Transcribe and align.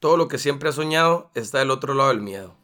Todo 0.00 0.16
lo 0.16 0.28
que 0.28 0.38
siempre 0.38 0.70
has 0.70 0.76
soñado 0.76 1.30
está 1.34 1.58
del 1.58 1.70
otro 1.70 1.92
lado 1.92 2.08
del 2.08 2.22
miedo. 2.22 2.54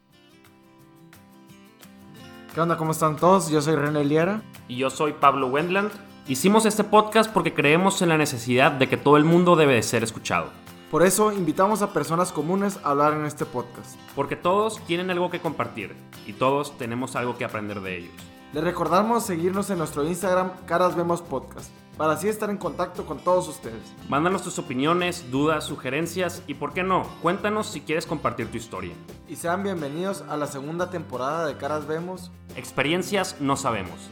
¿Qué 2.55 2.63
onda? 2.63 2.79
¿Cómo 2.79 2.93
están 2.93 3.17
todos? 3.17 3.51
Yo 3.51 3.61
soy 3.61 3.77
René 3.77 4.07
Liera. 4.07 4.41
Y 4.69 4.77
yo 4.77 4.89
soy 4.89 5.13
Pablo 5.13 5.49
Wendland. 5.49 5.91
Hicimos 6.27 6.65
este 6.65 6.83
podcast 6.83 7.31
porque 7.31 7.53
creemos 7.53 8.01
en 8.01 8.09
la 8.09 8.17
necesidad 8.17 8.73
de 8.73 8.89
que 8.89 8.97
todo 8.97 9.19
el 9.19 9.25
mundo 9.25 9.55
debe 9.55 9.75
de 9.75 9.83
ser 9.83 10.03
escuchado. 10.03 10.47
Por 10.91 11.03
eso 11.03 11.31
invitamos 11.31 11.83
a 11.83 11.93
personas 11.93 12.33
comunes 12.33 12.79
a 12.83 12.93
hablar 12.93 13.13
en 13.13 13.27
este 13.27 13.45
podcast. 13.45 13.97
Porque 14.15 14.37
todos 14.37 14.81
tienen 14.87 15.11
algo 15.11 15.29
que 15.29 15.41
compartir 15.41 15.95
y 16.27 16.33
todos 16.33 16.79
tenemos 16.79 17.17
algo 17.17 17.37
que 17.37 17.45
aprender 17.45 17.83
de 17.83 17.99
ellos. 17.99 18.15
Les 18.55 18.65
recordamos 18.65 19.27
seguirnos 19.27 19.69
en 19.69 19.77
nuestro 19.77 20.07
Instagram 20.07 20.53
Caras 20.65 20.97
Vemos 20.97 21.21
Podcast 21.21 21.71
para 21.97 22.13
así 22.13 22.29
estar 22.29 22.51
en 22.51 22.59
contacto 22.59 23.07
con 23.07 23.19
todos 23.19 23.49
ustedes. 23.49 23.83
Mándanos 24.09 24.43
tus 24.43 24.59
opiniones, 24.59 25.31
dudas, 25.31 25.65
sugerencias 25.65 26.43
y, 26.47 26.55
¿por 26.55 26.73
qué 26.73 26.83
no? 26.83 27.05
Cuéntanos 27.23 27.69
si 27.69 27.81
quieres 27.81 28.07
compartir 28.07 28.51
tu 28.51 28.57
historia. 28.57 28.95
Y 29.29 29.37
sean 29.37 29.63
bienvenidos 29.63 30.23
a 30.29 30.37
la 30.37 30.47
segunda 30.47 30.91
temporada 30.91 31.47
de 31.47 31.57
Caras 31.57 31.87
Vemos. 31.87 32.31
Experiencias 32.55 33.37
no 33.41 33.57
sabemos. 33.57 34.11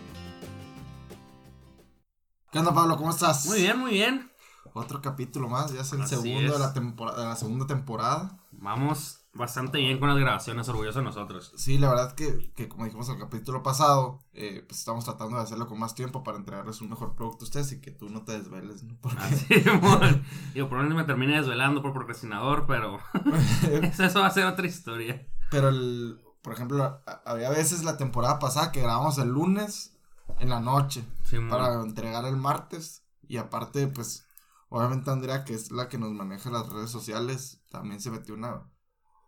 ¿Qué 2.50 2.58
onda, 2.58 2.72
Pablo? 2.72 2.96
¿Cómo 2.96 3.10
estás? 3.10 3.46
Muy 3.46 3.60
bien, 3.60 3.78
muy 3.78 3.90
bien. 3.92 4.30
Otro 4.72 5.02
capítulo 5.02 5.48
más, 5.48 5.72
ya 5.72 5.82
es 5.82 5.92
el 5.92 6.02
Así 6.02 6.16
segundo 6.16 6.40
es. 6.46 6.52
de 6.52 6.58
la, 6.58 6.72
temporada, 6.72 7.20
de 7.20 7.28
la 7.28 7.36
segunda 7.36 7.66
temporada. 7.66 8.38
Vamos 8.52 9.23
bastante 9.34 9.78
bien 9.78 9.98
con 9.98 10.08
las 10.08 10.18
grabaciones, 10.18 10.68
orgullosos 10.68 10.96
de 10.96 11.02
nosotros. 11.02 11.52
Sí, 11.56 11.78
la 11.78 11.90
verdad 11.90 12.14
que, 12.14 12.52
que 12.54 12.68
como 12.68 12.84
dijimos 12.84 13.08
en 13.08 13.14
el 13.14 13.20
capítulo 13.20 13.62
pasado, 13.62 14.20
eh, 14.32 14.64
pues 14.66 14.80
estamos 14.80 15.04
tratando 15.04 15.36
de 15.36 15.42
hacerlo 15.42 15.66
con 15.66 15.78
más 15.78 15.94
tiempo 15.94 16.22
para 16.22 16.38
entregarles 16.38 16.80
un 16.80 16.90
mejor 16.90 17.14
producto 17.14 17.44
a 17.44 17.48
ustedes 17.48 17.72
y 17.72 17.80
que 17.80 17.90
tú 17.90 18.08
no 18.08 18.22
te 18.22 18.32
desveles, 18.32 18.82
¿no? 18.84 18.96
Porque 19.00 19.18
Así, 19.18 19.68
amor. 19.68 20.20
Digo, 20.54 20.68
probablemente 20.68 21.02
me 21.02 21.06
termine 21.06 21.36
desvelando 21.36 21.82
por 21.82 21.92
procrastinador, 21.92 22.66
pero 22.66 22.98
eso 23.98 24.20
va 24.20 24.26
a 24.26 24.30
ser 24.30 24.46
otra 24.46 24.66
historia. 24.66 25.26
Pero, 25.50 25.68
el, 25.68 26.20
por 26.42 26.52
ejemplo, 26.52 27.02
había 27.24 27.50
veces 27.50 27.84
la 27.84 27.96
temporada 27.96 28.38
pasada 28.38 28.72
que 28.72 28.82
grabamos 28.82 29.18
el 29.18 29.28
lunes 29.28 29.96
en 30.40 30.48
la 30.48 30.60
noche 30.60 31.04
Sí, 31.24 31.38
para 31.48 31.74
entregar 31.82 32.24
el 32.24 32.36
martes 32.36 33.04
y 33.28 33.38
aparte, 33.38 33.86
pues, 33.88 34.26
obviamente 34.68 35.10
Andrea, 35.10 35.44
que 35.44 35.54
es 35.54 35.70
la 35.70 35.88
que 35.88 35.98
nos 35.98 36.12
maneja 36.12 36.50
las 36.50 36.68
redes 36.68 36.90
sociales, 36.90 37.62
también 37.70 38.00
se 38.00 38.10
metió 38.10 38.34
una, 38.34 38.62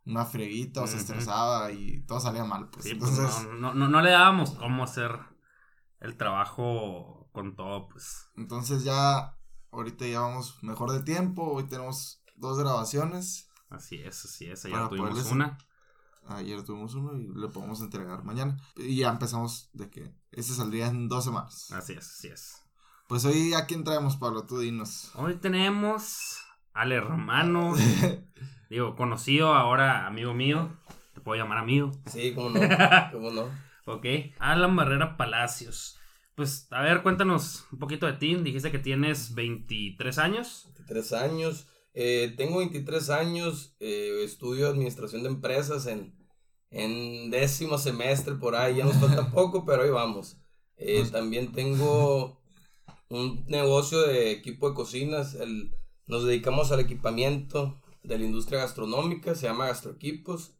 una 0.07 0.25
freguita 0.25 0.83
o 0.83 0.87
se 0.87 0.97
estresaba 0.97 1.71
y 1.73 2.01
todo 2.07 2.21
salía 2.21 2.45
mal, 2.45 2.69
pues. 2.71 2.85
Sí, 2.85 2.95
pues 2.95 3.11
Entonces, 3.11 3.45
no, 3.49 3.53
no, 3.55 3.75
no, 3.75 3.89
no 3.89 4.01
le 4.01 4.11
dábamos 4.11 4.53
cómo 4.53 4.85
hacer 4.85 5.19
el 6.01 6.17
trabajo 6.17 7.29
con 7.33 7.55
todo, 7.57 7.89
pues. 7.89 8.29
entonces 8.37 8.85
ya, 8.85 9.37
ahorita 9.73 10.07
ya 10.07 10.21
vamos 10.21 10.63
mejor 10.63 10.93
de 10.93 11.03
tiempo, 11.03 11.43
hoy 11.53 11.65
tenemos 11.65 12.23
dos 12.37 12.59
grabaciones, 12.59 13.49
Así 13.69 13.97
es, 13.97 14.25
así 14.25 14.47
es. 14.47 14.65
Ayer 14.65 14.89
tuvimos 14.89 15.11
poderles- 15.11 15.33
una. 15.33 15.59
ayer 16.29 16.63
tuvimos 16.63 16.95
uno 16.95 17.19
y 17.19 17.27
le 17.35 17.49
podemos 17.49 17.81
entregar 17.81 18.23
mañana 18.23 18.57
y 18.77 18.97
ya 18.97 19.09
empezamos 19.11 19.71
de 19.73 19.91
que 19.91 20.15
este 20.31 20.53
saldría 20.55 20.87
en 20.87 21.09
dos 21.09 21.25
semanas. 21.25 21.73
Así 21.73 21.95
es, 21.95 22.07
así 22.09 22.29
es. 22.29 22.63
Pues 23.09 23.25
hoy 23.25 23.55
a 23.55 23.67
quién 23.67 23.83
traemos, 23.83 24.17
Pablo, 24.17 24.47
tú 24.47 24.61
dinos. 24.61 25.11
Hoy 25.17 25.35
tenemos 25.37 26.39
al 26.77 26.93
hermano, 26.93 27.75
digo, 28.71 28.95
conocido 28.97 29.55
ahora, 29.55 30.07
amigo 30.07 30.35
mío. 30.35 30.71
Te 31.15 31.21
puedo 31.21 31.41
llamar 31.41 31.59
amigo. 31.59 31.91
Sí, 32.07 32.33
cómo 32.35 32.51
no, 32.51 32.61
cómo 33.13 33.31
no. 33.31 33.51
Ok. 33.87 34.05
Alan 34.39 34.77
Barrera 34.77 35.17
Palacios. 35.17 35.99
Pues, 36.35 36.69
a 36.71 36.83
ver, 36.83 37.03
cuéntanos 37.03 37.67
un 37.73 37.79
poquito 37.79 38.07
de 38.07 38.13
ti. 38.13 38.35
Dijiste 38.35 38.71
que 38.71 38.79
tienes 38.79 39.35
23 39.35 40.19
años. 40.19 40.65
23 40.67 41.13
años. 41.15 41.67
Eh, 41.95 42.35
tengo 42.37 42.59
23 42.59 43.09
años, 43.09 43.75
eh, 43.81 44.21
estudio 44.23 44.69
administración 44.69 45.23
de 45.23 45.31
empresas 45.31 45.87
en, 45.87 46.15
en 46.71 47.31
décimo 47.31 47.79
semestre 47.79 48.35
por 48.35 48.55
ahí, 48.55 48.77
ya 48.77 48.85
nos 48.85 48.97
falta 48.97 49.31
poco, 49.33 49.65
pero 49.65 49.83
ahí 49.83 49.89
vamos. 49.89 50.37
Eh, 50.77 51.07
también 51.11 51.53
tengo 51.53 52.39
un 53.09 53.47
negocio 53.47 54.03
de 54.03 54.31
equipo 54.31 54.69
de 54.69 54.75
cocinas, 54.75 55.37
el, 55.37 55.75
nos 56.07 56.25
dedicamos 56.25 56.73
al 56.73 56.81
equipamiento 56.81 57.81
de 58.03 58.19
la 58.19 58.25
industria 58.25 58.61
gastronómica, 58.61 59.35
se 59.35 59.47
llama 59.47 59.67
Gastroequipos, 59.67 60.55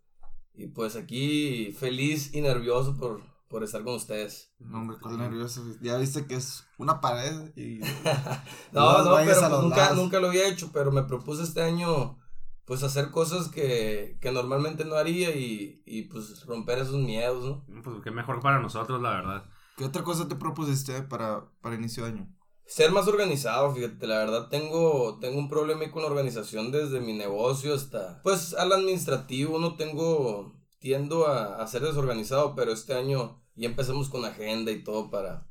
y 0.55 0.69
pues 0.69 0.97
aquí 0.97 1.73
feliz 1.79 2.35
y 2.35 2.41
nervioso 2.41 2.97
por, 2.97 3.23
por 3.49 3.63
estar 3.63 3.85
con 3.85 3.95
ustedes. 3.95 4.55
No, 4.59 4.79
hombre, 4.79 4.97
cuál 5.01 5.19
nervioso. 5.19 5.63
Ya 5.81 5.97
viste 5.99 6.27
que 6.27 6.37
es 6.37 6.67
una 6.79 7.01
pared 7.01 7.53
y... 7.57 7.81
No, 8.73 9.05
no, 9.05 9.13
vayas 9.13 9.37
pero 9.37 9.47
a 9.47 9.49
los 9.51 9.63
nunca, 9.65 9.95
nunca 9.95 10.21
lo 10.21 10.29
había 10.29 10.49
hecho, 10.49 10.71
pero 10.73 10.91
me 10.91 11.05
propuse 11.05 11.43
este 11.43 11.63
año 11.63 12.19
pues 12.65 12.83
hacer 12.83 13.13
cosas 13.13 13.49
que, 13.49 14.19
que 14.21 14.33
normalmente 14.33 14.85
no 14.85 14.97
haría 14.97 15.31
y, 15.37 15.83
y 15.87 16.03
pues 16.03 16.45
romper 16.47 16.79
esos 16.79 16.97
miedos, 16.97 17.45
¿no? 17.45 17.83
Pues 17.83 18.03
qué 18.03 18.11
mejor 18.11 18.41
para 18.41 18.59
nosotros, 18.59 19.01
la 19.01 19.11
verdad. 19.11 19.45
¿Qué 19.77 19.85
otra 19.85 20.03
cosa 20.03 20.27
te 20.27 20.35
propusiste 20.35 21.03
para, 21.03 21.45
para 21.61 21.77
inicio 21.77 22.05
de 22.05 22.11
año? 22.11 22.37
Ser 22.67 22.91
más 22.91 23.07
organizado, 23.07 23.73
fíjate, 23.75 24.07
la 24.07 24.19
verdad 24.19 24.49
tengo, 24.49 25.19
tengo 25.21 25.39
un 25.39 25.49
problema 25.49 25.83
ahí 25.83 25.91
con 25.91 26.03
la 26.03 26.09
organización 26.09 26.73
desde 26.73 27.01
mi 27.01 27.13
negocio 27.13 27.75
hasta, 27.75 28.21
pues 28.23 28.55
al 28.55 28.73
administrativo, 28.73 29.59
no 29.61 29.77
tengo, 29.77 30.53
tiendo 30.81 31.29
a, 31.29 31.63
a 31.63 31.67
ser 31.69 31.83
desorganizado, 31.83 32.55
pero 32.57 32.73
este 32.73 32.95
año 32.95 33.41
ya 33.55 33.69
empezamos 33.69 34.09
con 34.09 34.25
agenda 34.25 34.73
y 34.73 34.83
todo 34.83 35.11
para, 35.11 35.47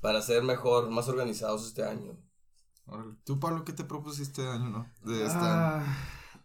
para 0.00 0.20
ser 0.20 0.42
mejor, 0.42 0.90
más 0.90 1.08
organizados 1.08 1.66
este 1.66 1.84
año. 1.84 2.18
¿Tú, 3.24 3.38
Pablo, 3.38 3.64
qué 3.64 3.72
te 3.72 3.84
propusiste 3.84 4.42
de 4.42 4.48
año, 4.50 4.70
no? 4.70 4.86
De 5.04 5.24
este 5.24 5.38
año. 5.38 5.46
Ah, 5.46 5.96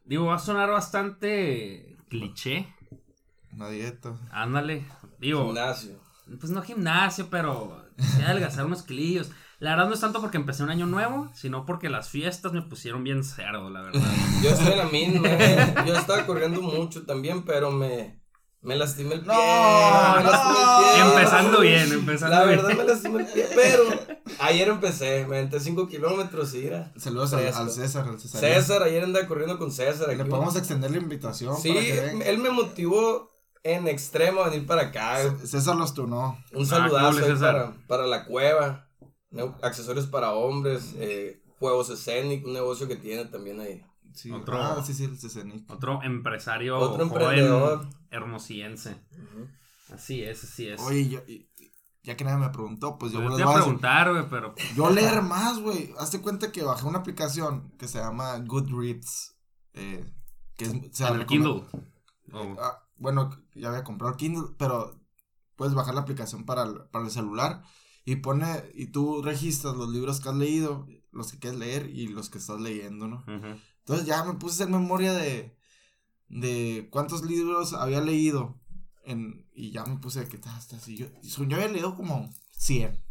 digo, 0.03 0.25
va 0.25 0.35
a 0.35 0.40
sonar 0.40 0.69
bastante 0.69 1.97
cliché. 2.09 2.67
Una 3.53 3.69
dieta. 3.69 4.17
Ándale. 4.31 4.85
Digo, 5.19 5.45
Gimnasio. 5.45 6.00
pues 6.40 6.51
no 6.51 6.61
gimnasio, 6.61 7.29
pero 7.29 7.85
adelgazar 8.25 8.66
unos 8.66 8.84
kilillos. 8.84 9.31
La 9.63 9.72
verdad 9.72 9.88
no 9.88 9.94
es 9.94 10.00
tanto 10.01 10.19
porque 10.19 10.35
empecé 10.38 10.62
un 10.63 10.69
año 10.72 10.85
nuevo, 10.85 11.29
sino 11.34 11.66
porque 11.66 11.90
las 11.90 12.09
fiestas 12.09 12.51
me 12.51 12.62
pusieron 12.63 13.03
bien 13.03 13.24
cerdo, 13.24 13.69
la 13.69 13.81
verdad. 13.81 14.01
Yo 14.41 14.50
estoy 14.50 14.74
en 14.74 14.78
la 14.78 14.85
misma, 14.85 15.28
eh. 15.29 15.75
yo 15.88 15.96
estaba 15.96 16.25
corriendo 16.25 16.62
mucho 16.62 17.03
también, 17.06 17.44
pero 17.46 17.72
me, 17.72 18.19
me 18.62 18.75
lastimé 18.75 19.13
el 19.16 19.22
pie. 19.22 19.29
No, 19.29 20.16
me 20.18 20.23
lastimé 20.23 20.53
no. 20.59 20.79
el 20.79 20.94
pie. 20.94 21.03
Empezando 21.13 21.59
bien, 21.62 21.91
empezando 21.94 22.35
La 22.35 22.44
bien. 22.46 22.57
verdad 22.57 22.78
me 22.78 22.84
lastimé 22.84 23.19
el 23.22 23.28
pie, 23.28 23.47
pero 23.56 23.84
ayer 24.41 24.68
empecé, 24.68 25.25
me 25.28 25.38
aventé 25.38 25.62
5 25.62 25.88
kilómetros 25.88 26.53
y 26.56 26.68
era. 26.68 26.91
Saludos 26.97 27.31
al, 27.34 27.69
César, 27.72 28.06
al 28.09 28.19
César. 28.19 28.41
César, 28.41 28.84
ayer 28.84 29.02
andaba 29.03 29.25
corriendo 29.28 29.57
con 29.57 29.72
César. 29.72 30.09
Le 30.09 30.25
podemos 30.25 30.57
extender 30.57 30.91
la 30.91 30.97
invitación 30.97 31.56
Sí, 31.57 31.69
para 31.69 31.81
que 31.85 32.02
venga. 32.02 32.25
él 32.25 32.38
me 32.40 32.50
motivó 32.50 33.29
en 33.63 33.88
extremo 33.88 34.41
a 34.41 34.50
venir 34.50 34.68
para 34.68 34.81
acá. 34.88 35.19
C- 35.40 35.47
César 35.47 35.78
los 35.78 35.94
tunó. 35.94 36.38
Un 36.52 36.63
Ah, 36.63 36.66
saludazo 36.66 37.40
para, 37.40 37.73
para 37.88 38.06
la 38.07 38.25
cueva, 38.25 38.90
accesorios 39.62 40.08
para 40.08 40.34
hombres, 40.34 40.94
eh, 40.98 41.42
juegos 41.60 41.90
escénicos, 41.90 42.48
un 42.48 42.54
negocio 42.54 42.88
que 42.88 42.96
tiene 42.96 43.26
también 43.26 43.60
ahí. 43.60 43.84
Sí. 44.14 44.32
Otro- 44.32 44.62
Ah, 44.62 44.84
sí, 44.86 44.94
sí, 44.94 45.06
el. 45.30 45.66
Otro 45.70 46.00
empresario 46.04 46.78
Otro 46.80 47.04
joven. 47.78 47.90
Así 49.92 50.24
es, 50.24 50.44
así 50.44 50.68
es. 50.68 50.80
Oye, 50.82 51.10
yo, 51.10 51.20
ya 52.04 52.18
que 52.18 52.24
nadie 52.24 52.38
me 52.38 52.50
preguntó, 52.50 52.98
pues 52.98 53.12
yo 53.12 53.22
Yo 53.22 53.30
les 53.30 53.32
voy 53.38 53.42
a 53.42 53.46
preguntar, 53.56 54.12
güey, 54.12 54.30
pero 54.30 54.54
Yo 54.76 54.90
leer 54.90 55.22
más, 55.22 55.60
güey. 55.60 55.94
Hazte 55.98 56.22
cuenta 56.22 56.52
que 56.52 56.64
bajé 56.64 56.86
una 56.86 57.00
aplicación 57.00 57.72
que 57.78 57.88
se 57.88 58.00
llama 58.00 58.38
Goodreads. 58.40 59.36
Eh, 59.74 60.06
que 60.58 60.66
es, 60.66 60.72
se 60.92 61.04
el 61.08 61.26
Kindle. 61.26 61.64
Oh, 62.34 62.56
Ah, 62.60 62.84
bueno, 62.98 63.30
ya 63.56 63.70
había 63.70 63.84
comprado 63.84 64.12
el 64.14 64.18
Kindle, 64.18 64.56
pero 64.58 65.00
puedes 65.56 65.74
bajar 65.74 65.96
la 65.96 66.02
aplicación 66.02 66.46
para 66.46 66.64
el, 66.64 66.76
para 66.92 67.06
el 67.06 67.12
celular 67.12 67.64
y 68.06 68.18
pone, 68.18 68.46
y 68.74 68.88
tú 68.88 69.22
registras 69.22 69.75
los 69.75 69.90
libros 69.90 70.19
que 70.19 70.30
has 70.30 70.36
leído, 70.36 70.88
los 71.12 71.31
que 71.31 71.40
quieres 71.40 71.59
leer 71.59 71.90
y 71.90 72.08
los 72.08 72.30
que 72.30 72.38
estás 72.40 72.59
leyendo, 72.59 73.08
¿no? 73.08 73.24
Entonces 73.80 74.06
ya 74.06 74.24
me 74.24 74.34
puse 74.34 74.56
hacer 74.64 74.69
memoria 74.69 75.14
de, 75.14 75.56
de 76.28 76.88
cuántos 76.91 77.23
libros 77.23 77.73
había 77.73 78.02
leído 78.02 78.59
en, 79.05 79.46
y 79.53 79.72
ya 79.72 79.85
me 79.85 79.97
puse 79.97 80.22
de 80.22 80.28
que 80.28 80.38
está, 80.38 80.58
está 80.58 80.78
así. 80.78 80.96
Yo, 80.97 81.08
yo 81.22 81.55
había 81.58 81.67
leído 81.67 81.96
como 81.96 82.29
100, 82.52 83.03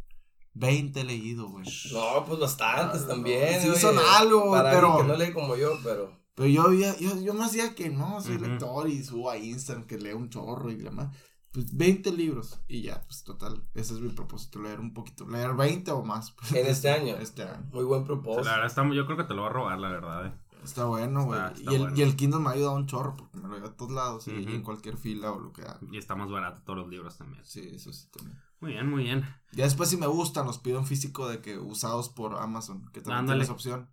20 0.55 1.01
he 1.01 1.05
leído, 1.05 1.49
güey. 1.49 1.67
No, 1.93 2.25
pues 2.27 2.41
bastantes 2.41 3.03
Ah, 3.03 3.09
también. 3.09 3.61
sí 3.63 3.69
oye, 3.69 3.79
son 3.81 3.97
algo, 3.99 4.51
para 4.51 4.71
pero- 4.73 4.97
que 4.99 5.05
no 5.05 5.17
lee 5.17 5.33
como 5.33 5.57
yo, 5.57 5.79
pero. 5.85 6.21
Pero 6.35 6.49
yo 6.49 6.63
había, 6.63 6.97
yo, 6.99 7.21
yo 7.21 7.35
me 7.35 7.45
hacía 7.45 7.75
que 7.75 7.91
no, 7.91 8.21
soy 8.23 8.37
Ujú. 8.37 8.45
lector 8.47 8.89
y 8.89 9.05
subo 9.05 9.29
a 9.31 9.37
Instagram 9.37 9.87
que 9.87 9.99
leo 9.99 10.17
un 10.17 10.31
chorro 10.31 10.71
y 10.71 10.77
demás. 10.77 11.15
Pues 11.53 11.77
20 11.77 12.13
libros 12.13 12.59
y 12.67 12.81
ya, 12.83 13.03
pues 13.05 13.25
total, 13.25 13.63
ese 13.75 13.95
es 13.95 14.01
mi 14.01 14.09
propósito, 14.11 14.59
leer 14.63 14.81
un 14.81 14.95
poquito, 14.95 15.29
leer 15.29 15.53
20 15.55 15.91
o 15.91 16.03
más. 16.03 16.31
pues, 16.33 16.53
En 16.53 16.67
este 16.67 16.91
año. 16.91 17.17
Este 17.17 17.43
año. 17.43 17.69
Muy 17.73 17.85
buen 17.85 18.03
O 18.03 18.07
sea, 18.07 18.15
propósito. 18.15 18.45
la 18.45 18.51
verdad, 18.53 18.67
está, 18.67 18.95
yo 18.95 19.05
creo 19.05 19.17
que 19.19 19.25
te 19.25 19.35
lo 19.35 19.43
va 19.43 19.49
a 19.49 19.53
robar, 19.53 19.79
la 19.79 19.89
verdad. 19.91 20.27
eh. 20.27 20.33
Está 20.65 20.85
bueno, 20.85 21.25
güey. 21.25 21.41
Está- 21.41 21.53
está 21.59 21.73
Y, 21.75 21.79
bueno. 21.79 21.97
y 21.97 22.03
el 22.03 22.17
Kindle 22.17 22.41
me 22.41 22.49
ha 22.49 22.53
ayudado 22.53 22.77
un 22.77 22.87
chorro 22.87 23.17
porque 23.17 23.37
me 23.37 23.49
lo 23.49 23.55
llevo 23.57 23.67
a 23.67 23.77
todos 23.77 23.91
lados 23.91 24.29
y 24.29 24.31
en 24.31 24.63
cualquier 24.63 24.97
fila 24.97 25.33
o 25.33 25.41
lo 25.41 25.53
que 25.53 25.63
haga. 25.63 25.81
Y 25.91 25.99
está 25.99 26.15
más 26.15 26.31
barato 26.31 26.63
todos 26.65 26.79
los 26.79 26.89
libros 26.89 27.19
también. 27.19 27.45
Sí, 27.45 27.69
eso 27.75 27.93
sí 27.93 28.09
también. 28.13 28.39
Muy 28.61 28.71
bien, 28.73 28.89
muy 28.89 29.03
bien. 29.03 29.27
Ya 29.51 29.65
después 29.65 29.91
si 29.91 29.97
me 29.97 30.07
gustan, 30.07 30.47
los 30.47 30.59
pido 30.59 30.79
en 30.79 30.87
físico 30.87 31.29
de 31.29 31.41
que 31.41 31.59
usados 31.59 32.09
por 32.11 32.37
Amazon, 32.39 32.89
que 32.93 33.01
también 33.01 33.27
tienes 33.27 33.51
opción. 33.51 33.91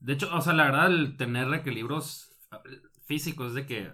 De 0.00 0.14
hecho, 0.14 0.28
o 0.34 0.40
sea, 0.42 0.54
la 0.54 0.64
verdad, 0.64 0.88
el 0.88 1.16
tener 1.16 1.48
de 1.50 1.62
que 1.62 1.70
libros 1.70 2.30
eh, 2.50 2.82
físico, 3.06 3.46
es 3.46 3.54
de 3.54 3.64
que, 3.66 3.92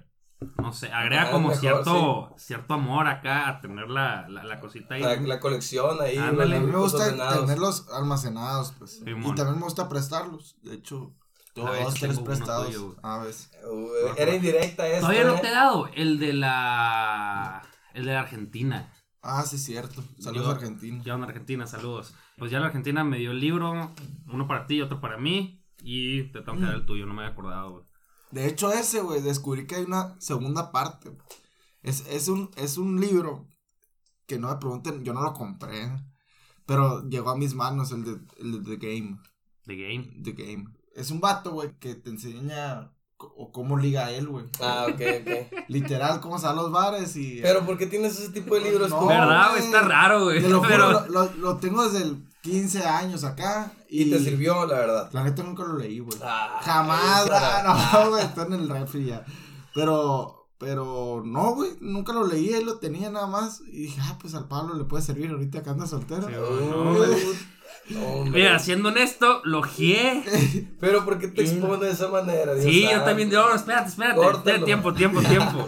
no 0.62 0.72
sé, 0.72 0.92
agrega 0.92 1.28
Ah, 1.28 1.30
como 1.30 1.48
mejor, 1.48 1.60
cierto, 1.60 2.34
cierto 2.36 2.74
amor 2.74 3.06
acá 3.06 3.48
a 3.48 3.60
tener 3.60 3.88
la, 3.88 4.28
la, 4.28 4.44
la 4.44 4.60
cosita 4.60 4.94
ahí. 4.94 5.02
La, 5.02 5.16
la 5.16 5.40
colección 5.40 6.00
ahí. 6.00 6.16
A 6.18 6.32
mí 6.32 6.38
me 6.46 6.76
gusta 6.78 7.04
ordenados. 7.06 7.40
tenerlos 7.40 7.88
almacenados, 7.90 8.72
pues. 8.78 9.00
Y 9.00 9.04
también 9.34 9.56
me 9.56 9.64
gusta 9.64 9.88
prestarlos. 9.88 10.56
De 10.62 10.74
hecho, 10.74 11.14
tengo 11.54 11.68
A 11.68 11.72
ver, 11.72 11.84
dos, 11.84 11.94
yo 11.94 12.06
tres 12.08 12.18
prestados. 12.20 12.66
tuyo. 12.66 12.96
A 13.02 13.18
veces. 13.18 13.50
Uh, 13.70 13.88
era 14.16 14.34
indirecta 14.34 14.86
esta. 14.86 15.00
Todavía 15.00 15.24
no 15.24 15.36
¿eh? 15.36 15.40
te 15.40 15.48
he 15.48 15.52
dado 15.52 15.88
el 15.94 16.18
de 16.18 16.32
la, 16.34 17.62
el 17.94 18.04
de 18.06 18.12
la 18.12 18.20
Argentina. 18.20 18.92
Ah, 19.22 19.42
sí, 19.46 19.56
cierto. 19.56 20.02
Saludos 20.18 20.46
Yo- 20.46 20.52
Argentina. 20.52 21.02
Ya 21.04 21.14
una 21.14 21.26
Argentina, 21.26 21.66
saludos. 21.66 22.14
Pues 22.36 22.50
ya 22.50 22.60
la 22.60 22.66
Argentina 22.66 23.04
me 23.04 23.16
dio 23.18 23.30
el 23.30 23.40
libro, 23.40 23.92
uno 24.26 24.46
para 24.46 24.66
ti 24.66 24.76
y 24.76 24.82
otro 24.82 25.00
para 25.00 25.16
mí. 25.16 25.62
Y 25.82 26.24
te 26.24 26.40
tengo 26.42 26.58
que 26.58 26.64
dar 26.64 26.74
el 26.74 26.84
tuyo, 26.86 27.06
no 27.06 27.14
me 27.14 27.22
había 27.22 27.32
acordado, 27.32 27.70
güey. 27.70 27.84
De 28.30 28.46
hecho, 28.46 28.72
ese, 28.72 29.00
güey, 29.00 29.20
descubrí 29.20 29.66
que 29.66 29.76
hay 29.76 29.84
una 29.84 30.16
segunda 30.20 30.72
parte. 30.72 31.10
Es, 31.82 32.04
es, 32.08 32.28
un, 32.28 32.50
es 32.56 32.78
un 32.78 33.00
libro 33.00 33.46
que 34.26 34.38
no 34.38 34.48
me 34.48 34.56
pregunten, 34.56 35.04
yo 35.04 35.12
no 35.12 35.22
lo 35.22 35.34
compré. 35.34 35.90
Pero 36.66 37.06
llegó 37.08 37.30
a 37.30 37.36
mis 37.36 37.54
manos 37.54 37.92
el 37.92 38.04
de, 38.04 38.18
el 38.38 38.64
de 38.64 38.76
The 38.76 38.86
Game. 38.86 39.18
The 39.66 39.76
Game. 39.76 40.22
The 40.22 40.32
Game. 40.32 40.64
Es 40.94 41.10
un 41.10 41.20
vato, 41.20 41.52
güey, 41.52 41.78
que 41.78 41.94
te 41.94 42.10
enseña 42.10 42.90
o 43.18 43.52
cómo 43.52 43.78
liga 43.78 44.10
él, 44.10 44.28
güey. 44.28 44.46
Ah, 44.60 44.86
ok, 44.88 45.00
ok. 45.20 45.64
Literal, 45.68 46.20
cómo 46.20 46.36
a 46.36 46.52
los 46.52 46.70
bares 46.72 47.16
y... 47.16 47.40
Pero 47.42 47.64
¿por 47.64 47.78
qué 47.78 47.86
tienes 47.86 48.18
ese 48.18 48.30
tipo 48.32 48.54
de 48.54 48.62
libros 48.62 48.90
No? 48.90 49.06
¿Verdad, 49.06 49.50
güey? 49.50 49.60
güey. 49.60 49.64
Está 49.66 49.80
raro, 49.88 50.24
güey. 50.24 50.42
Pero 50.42 51.06
lo- 51.08 51.32
lo 51.34 51.56
tengo 51.58 51.84
desde 51.88 52.04
el 52.04 52.24
15 52.44 52.84
años 52.86 53.24
acá. 53.24 53.72
Y, 53.88 54.02
Y 54.02 54.10
te 54.10 54.18
sirvió, 54.18 54.66
la 54.66 54.78
verdad. 54.78 55.10
La 55.12 55.24
neta 55.24 55.42
nunca 55.42 55.64
lo 55.64 55.78
leí, 55.78 55.98
güey. 55.98 56.18
Ah, 56.22 56.60
Jamás, 56.62 57.26
ah, 57.32 57.90
no, 57.94 58.10
güey, 58.10 58.22
está 58.22 58.42
en 58.42 58.52
el 58.52 58.68
refri 58.68 59.06
ya. 59.06 59.24
Pero, 59.74 60.50
pero, 60.58 61.22
no, 61.24 61.54
güey, 61.54 61.70
nunca 61.80 62.12
lo 62.12 62.26
leí, 62.26 62.50
él 62.50 62.66
lo 62.66 62.78
tenía 62.78 63.08
nada 63.10 63.26
más. 63.26 63.62
Y 63.66 63.84
dije, 63.84 63.98
ah, 64.04 64.18
pues 64.20 64.34
al 64.34 64.46
Pablo 64.46 64.74
le 64.74 64.84
puede 64.84 65.02
servir 65.02 65.30
ahorita 65.30 65.62
que 65.62 65.70
anda 65.70 65.86
soltero. 65.86 66.28
Sí, 66.28 66.34
No, 66.34 66.60
no, 67.90 68.06
hombre. 68.10 68.30
Mira, 68.30 68.58
siendo 68.58 68.90
honesto, 68.90 69.40
lo 69.44 69.62
gié. 69.62 70.22
Pero 70.80 71.02
¿por 71.06 71.18
qué 71.18 71.28
te 71.28 71.42
expones 71.42 71.80
de 71.80 71.90
esa 71.92 72.08
manera? 72.08 72.52
Dios 72.54 72.66
Sí, 72.66 72.86
yo 72.90 73.02
también. 73.04 73.30
No, 73.30 73.54
espérate, 73.54 73.88
espérate. 73.88 74.16
Córtalo. 74.16 74.66
Tiempo, 74.66 74.92
tiempo, 74.92 75.22
tiempo. 75.22 75.66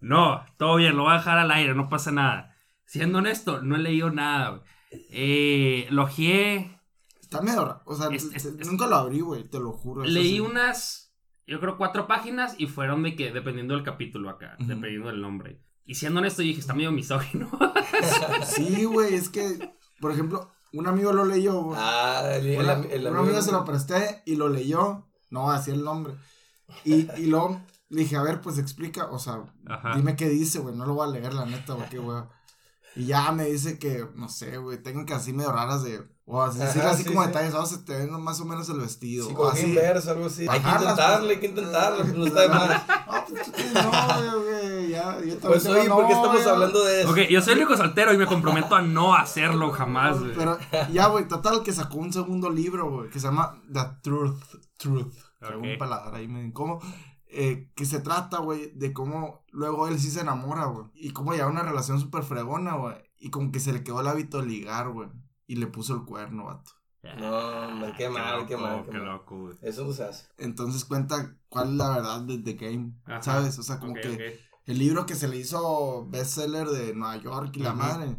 No, 0.00 0.44
todo 0.58 0.76
bien, 0.76 0.96
lo 0.96 1.04
voy 1.04 1.12
a 1.12 1.16
dejar 1.16 1.38
al 1.38 1.50
aire, 1.50 1.74
no 1.74 1.88
pasa 1.88 2.10
nada. 2.10 2.54
Siendo 2.84 3.18
honesto, 3.18 3.62
no 3.62 3.76
he 3.76 3.78
leído 3.78 4.10
nada, 4.10 4.50
güey. 4.50 4.62
Eh, 4.90 5.86
lo 5.90 6.06
gié. 6.06 6.76
Está 7.20 7.40
medio, 7.42 7.80
o 7.84 7.94
sea, 7.94 8.08
Es- 8.08 8.24
es- 8.34 8.42
te- 8.56 8.62
es- 8.62 8.68
nunca 8.70 8.86
lo 8.86 8.96
abrí, 8.96 9.20
güey, 9.20 9.44
te 9.44 9.60
lo 9.60 9.72
juro. 9.72 10.02
Leí 10.04 10.32
sí. 10.34 10.40
unas, 10.40 11.12
yo 11.46 11.60
creo, 11.60 11.76
cuatro 11.78 12.06
páginas 12.08 12.54
y 12.58 12.66
fueron 12.66 13.02
de 13.04 13.14
que, 13.14 13.30
dependiendo 13.32 13.74
del 13.74 13.84
capítulo 13.84 14.28
acá, 14.30 14.56
dependiendo 14.58 15.08
del 15.08 15.20
nombre. 15.20 15.62
Y 15.84 15.94
siendo 15.94 16.20
honesto, 16.20 16.42
dije, 16.42 16.60
está 16.60 16.74
medio 16.74 16.92
misógino. 16.92 17.48
Sí, 18.44 18.84
güey, 18.84 19.14
es 19.14 19.28
que, 19.28 19.72
por 20.00 20.12
ejemplo, 20.12 20.50
un 20.72 20.86
amigo 20.86 21.12
lo 21.12 21.24
leyó, 21.24 21.62
güey. 21.62 21.78
Ah, 21.80 22.22
el, 22.34 22.46
el, 22.46 22.58
Una- 22.60 22.72
el 22.74 23.00
un 23.02 23.06
amigo- 23.08 23.18
amigo 23.24 23.42
se 23.42 23.52
lo 23.52 23.64
presté 23.64 24.22
y 24.26 24.36
lo 24.36 24.48
leyó, 24.48 25.06
no 25.30 25.42
voy 25.42 25.54
a 25.54 25.58
decir 25.58 25.74
el 25.74 25.84
nombre. 25.84 26.14
Y, 26.84 27.08
y 27.20 27.26
luego 27.26 27.60
le 27.88 28.02
dije, 28.02 28.16
a 28.16 28.22
ver, 28.22 28.40
pues 28.40 28.58
explica, 28.58 29.06
o 29.10 29.18
sea, 29.18 29.42
Ajá. 29.66 29.94
dime 29.96 30.16
qué 30.16 30.28
dice, 30.28 30.60
güey, 30.60 30.74
no 30.74 30.86
lo 30.86 30.94
voy 30.94 31.08
a 31.08 31.12
leer, 31.12 31.34
la 31.34 31.44
neta, 31.44 31.74
güey, 31.74 31.88
qué 31.88 31.98
güey. 31.98 32.22
Y 32.96 33.06
ya 33.06 33.30
me 33.32 33.44
dice 33.44 33.78
que, 33.78 34.06
no 34.16 34.28
sé, 34.28 34.56
güey, 34.58 34.82
tengo 34.82 35.06
que 35.06 35.14
así 35.14 35.32
medio 35.32 35.52
raras 35.52 35.84
de, 35.84 36.02
o 36.24 36.42
así, 36.42 36.58
decir 36.58 36.82
Ajá, 36.82 36.90
así 36.90 37.04
sí, 37.04 37.08
como 37.08 37.22
sí. 37.22 37.28
detalles, 37.28 37.54
o 37.54 37.64
se 37.64 37.78
te 37.78 37.96
ven 37.96 38.10
más 38.20 38.40
o 38.40 38.44
menos 38.44 38.68
el 38.68 38.80
vestido, 38.80 39.26
o 39.26 39.28
Psicología 39.28 39.60
así. 39.62 39.70
inversa, 39.70 40.10
algo 40.10 40.26
así. 40.26 40.46
Hay 40.48 40.60
que 40.60 40.68
intentarle, 40.68 41.34
hay 41.34 41.40
que 41.40 41.46
intentarle, 41.46 42.02
pues, 42.04 42.14
no 42.16 42.26
está 42.26 42.40
de 42.42 42.48
más. 42.48 42.82
No, 43.74 43.90
pues 43.90 44.34
güey, 44.44 44.88
ya, 44.90 45.04
yo 45.20 45.36
también 45.38 45.40
Pues 45.40 45.66
oye, 45.66 45.88
¿por 45.88 46.06
qué 46.06 46.12
estamos 46.12 46.46
hablando 46.46 46.84
de 46.84 47.02
eso? 47.02 47.10
Ok, 47.10 47.18
yo 47.30 47.40
soy 47.42 47.52
el 47.52 47.58
único 47.60 47.76
soltero 47.76 48.12
y 48.12 48.18
me 48.18 48.26
comprometo 48.26 48.74
a 48.74 48.82
no 48.82 49.14
hacerlo 49.14 49.70
jamás, 49.70 50.18
güey. 50.18 50.34
Pero 50.34 50.58
ya, 50.92 51.06
güey, 51.06 51.28
total 51.28 51.62
que 51.62 51.72
sacó 51.72 51.98
un 51.98 52.12
segundo 52.12 52.50
libro, 52.50 52.90
güey, 52.90 53.10
que 53.10 53.20
se 53.20 53.26
llama 53.28 53.60
The 53.72 53.80
Truth, 54.02 54.40
Truth. 54.78 55.14
Traigo 55.38 55.60
Ok. 55.60 55.66
un 55.72 55.78
paladar 55.78 56.14
ahí 56.14 56.26
medio 56.28 56.46
incómodo. 56.48 56.80
Eh, 57.32 57.70
que 57.76 57.84
se 57.86 58.00
trata, 58.00 58.38
güey, 58.38 58.72
de 58.72 58.92
cómo 58.92 59.44
luego 59.52 59.86
él 59.88 59.98
sí 60.00 60.10
se 60.10 60.20
enamora, 60.20 60.64
güey. 60.66 60.86
Y 60.94 61.12
cómo 61.12 61.32
lleva 61.32 61.48
una 61.48 61.62
relación 61.62 62.00
súper 62.00 62.24
fregona, 62.24 62.74
güey. 62.76 62.96
Y 63.18 63.30
como 63.30 63.52
que 63.52 63.60
se 63.60 63.72
le 63.72 63.84
quedó 63.84 64.00
el 64.00 64.08
hábito 64.08 64.40
de 64.40 64.46
ligar, 64.46 64.90
güey. 64.90 65.08
Y 65.46 65.56
le 65.56 65.66
puso 65.66 65.94
el 65.94 66.04
cuerno, 66.04 66.46
vato. 66.46 66.72
No, 67.18 67.30
hombre, 67.68 67.94
qué 67.96 68.10
mal, 68.10 68.46
qué 68.46 68.54
loco, 68.54 68.66
mal, 68.66 68.84
qué 68.84 68.90
Qué 68.90 68.98
mal. 68.98 69.06
loco, 69.06 69.38
güey. 69.38 69.56
Eso 69.62 69.84
no 69.84 69.92
se 69.92 70.04
hace. 70.04 70.26
Entonces 70.36 70.84
cuenta 70.84 71.36
cuál 71.48 71.68
es 71.70 71.74
la 71.74 71.90
verdad 71.90 72.20
de 72.22 72.38
The 72.38 72.54
Game, 72.54 72.94
Ajá. 73.04 73.22
¿sabes? 73.22 73.58
O 73.58 73.62
sea, 73.62 73.78
como 73.78 73.94
que 73.94 74.38
el 74.66 74.78
libro 74.78 75.06
que 75.06 75.14
se 75.14 75.28
le 75.28 75.36
hizo 75.38 76.06
bestseller 76.08 76.68
de 76.68 76.94
Nueva 76.94 77.16
York 77.16 77.56
y 77.56 77.60
la 77.60 77.72
madre, 77.72 78.16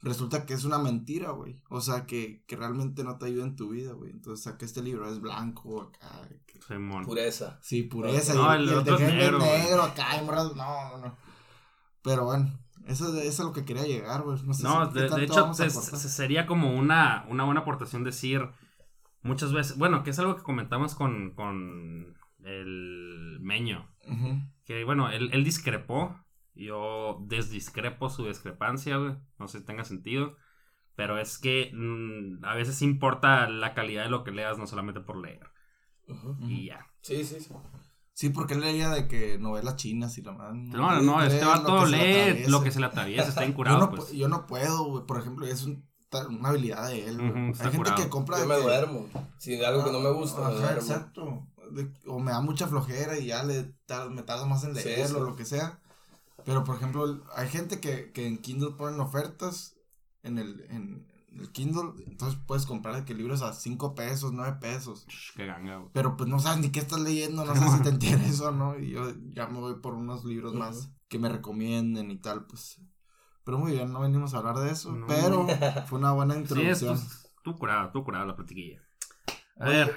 resulta 0.00 0.44
que 0.44 0.54
es 0.54 0.64
una 0.64 0.78
mentira, 0.78 1.30
güey. 1.30 1.62
O 1.70 1.80
sea, 1.80 2.04
que, 2.06 2.44
que 2.46 2.56
realmente 2.56 3.04
no 3.04 3.16
te 3.16 3.26
ayuda 3.26 3.44
en 3.44 3.56
tu 3.56 3.68
vida, 3.70 3.92
güey. 3.92 4.10
Entonces 4.10 4.44
saqué 4.44 4.64
este 4.64 4.82
libro, 4.82 5.08
es 5.08 5.20
blanco 5.20 5.82
acá. 5.82 6.28
Simón. 6.66 7.04
Pureza. 7.04 7.58
Sí, 7.62 7.82
pureza. 7.84 8.34
No, 8.34 8.52
y, 8.52 8.56
el 8.58 8.64
y 8.64 8.68
el 8.72 8.74
otro 8.78 8.94
es 8.96 9.00
negro, 9.00 9.38
negro 9.38 9.82
acá, 9.82 10.20
y 10.20 10.24
morado. 10.24 10.54
No, 10.54 10.90
no, 10.90 10.98
no. 11.08 11.16
Pero 12.02 12.24
bueno, 12.24 12.58
eso, 12.86 13.08
es- 13.08 13.14
eso 13.24 13.28
es 13.28 13.40
a 13.40 13.44
lo 13.44 13.52
que 13.52 13.64
quería 13.64 13.84
llegar, 13.84 14.22
güey. 14.22 14.40
No, 14.44 14.54
sé 14.54 14.62
No, 14.62 14.86
si- 14.92 14.98
de, 14.98 15.08
de 15.08 15.24
hecho, 15.24 15.52
sería 15.54 16.46
como 16.46 16.72
una, 16.74 17.24
una 17.28 17.44
buena 17.44 17.60
aportación 17.62 18.04
decir 18.04 18.48
muchas 19.22 19.52
veces, 19.52 19.76
bueno, 19.76 20.02
que 20.04 20.10
es 20.10 20.18
algo 20.18 20.36
que 20.36 20.42
comentamos 20.42 20.94
con, 20.94 21.34
con 21.34 22.14
el 22.44 23.38
Meño, 23.40 23.88
que 24.64 24.84
bueno, 24.84 25.10
él, 25.10 25.30
él 25.32 25.42
discrepó, 25.42 26.16
yo 26.54 27.18
desdiscrepo 27.26 28.08
su 28.08 28.24
discrepancia, 28.26 28.96
güey, 28.98 29.16
no 29.38 29.48
sé 29.48 29.58
si 29.58 29.64
tenga 29.64 29.84
sentido, 29.84 30.36
pero 30.94 31.18
es 31.18 31.38
que 31.38 31.70
mm, 31.74 32.44
a 32.44 32.54
veces 32.54 32.82
importa 32.82 33.48
la 33.50 33.74
calidad 33.74 34.04
de 34.04 34.10
lo 34.10 34.22
que 34.22 34.30
leas, 34.30 34.58
no 34.58 34.66
solamente 34.68 35.00
por 35.00 35.16
leer, 35.18 35.50
Y 36.40 36.66
ya. 36.66 36.86
Sí, 37.02 37.24
sí, 37.24 37.40
sí. 37.40 37.48
Sí, 38.12 38.30
porque 38.30 38.54
él 38.54 38.60
leía 38.60 38.88
de 38.90 39.08
que 39.08 39.38
novelas 39.38 39.76
chinas 39.76 40.16
y 40.16 40.22
la 40.22 40.32
madre. 40.32 40.56
No, 40.56 41.00
no, 41.02 41.22
este 41.22 41.40
lee 41.40 41.44
vato 41.46 41.80
que 41.80 41.84
se 41.86 41.90
le 41.90 41.96
lee 41.98 42.20
atraviese. 42.22 42.50
lo 42.50 42.62
que 42.62 42.70
se 42.72 42.80
le 42.80 42.86
atraviesa, 42.86 43.28
está 43.28 43.40
yo, 43.44 43.48
incurado, 43.50 43.78
no, 43.78 43.90
pues. 43.90 44.04
pu- 44.10 44.16
yo 44.16 44.28
no 44.28 44.46
puedo, 44.46 44.84
güey. 44.84 45.04
Por 45.06 45.18
ejemplo, 45.18 45.46
es 45.46 45.64
un- 45.64 45.84
una 46.30 46.48
habilidad 46.48 46.88
de 46.88 47.06
él. 47.08 47.20
Hay 47.20 47.54
gente 47.54 47.76
curado. 47.76 47.96
que 47.96 48.08
compra. 48.08 48.38
Yo 48.38 48.46
me 48.46 48.54
que- 48.56 48.62
duermo. 48.62 49.06
Si 49.38 49.62
algo 49.62 49.84
que 49.84 49.92
no 49.92 50.00
me 50.00 50.10
gusta, 50.12 50.40
me 50.40 50.46
Ajá, 50.46 50.54
duermo. 50.56 50.80
exacto. 50.80 51.46
De- 51.72 51.92
o 52.06 52.18
me 52.20 52.30
da 52.30 52.40
mucha 52.40 52.66
flojera 52.68 53.18
y 53.18 53.26
ya 53.26 53.42
le 53.42 53.64
tar- 53.86 54.08
me 54.08 54.22
tardo 54.22 54.46
más 54.46 54.64
en 54.64 54.74
Sí, 54.76 54.84
leerlo, 54.84 55.18
sí. 55.18 55.24
lo 55.26 55.36
que 55.36 55.44
sea. 55.44 55.78
Pero, 56.46 56.64
por 56.64 56.76
ejemplo, 56.76 57.22
hay 57.34 57.48
gente 57.48 57.80
que, 57.80 58.12
que 58.12 58.26
en 58.26 58.38
Kindle 58.38 58.70
ponen 58.78 59.00
ofertas 59.00 59.74
en 60.22 60.38
el, 60.38 60.64
en 60.70 61.06
el 61.32 61.50
Kindle. 61.52 61.92
Entonces 62.06 62.38
puedes 62.46 62.66
comprar 62.66 63.04
que 63.04 63.14
libros 63.14 63.42
a 63.42 63.52
5 63.52 63.94
pesos, 63.94 64.32
9 64.32 64.58
pesos. 64.60 65.04
Sh, 65.08 65.32
Qué 65.36 65.46
ganga, 65.46 65.76
güey. 65.76 65.90
Pero 65.92 66.16
pues 66.16 66.28
no 66.28 66.38
sabes 66.38 66.60
ni 66.60 66.70
qué 66.70 66.80
estás 66.80 67.00
leyendo, 67.00 67.44
no 67.44 67.54
sabes 67.56 67.72
si 67.74 67.82
te 67.82 67.88
entiendes 67.90 68.40
o 68.40 68.50
no. 68.52 68.78
Y 68.78 68.90
yo 68.90 69.12
ya 69.32 69.46
me 69.46 69.60
voy 69.60 69.74
por 69.80 69.94
unos 69.94 70.24
libros 70.24 70.54
más 70.54 70.90
que 71.08 71.18
me 71.18 71.28
recomienden 71.28 72.10
y 72.10 72.18
tal, 72.18 72.46
pues. 72.46 72.80
Pero 73.44 73.58
muy 73.58 73.72
bien, 73.72 73.92
no 73.92 74.00
venimos 74.00 74.34
a 74.34 74.38
hablar 74.38 74.58
de 74.58 74.70
eso. 74.70 74.92
No. 74.92 75.06
Pero 75.06 75.46
fue 75.88 75.98
una 75.98 76.12
buena 76.12 76.34
Sí, 76.34 76.40
es, 76.40 76.82
introducción. 76.82 76.96
pues, 76.98 77.32
tú 77.44 77.56
curado, 77.56 77.90
tú 77.92 78.02
curado 78.04 78.26
la 78.26 78.34
platiquilla. 78.36 78.82
A 79.58 79.68
Oye, 79.68 79.76
ver, 79.76 79.94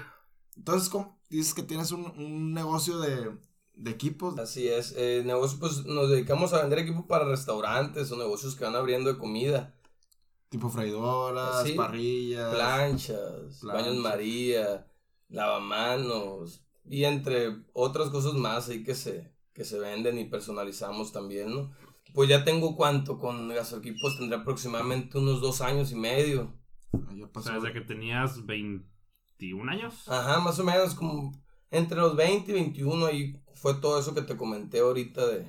Entonces, 0.56 0.90
¿cómo? 0.90 1.20
dices 1.30 1.54
que 1.54 1.64
tienes 1.64 1.92
un, 1.92 2.06
un 2.18 2.54
negocio 2.54 3.00
de, 3.00 3.38
de 3.74 3.92
equipos. 3.92 4.38
Así 4.38 4.68
es. 4.68 4.94
Eh, 4.98 5.24
negocio, 5.26 5.60
pues 5.60 5.86
nos 5.86 6.10
dedicamos 6.10 6.54
a 6.54 6.62
vender 6.62 6.80
equipo 6.80 7.08
para 7.08 7.26
restaurantes 7.26 8.12
o 8.12 8.18
negocios 8.18 8.56
que 8.56 8.66
van 8.66 8.76
abriendo 8.76 9.12
de 9.12 9.18
comida. 9.20 9.74
Tipo 10.50 10.70
freidoras, 10.70 11.64
Sí. 11.64 11.74
parrillas. 11.74 12.54
Planchas, 12.54 13.62
baños. 13.64 13.96
María, 13.98 14.88
lavamanos 15.30 16.64
y 16.86 17.04
entre 17.04 17.64
otras 17.74 18.10
cosas 18.10 18.34
más 18.34 18.70
ahí 18.70 18.84
que 18.84 18.96
se, 18.96 19.32
que 19.54 19.64
se 19.64 19.78
venden 19.80 20.18
y 20.18 20.26
personalizamos 20.26 21.12
también, 21.12 21.54
¿no? 21.54 21.72
Pues 22.14 22.28
ya 22.30 22.44
tengo 22.44 22.76
cuánto 22.76 23.20
con 23.20 23.50
gasoequipos, 23.50 24.18
tendré 24.18 24.40
aproximadamente 24.40 25.18
unos 25.20 25.42
dos 25.42 25.62
años 25.62 25.92
y 25.92 25.96
medio. 25.96 26.52
Ahí 27.08 27.20
ya 27.20 27.26
o 27.26 27.32
pasó. 27.32 27.50
sea, 27.50 27.60
desde 27.60 27.74
que 27.74 27.82
tenías 27.82 28.44
21 28.48 29.72
años. 29.72 30.08
Ajá, 30.08 30.40
más 30.40 30.58
o 30.58 30.64
menos 30.64 30.96
como 30.96 31.32
entre 31.70 31.98
los 32.00 32.16
20 32.16 32.50
y 32.52 32.54
21 32.56 33.06
ahí 33.06 33.40
fue 33.54 33.76
todo 33.76 34.00
eso 34.00 34.16
que 34.16 34.24
te 34.24 34.36
comenté 34.36 34.80
ahorita 34.80 35.28
de, 35.28 35.46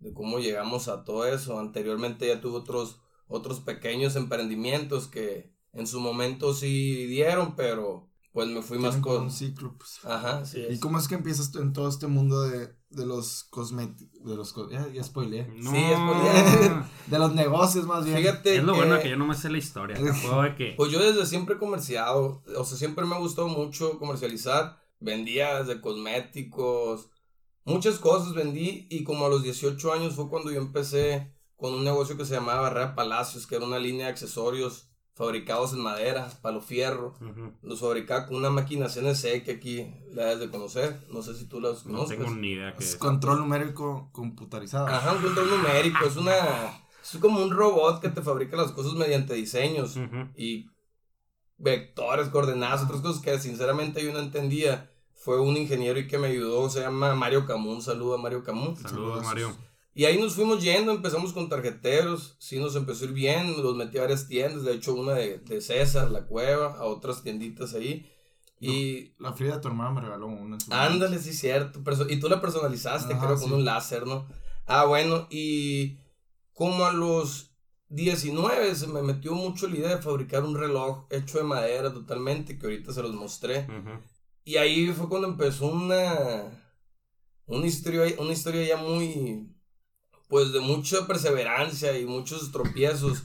de 0.00 0.12
cómo 0.12 0.38
llegamos 0.38 0.88
a 0.88 1.04
todo 1.04 1.24
eso. 1.26 1.58
Anteriormente 1.58 2.26
ya 2.26 2.42
tuve 2.42 2.58
otros, 2.58 3.00
otros 3.28 3.60
pequeños 3.60 4.16
emprendimientos 4.16 5.08
que 5.08 5.52
en 5.72 5.86
su 5.86 6.00
momento 6.00 6.54
sí 6.54 7.06
dieron, 7.06 7.54
pero 7.56 8.08
pues 8.32 8.48
me 8.48 8.60
fui 8.62 8.78
más 8.78 8.96
con... 8.96 9.22
un 9.22 9.30
ciclo, 9.30 9.74
pues. 9.78 9.98
Ajá, 10.04 10.44
sí 10.44 10.60
¿Y 10.60 10.74
es. 10.74 10.80
cómo 10.80 10.98
es 10.98 11.08
que 11.08 11.14
empiezas 11.14 11.50
tú 11.50 11.60
en 11.60 11.72
todo 11.72 11.88
este 11.88 12.06
mundo 12.06 12.42
de, 12.42 12.68
de 12.90 13.06
los 13.06 13.44
cosméticos? 13.44 14.22
De 14.24 14.36
los 14.36 14.52
co- 14.52 14.68
ya, 14.70 14.86
ya 14.92 15.02
spoileé. 15.02 15.46
No. 15.56 15.70
Sí, 15.70 15.76
muy- 15.78 16.84
De 17.06 17.18
los 17.18 17.34
negocios, 17.34 17.86
más 17.86 18.04
bien. 18.04 18.18
Fíjate 18.18 18.56
Es 18.56 18.62
lo 18.64 18.74
que, 18.74 18.78
bueno 18.80 19.00
que 19.00 19.08
yo 19.08 19.16
no 19.16 19.26
me 19.26 19.34
sé 19.34 19.48
la 19.48 19.56
historia. 19.58 19.98
De 19.98 20.54
que. 20.56 20.74
pues 20.76 20.92
yo 20.92 20.98
desde 20.98 21.24
siempre 21.24 21.54
he 21.54 21.58
comerciado, 21.58 22.42
o 22.56 22.64
sea, 22.64 22.76
siempre 22.76 23.06
me 23.06 23.14
ha 23.14 23.18
gustado 23.18 23.48
mucho 23.48 23.98
comercializar. 23.98 24.78
Vendía 25.00 25.62
desde 25.62 25.80
cosméticos, 25.80 27.08
muchas 27.64 27.98
cosas 27.98 28.34
vendí 28.34 28.86
y 28.90 29.04
como 29.04 29.26
a 29.26 29.28
los 29.28 29.42
18 29.42 29.92
años 29.92 30.14
fue 30.14 30.28
cuando 30.28 30.50
yo 30.50 30.58
empecé 30.60 31.32
con 31.56 31.74
un 31.74 31.84
negocio 31.84 32.16
que 32.16 32.24
se 32.24 32.34
llamaba 32.34 32.60
Barrera 32.62 32.94
Palacios, 32.94 33.46
que 33.46 33.56
era 33.56 33.64
una 33.64 33.78
línea 33.78 34.06
de 34.06 34.12
accesorios 34.12 34.88
fabricados 35.14 35.72
en 35.72 35.80
madera, 35.80 36.28
palo 36.42 36.60
fierro. 36.60 37.14
Los 37.62 37.80
fabricaba 37.80 38.26
con 38.26 38.36
una 38.36 38.50
máquina 38.50 38.88
CNC 38.88 39.42
que 39.44 39.52
aquí 39.56 39.86
la 40.12 40.24
debes 40.26 40.40
de 40.40 40.50
conocer. 40.50 41.06
No 41.10 41.22
sé 41.22 41.34
si 41.34 41.46
tú 41.46 41.58
las 41.60 41.86
No 41.86 41.92
conoces. 41.98 42.18
tengo 42.18 42.30
ni 42.32 42.50
idea 42.52 42.74
qué 42.76 42.84
Es 42.84 42.90
es. 42.90 42.96
control 42.96 43.38
numérico 43.38 44.10
computarizado. 44.12 44.86
Ajá, 44.86 45.12
un 45.12 45.22
control 45.22 45.48
numérico. 45.48 46.04
Es 46.04 46.16
una. 46.16 46.34
Es 47.02 47.16
como 47.20 47.40
un 47.42 47.50
robot 47.50 48.00
que 48.02 48.10
te 48.10 48.20
fabrica 48.20 48.56
las 48.58 48.72
cosas 48.72 48.92
mediante 48.92 49.32
diseños 49.34 49.96
y 50.36 50.66
vectores, 51.56 52.28
coordenadas, 52.28 52.82
otras 52.84 53.00
cosas 53.00 53.22
que 53.22 53.38
sinceramente 53.38 54.04
yo 54.04 54.12
no 54.12 54.18
entendía. 54.18 54.90
Fue 55.14 55.40
un 55.40 55.56
ingeniero 55.56 55.98
y 55.98 56.06
que 56.06 56.18
me 56.18 56.28
ayudó, 56.28 56.68
se 56.68 56.80
llama 56.80 57.14
Mario 57.14 57.46
Camus. 57.46 57.74
Un 57.76 57.82
saludo 57.82 58.14
a 58.14 58.18
Mario 58.18 58.44
Camus. 58.44 58.80
Saludos, 58.80 59.24
Mario. 59.24 59.56
Y 59.98 60.04
ahí 60.04 60.18
nos 60.20 60.34
fuimos 60.34 60.62
yendo, 60.62 60.92
empezamos 60.92 61.32
con 61.32 61.48
tarjeteros, 61.48 62.36
sí 62.38 62.58
nos 62.58 62.76
empezó 62.76 63.04
a 63.04 63.08
ir 63.08 63.14
bien, 63.14 63.62
los 63.62 63.74
metí 63.76 63.96
a 63.96 64.02
varias 64.02 64.28
tiendas, 64.28 64.62
de 64.62 64.74
hecho 64.74 64.92
una 64.92 65.14
de, 65.14 65.38
de 65.38 65.62
César, 65.62 66.10
La 66.10 66.26
Cueva, 66.26 66.76
a 66.76 66.84
otras 66.84 67.22
tienditas 67.22 67.72
ahí. 67.72 68.06
Y 68.60 69.14
La 69.18 69.32
Frida, 69.32 69.58
tu 69.58 69.68
hermana, 69.68 69.92
me 69.92 70.00
regaló 70.02 70.26
una 70.26 70.56
en 70.56 70.60
su 70.60 70.72
ándale, 70.74 71.18
sí, 71.18 71.32
cierto. 71.32 71.80
perso- 71.82 72.06
y 72.10 72.20
tú 72.20 72.28
la 72.28 72.42
personalizaste, 72.42 73.14
Ajá, 73.14 73.24
creo, 73.26 73.38
con 73.38 73.48
sí. 73.48 73.54
un 73.54 73.64
láser, 73.64 74.06
¿no? 74.06 74.28
Ah, 74.66 74.84
bueno, 74.84 75.28
y 75.30 75.96
como 76.52 76.84
a 76.84 76.92
los 76.92 77.56
19 77.88 78.74
se 78.74 78.88
me 78.88 79.00
metió 79.00 79.32
mucho 79.32 79.66
la 79.66 79.76
idea 79.78 79.96
de 79.96 80.02
fabricar 80.02 80.44
un 80.44 80.56
reloj 80.58 81.06
hecho 81.08 81.38
de 81.38 81.44
madera 81.44 81.90
totalmente, 81.94 82.58
que 82.58 82.66
ahorita 82.66 82.92
se 82.92 83.00
los 83.02 83.14
mostré. 83.14 83.60
Ujú. 83.60 83.98
Y 84.44 84.56
ahí 84.58 84.88
fue 84.88 85.08
cuando 85.08 85.28
empezó 85.28 85.68
una, 85.68 86.74
una, 87.46 87.66
historia, 87.66 88.02
una 88.18 88.32
historia 88.34 88.62
ya 88.66 88.76
muy, 88.76 89.55
pues 90.28 90.52
de 90.52 90.60
mucha 90.60 91.06
perseverancia 91.06 91.98
y 91.98 92.04
muchos 92.06 92.52
tropiezos. 92.52 93.24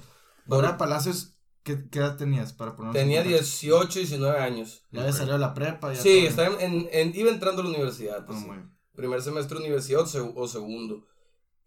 Ahora 0.49 0.77
Palacios, 0.77 1.35
¿qué, 1.63 1.87
qué 1.89 1.99
edad 1.99 2.17
tenías 2.17 2.53
para 2.53 2.75
poner 2.75 2.93
Tenía 2.93 3.23
18, 3.23 3.99
19 3.99 4.39
años. 4.39 4.83
Ya 4.91 5.01
había 5.01 5.13
salido 5.13 5.33
de 5.33 5.39
la 5.39 5.53
prepa. 5.53 5.93
Ya 5.93 6.01
Sí, 6.01 6.25
estaba- 6.25 6.61
en, 6.61 6.87
en- 6.91 7.15
iba 7.15 7.29
entrando 7.31 7.61
a 7.61 7.65
la 7.65 7.69
universidad. 7.71 8.27
Muy 8.27 8.57
bien. 8.57 8.71
Primer 8.93 9.21
semestre 9.21 9.57
de 9.57 9.63
universidad 9.65 10.01
o, 10.01 10.05
seg- 10.05 10.33
o 10.35 10.47
segundo. 10.47 11.05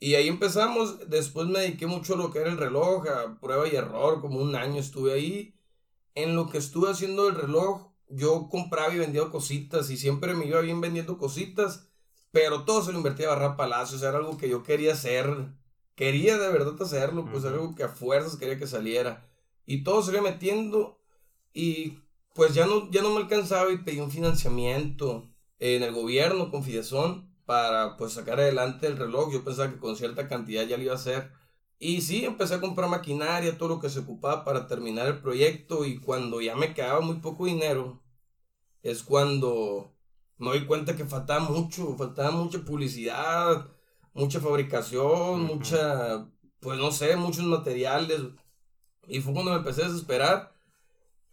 Y 0.00 0.14
ahí 0.16 0.28
empezamos, 0.28 1.08
después 1.08 1.46
me 1.46 1.60
dediqué 1.60 1.86
mucho 1.86 2.14
a 2.14 2.16
lo 2.18 2.30
que 2.30 2.40
era 2.40 2.50
el 2.50 2.58
reloj, 2.58 3.06
a 3.08 3.40
prueba 3.40 3.66
y 3.66 3.74
error, 3.76 4.20
como 4.20 4.40
un 4.40 4.54
año 4.54 4.78
estuve 4.80 5.12
ahí. 5.14 5.54
En 6.14 6.36
lo 6.36 6.48
que 6.48 6.58
estuve 6.58 6.90
haciendo 6.90 7.28
el 7.28 7.34
reloj, 7.34 7.92
yo 8.08 8.48
compraba 8.50 8.92
y 8.94 8.98
vendía 8.98 9.30
cositas 9.30 9.88
y 9.90 9.96
siempre 9.96 10.34
me 10.34 10.46
iba 10.46 10.60
bien 10.60 10.80
vendiendo 10.80 11.16
cositas, 11.16 11.88
pero 12.34 12.64
todo 12.64 12.82
se 12.82 12.90
lo 12.90 12.98
invertía 12.98 13.28
a 13.28 13.36
Barra 13.36 13.56
Palacios, 13.56 14.02
era 14.02 14.18
algo 14.18 14.36
que 14.36 14.48
yo 14.48 14.64
quería 14.64 14.94
hacer, 14.94 15.52
quería 15.94 16.36
de 16.36 16.48
verdad 16.50 16.74
hacerlo, 16.82 17.24
pues 17.26 17.44
Ujú. 17.44 17.46
era 17.46 17.56
algo 17.62 17.74
que 17.76 17.84
a 17.84 17.88
fuerzas 17.88 18.36
quería 18.36 18.58
que 18.58 18.66
saliera. 18.66 19.30
Y 19.66 19.84
todo 19.84 20.02
se 20.02 20.10
iba 20.10 20.20
metiendo 20.20 20.98
y 21.52 22.00
pues 22.34 22.52
ya 22.52 22.66
no, 22.66 22.90
ya 22.90 23.02
no 23.02 23.10
me 23.10 23.20
alcanzaba 23.20 23.70
y 23.72 23.78
pedí 23.78 24.00
un 24.00 24.10
financiamiento 24.10 25.30
en 25.60 25.84
el 25.84 25.92
gobierno 25.92 26.50
con 26.50 26.64
Fidesón 26.64 27.32
para 27.46 27.96
pues 27.96 28.14
sacar 28.14 28.40
adelante 28.40 28.88
el 28.88 28.96
reloj. 28.96 29.32
Yo 29.32 29.44
pensaba 29.44 29.70
que 29.70 29.78
con 29.78 29.96
cierta 29.96 30.26
cantidad 30.28 30.66
ya 30.66 30.76
lo 30.76 30.82
iba 30.82 30.92
a 30.94 30.96
hacer. 30.96 31.30
Y 31.78 32.00
sí, 32.00 32.24
empecé 32.24 32.54
a 32.54 32.60
comprar 32.60 32.90
maquinaria, 32.90 33.56
todo 33.58 33.68
lo 33.68 33.80
que 33.80 33.90
se 33.90 34.00
ocupaba 34.00 34.44
para 34.44 34.66
terminar 34.66 35.06
el 35.06 35.20
proyecto 35.20 35.84
y 35.84 35.98
cuando 36.00 36.40
ya 36.40 36.56
me 36.56 36.74
quedaba 36.74 37.00
muy 37.00 37.16
poco 37.20 37.46
dinero, 37.46 38.02
es 38.82 39.04
cuando 39.04 39.93
me 40.38 40.48
doy 40.50 40.66
cuenta 40.66 40.96
que 40.96 41.04
faltaba 41.04 41.48
mucho, 41.48 41.96
faltaba 41.96 42.30
mucha 42.30 42.58
publicidad, 42.60 43.68
mucha 44.12 44.40
fabricación, 44.40 45.44
Ujú. 45.44 45.54
mucha, 45.54 46.28
pues 46.60 46.78
no 46.78 46.90
sé, 46.90 47.16
muchos 47.16 47.44
materiales. 47.44 48.20
Y 49.08 49.20
fue 49.20 49.32
cuando 49.32 49.52
me 49.52 49.58
empecé 49.58 49.82
a 49.84 49.88
desesperar 49.88 50.54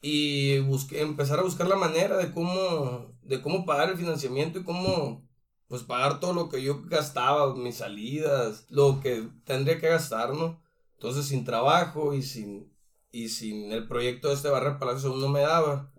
y 0.01 0.59
busqué, 0.59 1.01
empezar 1.01 1.39
a 1.39 1.43
buscar 1.43 1.67
la 1.67 1.75
manera 1.75 2.17
de 2.17 2.31
cómo, 2.31 3.15
de 3.21 3.41
cómo 3.41 3.65
pagar 3.65 3.89
el 3.89 3.97
financiamiento 3.97 4.59
y 4.59 4.63
cómo, 4.63 5.27
pues 5.67 5.83
pagar 5.83 6.19
todo 6.19 6.33
lo 6.33 6.49
que 6.49 6.61
yo 6.63 6.81
gastaba, 6.83 7.55
mis 7.55 7.77
salidas, 7.77 8.65
lo 8.69 8.99
que 8.99 9.29
tendría 9.45 9.79
que 9.79 9.89
gastar, 9.89 10.33
¿no? 10.33 10.61
Entonces 10.93 11.25
sin 11.27 11.45
trabajo 11.45 12.13
y 12.13 12.23
sin, 12.23 12.71
y 13.11 13.29
sin 13.29 13.71
el 13.71 13.87
proyecto 13.87 14.29
de 14.29 14.35
este 14.35 14.49
Barra 14.49 14.79
Palacios 14.79 15.05
aún 15.05 15.21
no 15.21 15.29
me 15.29 15.41
daba. 15.41 15.91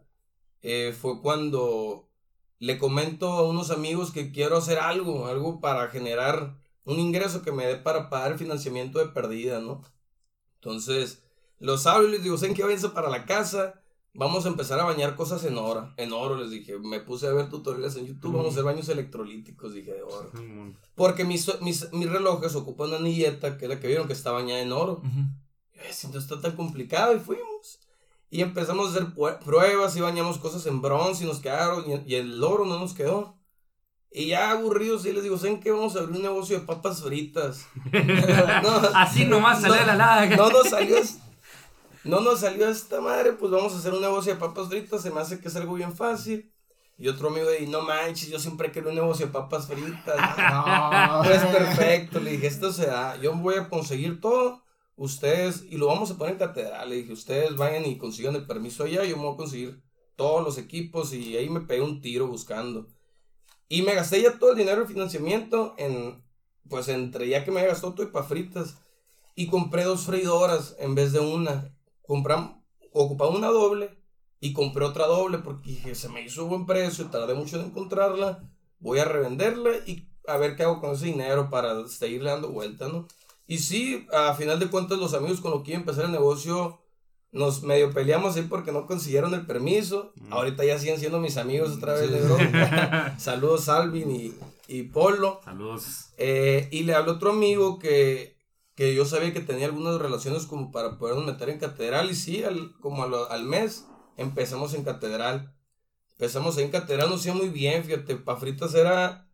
Eh, 0.62 0.94
fue 1.00 1.21
cuando 1.21 2.09
le 2.62 2.78
comento 2.78 3.33
a 3.33 3.42
unos 3.42 3.73
amigos 3.73 4.12
que 4.12 4.31
quiero 4.31 4.57
hacer 4.57 4.78
algo, 4.78 5.26
algo 5.26 5.59
para 5.59 5.88
generar 5.88 6.57
un 6.85 7.00
ingreso 7.00 7.42
que 7.42 7.50
me 7.50 7.66
dé 7.66 7.75
para 7.75 8.09
pagar 8.09 8.31
el 8.31 8.38
financiamiento 8.38 9.00
de 9.00 9.07
pérdida, 9.07 9.59
¿no? 9.59 9.83
Entonces, 10.61 11.25
los 11.59 11.88
hablo 11.88 12.07
y 12.07 12.12
les 12.12 12.23
digo, 12.23 12.38
¿saben 12.38 12.54
qué? 12.54 12.62
Váyanse 12.62 12.90
para 12.90 13.11
la 13.11 13.26
casa, 13.26 13.83
vamos 14.14 14.47
a 14.47 14.49
empezar 14.49 14.78
a 14.78 14.85
bañar 14.85 15.16
cosas 15.16 15.42
en 15.42 15.59
oro, 15.59 15.92
en 15.97 16.12
oro, 16.12 16.37
les 16.37 16.52
dije, 16.52 16.78
me 16.78 17.00
puse 17.00 17.26
a 17.26 17.33
ver 17.33 17.50
tutoriales 17.50 17.97
en 17.97 18.07
YouTube, 18.07 18.35
vamos 18.35 18.47
a 18.47 18.50
hacer 18.50 18.62
baños 18.62 18.88
electrolíticos, 18.88 19.75
dije, 19.75 19.95
de 19.95 20.04
oro. 20.04 20.31
Ujú. 20.33 20.73
Porque 20.95 21.25
mis, 21.25 21.61
mis, 21.62 21.92
mis 21.92 22.09
relojes 22.09 22.54
ocupan 22.54 22.90
una 22.90 22.99
anilleta, 22.99 23.59
que 23.59 23.64
es 23.64 23.69
la 23.71 23.81
que 23.81 23.88
vieron 23.88 24.07
que 24.07 24.12
está 24.12 24.31
bañada 24.31 24.61
en 24.61 24.71
oro. 24.71 25.02
Ujú. 25.04 25.21
Y 25.75 25.78
yo, 25.78 26.09
no 26.12 26.19
está 26.21 26.40
tan 26.40 26.54
complicado, 26.54 27.12
y 27.16 27.19
fuimos. 27.19 27.81
Y 28.33 28.41
empezamos 28.41 28.89
a 28.89 28.91
hacer 28.93 29.07
pruebas 29.45 29.95
y 29.95 30.01
bañamos 30.01 30.39
cosas 30.39 30.65
en 30.67 30.81
bronce 30.81 31.25
y 31.25 31.27
nos 31.27 31.41
quedaron, 31.41 31.85
y, 31.87 32.11
y 32.11 32.15
el 32.17 32.43
oro 32.43 32.65
no 32.65 32.79
nos 32.79 32.95
quedó. 32.95 33.37
Y 34.11 34.29
ya 34.29 34.53
aburridos, 34.53 35.05
y 35.05 35.12
les 35.12 35.23
digo, 35.23 35.37
¿saben 35.37 35.61
qué? 35.61 35.71
Vamos 35.71 35.95
a 35.97 36.01
abrir 36.01 36.17
un 36.17 36.23
negocio 36.23 36.59
de 36.59 36.67
papas 36.67 37.03
fritas. 37.03 37.67
No, 38.62 38.71
Así 38.95 39.27
nomás 39.27 39.61
sale 39.61 39.81
de 39.81 39.87
la 39.87 39.97
nada. 39.97 40.27
no 40.37 40.49
nos 40.51 40.71
salió 40.71 40.97
es- 40.97 41.19
no 42.05 42.21
nos 42.21 42.41
salió 42.41 42.69
esta 42.69 43.01
madre, 43.03 43.33
pues 43.33 43.53
vamos 43.53 43.75
a 43.75 43.79
hacer 43.79 43.93
un 43.93 44.01
negocio 44.01 44.33
de 44.35 44.41
papas 44.41 44.69
fritas, 44.69 45.03
se 45.03 45.11
me 45.11 45.21
hace 45.21 45.39
que 45.39 45.49
es 45.49 45.57
algo 45.57 45.75
bien 45.75 45.95
fácil. 45.95 46.51
Y 46.99 47.09
otro 47.09 47.29
amigo 47.29 47.49
de 47.49 47.59
ahí, 47.59 47.67
no 47.67 47.83
manches, 47.83 48.29
yo 48.31 48.39
siempre 48.39 48.71
quiero 48.73 48.89
un 48.91 48.95
negocio 48.97 49.27
de 49.27 49.33
papas 49.33 49.67
fritas. 49.67 50.17
No. 50.51 51.21
Pues 51.25 51.45
perfecto, 51.45 52.19
le 52.21 52.33
dije, 52.33 52.47
esto 52.47 52.73
se 52.73 52.87
da, 52.87 53.17
yo 53.17 53.35
voy 53.35 53.57
a 53.57 53.69
conseguir 53.69 54.21
todo, 54.21 54.62
ustedes, 54.97 55.65
y 55.69 55.77
lo 55.77 55.87
vamos 55.87 56.11
a 56.11 56.19
poner 56.19 56.35
en 56.35 56.39
catedral, 56.39 56.89
le 56.89 56.97
dije, 56.97 57.13
ustedes 57.13 57.57
vayan 57.57 57.87
y 57.87 57.99
consigan 57.99 58.35
el 58.35 58.47
permiso 58.47 58.85
allá, 58.85 59.05
yo 59.05 59.17
me 59.17 59.25
voy 59.25 59.35
a 59.35 59.37
conseguir 59.37 59.83
todos 60.17 60.45
los 60.45 60.59
equipos 60.59 61.13
y 61.13 61.37
ahí 61.37 61.49
me 61.49 61.61
pegué 61.61 61.81
un 61.83 62.01
tiro 62.01 62.27
buscando. 62.27 62.89
Y 63.69 63.83
me 63.83 63.95
gasté 63.95 64.21
ya 64.21 64.39
todo 64.39 64.53
el 64.53 64.59
dinero 64.59 64.83
de 64.83 64.87
financiamiento 64.87 65.75
en, 65.79 66.23
pues 66.69 66.89
entre 66.89 67.29
ya 67.29 67.45
que 67.45 67.51
me 67.51 67.67
gastado 67.67 67.95
todo 67.95 68.07
y 68.07 68.11
para 68.11 68.27
fritas. 68.27 68.77
Y 69.35 69.47
compré 69.47 69.85
dos 69.85 70.05
freidoras 70.05 70.77
en 70.79 70.95
vez 70.95 71.13
de 71.13 71.21
una. 71.21 71.75
Compram, 72.03 72.63
ocupaba 72.93 73.31
una 73.31 73.49
doble 73.49 73.99
y 74.41 74.53
compré 74.53 74.85
otra 74.85 75.07
doble 75.07 75.39
porque 75.39 75.71
dije, 75.71 75.95
se 75.95 76.11
me 76.11 76.23
hizo 76.23 76.47
buen 76.47 76.67
precio, 76.67 77.07
tardé 77.07 77.33
mucho 77.33 77.59
en 77.59 77.67
encontrarla, 77.67 78.47
voy 78.79 78.99
a 78.99 79.07
revenderla 79.07 79.71
y 79.87 80.07
a 80.27 80.37
ver 80.37 80.55
qué 80.55 80.65
hago 80.65 80.81
con 80.81 80.93
ese 80.93 81.07
dinero 81.07 81.49
para 81.49 81.89
seguirle 81.89 82.31
dando 82.31 82.51
vuelta, 82.51 82.89
¿no? 82.89 83.09
Y 83.47 83.59
sí, 83.59 84.07
a 84.13 84.35
final 84.35 84.59
de 84.61 84.69
cuentas 84.69 84.99
los 84.99 85.15
amigos 85.15 85.41
con 85.41 85.51
los 85.51 85.63
que 85.63 85.71
iba 85.73 85.79
a 85.79 85.81
empezar 85.81 86.05
el 86.05 86.13
negocio 86.13 86.79
nos 87.33 87.63
medio 87.63 87.91
peleamos 87.93 88.37
ahí 88.37 88.43
porque 88.43 88.73
no 88.73 88.87
consiguieron 88.87 89.33
el 89.35 89.47
permiso. 89.47 90.13
Mm. 90.17 90.33
Ahorita 90.33 90.65
ya 90.65 90.79
siguen 90.79 90.99
siendo 91.01 91.19
mis 91.19 91.37
amigos 91.39 91.77
otra 91.77 91.95
vez 91.95 92.09
Sí. 92.09 92.13
de 92.15 92.19
Europa. 92.21 93.15
Saludos 93.19 93.69
Alvin 93.71 94.11
y, 94.11 94.35
y 94.69 94.83
Polo. 94.85 95.41
Saludos. 95.45 96.11
Eh, 96.19 96.69
y 96.71 96.83
le 96.85 96.95
habló 96.95 97.13
otro 97.13 97.31
amigo 97.31 97.79
que, 97.79 98.37
que 98.75 98.95
yo 98.95 99.05
sabía 99.07 99.33
que 99.33 99.41
tenía 99.41 99.67
algunas 99.67 99.99
relaciones 99.99 100.45
como 100.45 100.71
para 100.71 100.99
podernos 100.99 101.25
meter 101.25 101.49
en 101.49 101.59
catedral. 101.59 102.11
Y 102.11 102.15
sí, 102.15 102.45
al, 102.45 102.73
como 102.81 103.03
al, 103.05 103.15
al 103.31 103.45
mes 103.45 103.87
empezamos 104.19 104.75
en 104.75 104.85
catedral. 104.85 105.55
Empezamos 106.19 106.59
en 106.59 106.71
catedral, 106.71 107.09
nos 107.11 107.25
iba 107.25 107.35
muy 107.35 107.49
bien, 107.49 107.83
fíjate. 107.83 108.15
Pa' 108.17 108.37
fritas 108.37 108.75
era 108.75 109.27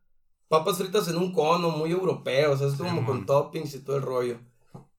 papas 0.49 0.79
fritas 0.79 1.09
en 1.09 1.17
un 1.19 1.33
cono, 1.33 1.71
muy 1.71 1.91
europeo, 1.91 2.53
o 2.53 2.57
sea, 2.57 2.69
es 2.69 2.75
como 2.75 3.05
con 3.07 3.27
toppings 3.27 3.75
y 3.75 3.81
todo 3.81 3.97
el 3.97 4.03
rollo. 4.03 4.39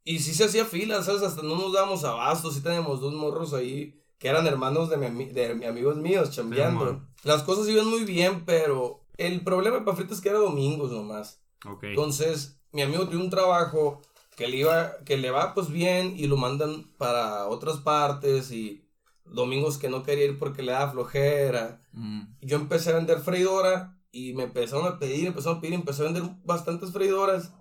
Y 0.04 0.20
sí 0.20 0.34
se 0.34 0.46
hacía 0.46 0.66
fila, 0.66 1.04
¿sabes? 1.04 1.22
Hasta 1.22 1.42
no 1.44 1.56
nos 1.56 1.74
dábamos 1.74 2.04
abasto, 2.04 2.52
sí 2.52 2.62
teníamos 2.62 3.02
dos 3.02 3.14
morros 3.14 3.54
ahí 3.54 3.96
que 4.18 4.28
eran 4.28 4.48
hermanos 4.48 4.90
de, 4.90 4.98
mi, 4.98 5.06
ami- 5.06 5.32
de 5.32 5.56
mi- 5.56 5.66
amigos 5.66 5.96
míos 5.98 6.32
chambeando. 6.32 7.02
Las 7.24 7.44
cosas 7.44 7.68
iban 7.68 7.88
muy 7.88 8.04
bien, 8.06 8.44
pero 8.46 9.02
el 9.18 9.42
problema 9.44 9.78
de 9.80 9.84
pa' 9.86 9.96
fritas 9.96 10.18
es 10.18 10.22
que 10.24 10.30
era 10.30 10.40
domingos 10.40 10.92
nomás. 10.92 11.42
Ok. 11.66 11.84
Entonces, 11.86 12.60
mi 12.72 12.82
amigo 12.82 13.08
tiene 13.08 13.24
un 13.24 13.30
trabajo 13.30 14.02
que 14.36 14.48
le, 14.48 14.58
iba, 14.58 14.98
que 15.06 15.18
le 15.18 15.32
va 15.32 15.54
pues 15.54 15.70
bien 15.70 16.14
y 16.18 16.28
lo 16.28 16.38
mandan 16.38 16.86
para 16.98 17.48
otras 17.48 17.78
partes 17.78 18.52
y 18.52 18.86
domingos 19.26 19.78
que 19.78 19.90
no 19.90 20.04
quería 20.04 20.26
ir 20.26 20.40
porque 20.40 20.64
le 20.64 20.72
daba 20.72 20.92
flojera. 20.92 21.82
Mm. 21.94 22.22
Yo 22.42 22.58
empecé 22.58 22.92
a 22.92 22.96
vender 22.96 23.20
freidora 23.20 23.99
y 24.12 24.34
me 24.34 24.44
empezaron 24.44 24.86
a 24.88 25.00
pedir, 25.00 25.28
empezaron 25.28 25.58
a 25.58 25.62
pedir, 25.62 25.74
empecé 25.76 26.02
a 26.02 26.06
vender 26.06 26.24
bastantes 26.44 26.92
freidoras 26.92 27.54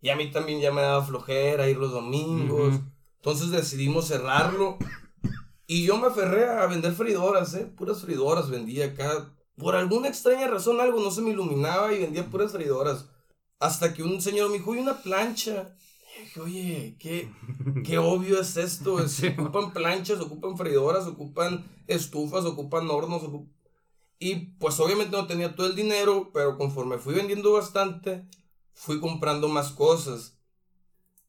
y 0.00 0.10
a 0.10 0.16
mí 0.16 0.30
también 0.30 0.60
ya 0.60 0.70
me 0.72 0.82
daba 0.82 1.04
flojera 1.04 1.68
ir 1.68 1.76
los 1.76 1.90
domingos. 1.92 2.74
Ujú. 2.76 2.84
Entonces 3.16 3.50
decidimos 3.50 4.06
cerrarlo 4.06 4.78
y 5.66 5.84
yo 5.84 5.96
me 5.98 6.06
aferré 6.06 6.48
a 6.48 6.66
vender 6.66 6.92
freidoras, 6.92 7.54
¿eh? 7.54 7.66
Puras 7.76 8.00
freidoras 8.02 8.48
vendía 8.48 8.86
acá. 8.86 9.34
por 9.56 9.74
alguna 9.74 10.08
extraña 10.08 10.46
razón 10.46 10.80
algo 10.80 11.00
no 11.00 11.10
se 11.10 11.20
me 11.20 11.30
iluminaba 11.30 11.92
y 11.92 11.98
vendía 11.98 12.24
puras 12.26 12.52
freidoras. 12.52 13.06
Hasta 13.60 13.92
que 13.92 14.04
un 14.04 14.22
señor 14.22 14.50
me 14.50 14.58
dijo, 14.58 14.70
oye, 14.70 14.80
una 14.82 15.02
plancha. 15.02 15.74
Y 16.16 16.22
dije, 16.22 16.40
oye, 16.40 16.96
qué, 17.00 17.28
qué 17.84 17.98
obvio 17.98 18.40
es 18.40 18.56
esto. 18.56 19.00
Es- 19.00 19.10
Sí. 19.18 19.26
ocupan 19.36 19.72
planchas, 19.72 20.20
ocupan 20.20 20.56
freidoras, 20.56 21.06
ocupan 21.08 21.66
estufas, 21.88 22.44
ocupan 22.44 22.88
hornos. 22.88 23.22
ocup- 23.22 23.48
Y 24.18 24.34
pues 24.58 24.78
obviamente 24.80 25.16
no 25.16 25.26
tenía 25.26 25.54
todo 25.54 25.66
el 25.66 25.76
dinero, 25.76 26.30
pero 26.32 26.56
conforme 26.56 26.98
fui 26.98 27.14
vendiendo 27.14 27.52
bastante, 27.52 28.26
fui 28.74 29.00
comprando 29.00 29.48
más 29.48 29.70
cosas. 29.70 30.38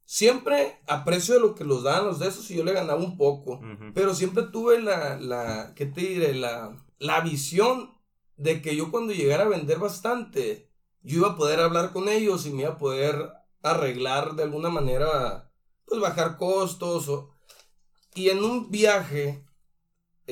Siempre 0.04 0.80
a 0.88 1.04
precio 1.04 1.34
de 1.34 1.40
lo 1.40 1.54
que 1.54 1.64
los 1.64 1.84
daban 1.84 2.06
los 2.06 2.18
de 2.18 2.26
esos 2.28 2.50
y 2.50 2.56
yo 2.56 2.64
le 2.64 2.72
ganaba 2.72 3.00
un 3.00 3.16
poco. 3.16 3.60
Pero 3.94 4.14
siempre 4.14 4.42
tuve 4.44 4.80
la, 4.80 5.16
la, 5.18 5.72
¿qué 5.76 5.86
te 5.86 6.00
diré? 6.00 6.34
La, 6.34 6.84
la 6.98 7.20
visión 7.20 7.94
de 8.36 8.60
que 8.60 8.74
yo 8.74 8.90
cuando 8.90 9.12
llegara 9.12 9.44
a 9.44 9.48
vender 9.48 9.78
bastante, 9.78 10.68
yo 11.02 11.18
iba 11.18 11.28
a 11.28 11.36
poder 11.36 11.60
hablar 11.60 11.92
con 11.92 12.08
ellos 12.08 12.44
y 12.46 12.50
me 12.50 12.62
iba 12.62 12.72
a 12.72 12.78
poder 12.78 13.30
arreglar 13.62 14.34
de 14.34 14.42
alguna 14.42 14.68
manera, 14.68 15.52
pues 15.84 16.00
bajar 16.00 16.38
costos. 16.38 17.08
O... 17.08 17.36
Y 18.14 18.30
en 18.30 18.42
un 18.42 18.70
viaje 18.70 19.44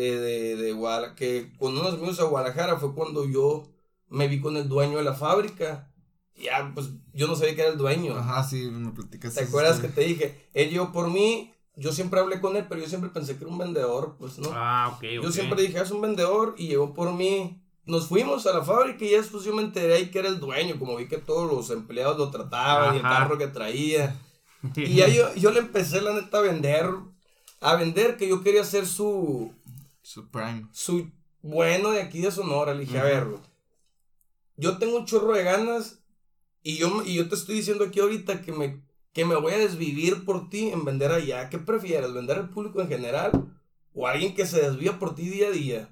eh, 0.00 0.16
de, 0.16 0.56
de 0.56 0.72
Guadalajara, 0.72 1.16
que 1.16 1.52
con 1.58 1.76
unos 1.76 1.94
amigos 1.94 2.20
a 2.20 2.24
Guadalajara 2.24 2.76
fue 2.76 2.94
cuando 2.94 3.28
yo 3.28 3.66
me 4.08 4.28
vi 4.28 4.40
con 4.40 4.56
el 4.56 4.68
dueño 4.68 4.98
de 4.98 5.02
la 5.04 5.14
fábrica. 5.14 5.92
Ya, 6.36 6.70
pues 6.72 6.90
yo 7.12 7.26
no 7.26 7.34
sabía 7.34 7.56
que 7.56 7.62
era 7.62 7.72
el 7.72 7.78
dueño. 7.78 8.16
Ajá, 8.16 8.44
sí, 8.44 8.70
me 8.70 8.92
platicas. 8.92 9.34
¿Te 9.34 9.40
acuerdas 9.44 9.80
que 9.80 9.88
te 9.88 10.02
dije? 10.02 10.48
Él 10.54 10.70
llegó 10.70 10.92
por 10.92 11.10
mí, 11.10 11.52
yo 11.74 11.92
siempre 11.92 12.20
hablé 12.20 12.40
con 12.40 12.56
él, 12.56 12.66
pero 12.68 12.80
yo 12.80 12.88
siempre 12.88 13.10
pensé 13.10 13.36
que 13.36 13.42
era 13.44 13.52
un 13.52 13.58
vendedor, 13.58 14.14
pues 14.18 14.38
no. 14.38 14.50
Ah, 14.52 14.92
ok, 14.94 15.02
yo 15.22 15.32
siempre 15.32 15.62
dije, 15.62 15.78
"Ah, 15.78 15.82
es 15.82 15.90
un 15.90 16.00
vendedor, 16.00 16.54
y 16.56 16.68
llegó 16.68 16.94
por 16.94 17.12
mí. 17.12 17.60
Nos 17.84 18.06
fuimos 18.06 18.46
a 18.46 18.52
la 18.52 18.62
fábrica 18.62 19.04
y 19.04 19.10
ya 19.10 19.16
después 19.16 19.42
yo 19.44 19.54
me 19.54 19.62
enteré 19.62 19.94
ahí 19.94 20.10
que 20.10 20.18
era 20.20 20.28
el 20.28 20.38
dueño, 20.38 20.78
como 20.78 20.94
vi 20.96 21.08
que 21.08 21.16
todos 21.18 21.50
los 21.50 21.70
empleados 21.70 22.18
lo 22.18 22.30
trataban 22.30 22.94
y 22.94 22.98
el 22.98 23.02
carro 23.02 23.36
que 23.38 23.46
traía. 23.48 24.14
Y 24.76 24.94
ya 24.96 25.08
yo, 25.08 25.32
yo 25.36 25.50
le 25.52 25.60
empecé, 25.60 26.00
la 26.00 26.12
neta, 26.12 26.38
a 26.38 26.42
vender, 26.42 26.90
a 27.60 27.76
vender 27.76 28.16
que 28.16 28.28
yo 28.28 28.42
quería 28.42 28.64
ser 28.64 28.86
su, 28.86 29.52
Supreme. 30.08 30.66
su 30.72 31.10
bueno 31.42 31.90
de 31.90 32.00
aquí 32.00 32.20
de 32.20 32.30
Sonora. 32.30 32.72
Le 32.72 32.86
dije, 32.86 32.98
a 32.98 33.04
ver, 33.04 33.26
güey, 33.26 33.42
yo 34.56 34.78
tengo 34.78 34.96
un 34.96 35.04
chorro 35.04 35.34
de 35.34 35.44
ganas 35.44 36.02
y 36.62 36.78
yo, 36.78 37.02
y 37.04 37.14
yo 37.14 37.28
te 37.28 37.34
estoy 37.34 37.56
diciendo 37.56 37.84
aquí 37.84 38.00
ahorita 38.00 38.40
que 38.40 38.52
me, 38.52 38.82
que 39.12 39.26
me 39.26 39.36
voy 39.36 39.52
a 39.52 39.58
desvivir 39.58 40.24
por 40.24 40.48
ti 40.48 40.70
en 40.70 40.86
vender 40.86 41.12
allá. 41.12 41.50
¿Qué 41.50 41.58
prefieres? 41.58 42.14
¿Vender 42.14 42.38
al 42.38 42.48
público 42.48 42.80
en 42.80 42.88
general 42.88 43.54
o 43.92 44.06
alguien 44.06 44.34
que 44.34 44.46
se 44.46 44.62
desvía 44.62 44.98
por 44.98 45.14
ti 45.14 45.28
día 45.28 45.48
a 45.48 45.50
día? 45.50 45.90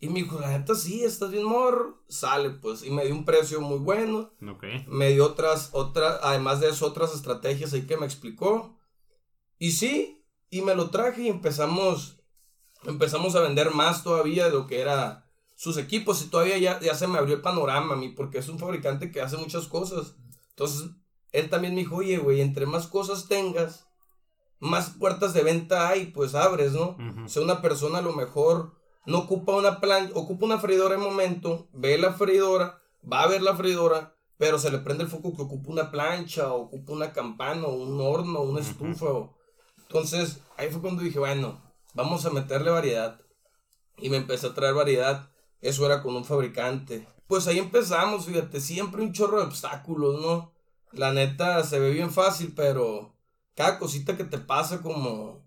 Y 0.00 0.08
me 0.08 0.22
dijo, 0.22 0.40
la 0.40 0.56
neta 0.56 0.74
sí, 0.74 1.04
estás 1.04 1.30
bien 1.30 1.44
morro. 1.44 2.02
Sale, 2.08 2.50
pues. 2.50 2.82
Y 2.82 2.90
me 2.90 3.04
dio 3.04 3.14
un 3.14 3.26
precio 3.26 3.60
muy 3.60 3.78
bueno. 3.78 4.32
Ok. 4.40 4.64
Me 4.86 5.10
dio 5.10 5.26
otras, 5.26 5.68
otras, 5.72 6.18
además 6.22 6.60
de 6.60 6.70
eso, 6.70 6.86
otras 6.86 7.14
estrategias 7.14 7.74
ahí 7.74 7.82
que 7.82 7.98
me 7.98 8.06
explicó. 8.06 8.78
Y 9.58 9.72
sí, 9.72 10.24
y 10.48 10.62
me 10.62 10.74
lo 10.74 10.88
traje 10.88 11.24
y 11.24 11.28
empezamos, 11.28 12.17
empezamos 12.84 13.34
a 13.34 13.40
vender 13.40 13.72
más 13.72 14.02
todavía 14.04 14.44
de 14.46 14.52
lo 14.52 14.66
que 14.66 14.80
era 14.80 15.24
sus 15.54 15.76
equipos. 15.76 16.22
Y 16.22 16.28
todavía 16.28 16.58
ya, 16.58 16.80
ya 16.80 16.94
se 16.94 17.06
me 17.08 17.18
abrió 17.18 17.34
el 17.36 17.42
panorama 17.42 17.94
a 17.94 17.96
mí, 17.96 18.10
porque 18.10 18.38
es 18.38 18.48
un 18.48 18.58
fabricante 18.58 19.10
que 19.10 19.20
hace 19.20 19.36
muchas 19.36 19.66
cosas. 19.66 20.14
Entonces, 20.50 20.90
él 21.32 21.50
también 21.50 21.74
me 21.74 21.80
dijo, 21.80 21.96
oye, 21.96 22.18
güey, 22.18 22.40
entre 22.40 22.66
más 22.66 22.86
cosas 22.86 23.26
tengas, 23.28 23.86
más 24.60 24.90
puertas 24.90 25.34
de 25.34 25.42
venta 25.42 25.88
hay, 25.88 26.06
pues 26.06 26.34
abres, 26.34 26.72
¿no? 26.72 26.96
O 27.24 27.28
sea, 27.28 27.42
una 27.42 27.62
persona 27.62 27.98
a 27.98 28.02
lo 28.02 28.12
mejor 28.12 28.72
no 29.06 29.18
ocupa 29.18 29.54
una 29.54 29.80
plancha, 29.80 30.12
ocupa 30.14 30.46
una 30.46 30.58
freidora 30.58 30.94
en 30.96 31.00
momento, 31.00 31.68
ve 31.72 31.96
la 31.98 32.12
freidora, 32.14 32.80
va 33.10 33.22
a 33.22 33.28
ver 33.28 33.42
la 33.42 33.54
freidora, 33.56 34.14
pero 34.36 34.58
se 34.58 34.70
le 34.70 34.78
prende 34.78 35.04
el 35.04 35.10
foco 35.10 35.34
que 35.36 35.42
ocupa 35.42 35.70
una 35.70 35.90
plancha, 35.90 36.52
o 36.52 36.62
ocupa 36.62 36.92
una 36.92 37.12
campana, 37.12 37.64
o 37.66 37.72
un 37.74 38.00
horno, 38.00 38.40
una 38.42 38.60
estufa. 38.60 39.06
o- 39.06 39.36
Entonces, 39.82 40.40
ahí 40.56 40.70
fue 40.70 40.80
cuando 40.80 41.02
dije, 41.02 41.18
bueno, 41.18 41.60
vamos 41.94 42.24
a 42.26 42.30
meterle 42.30 42.70
variedad. 42.70 43.20
Y 43.96 44.10
me 44.10 44.16
empecé 44.18 44.48
a 44.48 44.54
traer 44.54 44.74
variedad. 44.74 45.30
Eso 45.60 45.84
era 45.86 46.02
con 46.02 46.14
un 46.14 46.24
fabricante. 46.24 47.06
Pues 47.26 47.46
ahí 47.46 47.58
empezamos, 47.58 48.26
fíjate, 48.26 48.60
siempre 48.60 49.02
un 49.02 49.12
chorro 49.12 49.38
de 49.38 49.46
obstáculos, 49.46 50.20
¿no? 50.20 50.52
La 50.92 51.12
neta 51.12 51.62
se 51.64 51.78
ve 51.78 51.90
bien 51.90 52.10
fácil, 52.10 52.54
pero 52.56 53.14
cada 53.54 53.78
cosita 53.78 54.16
que 54.16 54.24
te 54.24 54.38
pasa 54.38 54.80
como 54.80 55.46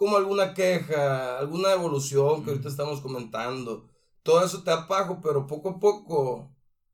como 0.00 0.16
alguna 0.16 0.54
queja, 0.54 1.38
alguna 1.38 1.72
evolución 1.72 2.42
que 2.42 2.50
ahorita 2.50 2.70
estamos 2.70 3.02
comentando. 3.02 3.86
Todo 4.22 4.42
eso 4.42 4.62
te 4.62 4.70
da 4.70 4.88
pajo, 4.88 5.20
pero 5.22 5.46
poco 5.46 5.68
a 5.68 5.78
poco 5.78 6.50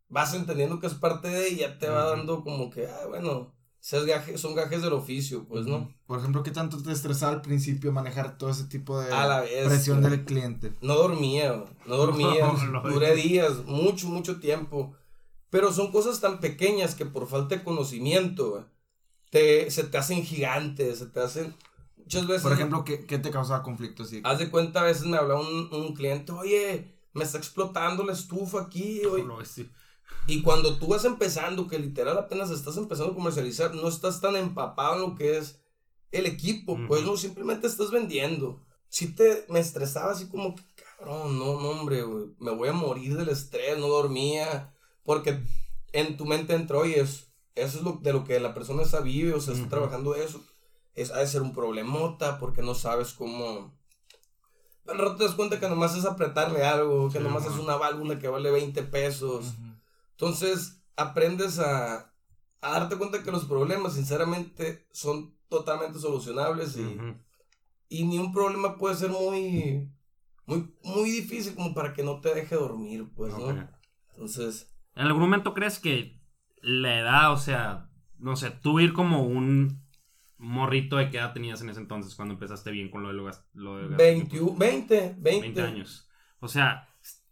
vas 0.09 0.35
entendiendo 0.35 0.81
que 0.81 0.89
es 0.89 0.95
parte 0.95 1.29
de 1.29 1.51
y 1.51 1.57
ya 1.59 1.79
te 1.79 1.89
va 1.89 2.07
dando 2.07 2.43
como 2.43 2.69
que, 2.69 2.89
ah, 2.89 3.07
bueno, 3.07 3.55
seas 3.87 4.05
gaje- 4.05 4.37
son 4.37 4.57
gajes 4.57 4.83
del 4.83 4.93
oficio, 4.95 5.45
pues, 5.47 5.65
¿no? 5.65 5.89
Por 6.07 6.19
ejemplo, 6.19 6.43
¿qué 6.43 6.51
tanto 6.51 6.83
te 6.83 6.91
estresaba 6.91 7.31
al 7.35 7.41
principio 7.41 7.93
manejar 7.93 8.37
todo 8.37 8.51
ese 8.51 8.65
tipo 8.65 9.01
de 9.01 9.13
A 9.13 9.27
la 9.29 9.43
vez, 9.43 9.65
presión 9.65 10.03
del 10.03 10.25
cliente? 10.25 10.73
No 10.81 10.97
dormía, 10.97 11.65
no 11.87 11.97
dormía, 11.97 12.53
No, 12.73 12.83
duré 12.83 13.15
días, 13.15 13.65
mucho, 13.65 14.09
mucho 14.09 14.41
tiempo. 14.41 14.97
Pero 15.51 15.73
son 15.73 15.93
cosas 15.93 16.21
tan 16.21 16.41
pequeñas 16.41 16.97
que 16.97 17.07
por 17.07 17.29
falta 17.29 17.55
de 17.55 17.63
conocimiento, 17.63 18.69
te, 19.31 19.71
se 19.71 19.85
te 19.85 19.99
hacen 19.99 20.25
gigantes, 20.25 20.99
se 20.99 21.07
te 21.07 21.21
hacen... 21.21 21.55
Muchas 21.97 22.27
veces... 22.27 22.43
Por 22.43 22.53
ejemplo, 22.55 22.85
¿qué, 22.85 23.07
qué 23.07 23.19
te 23.21 23.31
causaba 23.31 23.63
conflicto? 23.63 24.03
Así? 24.03 24.21
Haz 24.25 24.41
de 24.41 24.51
cuenta, 24.51 24.81
a 24.81 24.85
veces 24.85 25.07
me 25.07 25.17
habla 25.17 25.37
un, 25.37 25.73
un 25.73 25.95
cliente, 25.95 26.33
oye, 26.33 26.93
me 27.13 27.23
está 27.23 27.39
explotando 27.39 28.03
la 28.03 28.15
estufa 28.15 28.63
aquí, 28.63 29.05
oye". 29.13 29.23
Lo- 29.23 29.45
sí. 29.45 29.71
Y 30.27 30.43
cuando 30.43 30.77
tú 30.79 30.89
vas 30.89 31.05
empezando, 31.05 31.69
que 31.69 31.79
literal 31.79 32.19
apenas 32.19 32.51
estás 32.51 32.77
empezando 32.77 33.13
a 33.13 33.17
comercializar, 33.17 33.75
no 33.75 33.89
estás 33.89 34.21
tan 34.21 34.35
empapado 34.37 34.95
en 34.97 35.01
lo 35.03 35.15
que 35.15 35.39
es 35.39 35.61
el 36.13 36.27
equipo, 36.27 36.79
pues 36.89 37.03
Ujú. 37.03 37.13
no, 37.13 37.17
simplemente 37.17 37.67
estás 37.67 37.91
vendiendo. 37.91 38.61
Si 38.89 39.15
te, 39.15 39.45
me 39.49 39.61
estresaba 39.61 40.13
así 40.13 40.29
como 40.29 40.55
que, 40.55 40.63
cabrón, 40.99 41.39
no, 41.39 41.61
no, 41.61 41.69
hombre, 41.71 42.03
güey, 42.03 42.27
me 42.39 42.51
voy 42.53 42.69
a 42.69 42.73
morir 42.73 43.17
del 43.17 43.29
estrés, 43.29 43.79
no 43.79 43.89
dormía, 43.89 44.73
porque 45.05 45.41
en 45.93 46.17
tu 46.17 46.25
mente 46.25 46.55
entró, 46.55 46.81
oye, 46.81 47.01
es- 47.01 47.27
eso 47.55 47.79
es 47.79 47.85
lo, 47.85 47.93
de 48.03 48.13
lo 48.13 48.25
que 48.25 48.39
la 48.41 48.53
persona 48.55 48.83
esa 48.83 49.01
vive, 49.01 49.33
o 49.33 49.41
sea, 49.41 49.55
está 49.55 49.67
Ujú. 49.67 49.71
trabajando 49.71 50.13
de 50.13 50.25
eso, 50.25 50.43
es, 50.95 51.11
ha 51.11 51.19
de 51.19 51.27
ser 51.27 51.43
un 51.43 51.53
problemota, 51.53 52.39
porque 52.39 52.63
no 52.63 52.75
sabes 52.75 53.13
cómo... 53.13 53.75
Al 54.89 54.99
rato 54.99 55.17
te 55.17 55.25
das 55.25 55.35
cuenta 55.35 55.59
que 55.59 55.69
nomás 55.69 55.97
es 55.97 56.05
apretarle 56.05 56.65
algo, 56.65 57.09
que 57.11 57.19
Sí, 57.19 57.25
nomás 57.25 57.45
es 57.45 57.51
ajá. 57.53 57.61
una 57.61 57.77
válvula 57.77 58.19
que 58.19 58.29
vale 58.29 58.51
20 58.51 58.83
pesos. 58.85 59.55
Entonces, 60.19 60.83
aprendes 60.97 61.59
a, 61.59 62.13
a 62.63 62.71
darte 62.71 62.97
cuenta 62.97 63.23
que 63.23 63.31
los 63.31 63.45
problemas, 63.45 63.95
sinceramente, 63.95 64.87
son 64.93 65.35
totalmente 65.49 65.99
solucionables 65.99 66.77
y, 66.77 66.99
y 67.89 68.05
ni 68.07 68.19
un 68.19 68.33
problema 68.33 68.77
puede 68.79 68.97
ser 68.97 69.11
muy, 69.11 69.91
muy, 70.47 70.75
muy 70.83 71.11
difícil 71.11 71.55
como 71.55 71.75
para 71.75 71.93
que 71.93 72.03
no 72.03 72.21
te 72.21 72.35
deje 72.35 72.55
dormir, 72.55 73.07
pues. 73.15 73.33
¿no? 73.35 73.69
Entonces, 74.15 74.73
¿En 74.95 75.07
algún 75.07 75.21
momento 75.23 75.53
crees 75.53 75.79
que 75.79 76.19
la 76.63 76.99
edad, 76.99 77.33
o 77.33 77.37
sea, 77.37 77.91
no 78.19 78.35
sé, 78.37 78.51
tú 78.51 78.81
ir 78.81 78.95
como 78.95 79.23
un 79.25 79.85
morrito 80.39 80.97
de 80.97 81.11
qué 81.11 81.19
edad 81.19 81.33
tenías 81.35 81.61
en 81.61 81.69
ese 81.71 81.81
entonces 81.81 82.15
cuando 82.15 82.33
empezaste 82.35 82.71
bien 82.71 82.91
con 82.91 83.03
lo 83.03 83.09
de 83.09 83.15
lo, 83.15 83.25
gas- 83.25 83.45
lo 83.53 83.77
de 83.77 83.89
gas- 83.89 83.97
21, 83.99 84.57
20, 84.57 85.01
20, 85.19 85.41
20 85.43 85.63
años. 85.63 86.09
O 86.41 86.49
sea, 86.49 86.89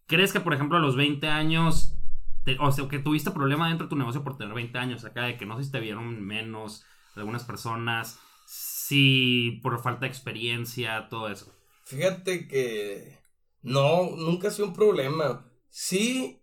¿crees 0.07 0.33
que 0.33 0.41
por 0.41 0.53
ejemplo 0.55 0.77
a 0.77 0.81
los 0.81 0.95
20 0.97 1.27
años, 1.29 1.97
te- 2.45 2.59
o 2.61 2.71
sea, 2.73 2.89
que 2.89 2.99
tuviste 2.99 3.31
problema 3.31 3.69
dentro 3.69 3.87
de 3.87 3.91
tu 3.91 3.97
negocio 3.97 4.23
por 4.23 4.37
tener 4.37 4.55
20 4.55 4.79
años 4.79 5.05
acá, 5.05 5.25
de 5.25 5.37
que 5.37 5.47
no 5.47 5.57
sé 5.59 5.65
si 5.65 5.71
te 5.71 5.81
vieron 5.81 6.21
menos 6.25 6.85
algunas 7.17 7.45
personas, 7.45 8.19
si 8.47 9.61
por 9.63 9.81
falta 9.83 10.01
de 10.01 10.09
experiencia, 10.09 11.09
todo 11.09 11.29
eso? 11.29 11.53
Fíjate 11.85 12.47
que 12.49 13.19
no, 13.63 14.11
nunca 14.17 14.49
ha 14.49 14.51
sido 14.51 14.69
un 14.69 14.75
problema. 14.75 15.47
Sí, 15.71 16.41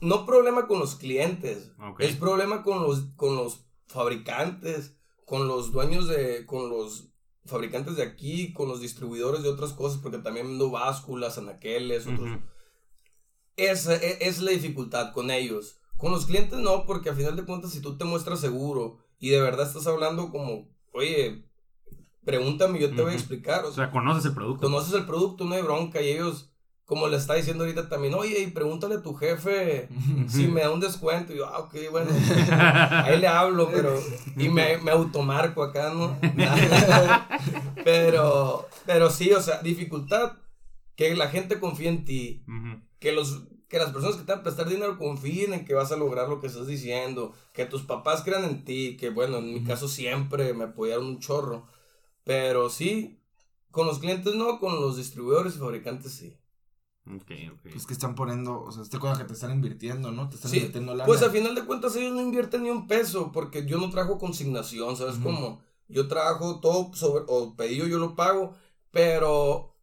no 0.00 0.26
problema 0.26 0.66
con 0.66 0.78
los 0.78 0.96
clientes, 0.96 1.72
es 1.98 2.16
problema 2.16 2.62
con 2.62 2.82
los, 2.82 3.00
con 3.16 3.36
los 3.36 3.66
fabricantes, 3.86 4.96
con 5.24 5.48
los 5.48 5.72
dueños 5.72 6.06
de, 6.08 6.44
con 6.46 6.68
los 6.68 7.08
fabricantes 7.46 7.96
de 7.96 8.02
aquí, 8.02 8.52
con 8.52 8.68
los 8.68 8.80
distribuidores 8.80 9.42
de 9.42 9.48
otras 9.48 9.72
cosas, 9.72 9.98
porque 10.00 10.18
también 10.18 10.48
vendo 10.48 10.70
básculas, 10.70 11.38
anaqueles, 11.38 12.06
otros. 12.06 12.28
Esa 13.56 13.94
e- 13.96 14.18
es, 14.20 14.40
la 14.40 14.50
dificultad 14.50 15.12
con 15.12 15.30
ellos. 15.30 15.78
Con 15.96 16.12
los 16.12 16.26
clientes 16.26 16.58
no, 16.58 16.84
porque 16.86 17.10
a 17.10 17.14
final 17.14 17.36
de 17.36 17.44
cuentas 17.44 17.70
si 17.72 17.80
tú 17.80 17.96
te 17.96 18.04
muestras 18.04 18.40
seguro 18.40 18.98
y 19.18 19.30
de 19.30 19.40
verdad 19.40 19.66
estás 19.66 19.86
hablando 19.86 20.30
como, 20.30 20.68
oye, 20.92 21.42
pregúntame, 22.24 22.78
yo 22.78 22.94
te 22.94 23.00
voy 23.02 23.12
a 23.12 23.16
explicar. 23.16 23.64
o 23.64 23.68
O 23.68 23.72
sea, 23.72 23.90
conoces 23.90 24.26
el 24.26 24.34
producto. 24.34 24.66
conoces 24.66 24.92
el 24.94 25.06
producto, 25.06 25.44
no 25.44 25.54
hay 25.54 25.62
bronca. 25.62 26.02
Y 26.02 26.10
ellos, 26.10 26.50
como 26.84 27.08
le 27.08 27.16
está 27.16 27.32
diciendo 27.34 27.64
ahorita 27.64 27.88
también, 27.88 28.12
oye, 28.14 28.40
y 28.40 28.48
pregúntale 28.48 28.96
a 28.96 29.02
tu 29.02 29.14
jefe 29.14 29.88
si 30.28 30.48
me 30.48 30.60
da 30.60 30.70
un 30.70 30.80
descuento. 30.80 31.32
Y 31.32 31.38
yo, 31.38 31.46
ah, 31.46 31.60
ok, 31.60 31.74
bueno, 31.90 32.10
ahí 32.90 33.18
le 33.18 33.26
hablo, 33.28 33.70
pero. 33.72 33.98
Y 34.36 34.50
me, 34.50 34.76
me 34.78 34.90
automarco 34.90 35.62
acá, 35.62 35.94
¿no? 35.94 36.14
pero, 37.84 38.68
pero 38.84 39.10
sí, 39.10 39.32
o 39.32 39.40
sea, 39.40 39.60
dificultad. 39.62 40.32
Que 40.96 41.14
la 41.14 41.28
gente 41.28 41.60
confíe 41.60 41.88
en 41.88 42.04
ti, 42.04 42.44
que 42.98 43.12
los 43.12 43.44
que 43.68 43.78
las 43.78 43.92
personas 43.92 44.16
que 44.16 44.22
te 44.22 44.30
van 44.32 44.40
a 44.40 44.44
prestar 44.44 44.68
dinero 44.68 44.96
confíen 44.96 45.52
en 45.52 45.64
que 45.64 45.74
vas 45.74 45.90
a 45.90 45.96
lograr 45.96 46.28
lo 46.28 46.40
que 46.40 46.46
estás 46.46 46.68
diciendo, 46.68 47.34
que 47.52 47.66
tus 47.66 47.82
papás 47.82 48.22
crean 48.22 48.44
en 48.44 48.64
ti, 48.64 48.96
que 48.96 49.10
bueno, 49.10 49.38
en 49.38 49.52
mi 49.52 49.64
caso 49.64 49.88
siempre 49.88 50.54
me 50.54 50.64
apoyaron 50.64 51.06
un 51.06 51.18
chorro, 51.18 51.66
pero 52.24 52.70
sí, 52.70 53.20
con 53.72 53.86
los 53.86 53.98
clientes 53.98 54.34
no, 54.36 54.60
con 54.60 54.80
los 54.80 54.96
distribuidores 54.96 55.56
y 55.56 55.58
fabricantes 55.58 56.12
sí. 56.12 56.38
Ok, 57.08 57.30
ok. 57.52 57.60
Pues 57.72 57.86
que 57.86 57.92
están 57.92 58.14
poniendo, 58.14 58.60
o 58.62 58.72
sea, 58.72 58.82
este 58.82 58.98
cosa 58.98 59.18
que 59.20 59.24
te 59.28 59.34
están 59.34 59.52
invirtiendo, 59.52 60.10
¿no? 60.10 60.28
Te 60.28 60.36
están 60.36 60.50
Sí, 60.50 60.58
invirtiendo 60.58 60.94
lana. 60.94 61.06
Pues 61.06 61.22
a 61.22 61.30
final 61.30 61.54
de 61.54 61.64
cuentas 61.64 61.94
ellos 61.96 62.12
no 62.12 62.20
invierten 62.20 62.64
ni 62.64 62.70
un 62.70 62.86
peso 62.88 63.30
porque 63.32 63.64
yo 63.66 63.78
no 63.78 63.90
trabajo 63.90 64.18
consignación, 64.18 64.96
¿sabes 64.96 65.14
Ujú. 65.16 65.24
cómo? 65.24 65.60
Yo 65.88 66.08
trabajo 66.08 66.58
todo 66.60 66.92
sobre, 66.94 67.24
o 67.28 67.54
pedido 67.54 67.86
yo 67.86 67.98
lo 67.98 68.16
pago, 68.16 68.54
pero 68.90 69.75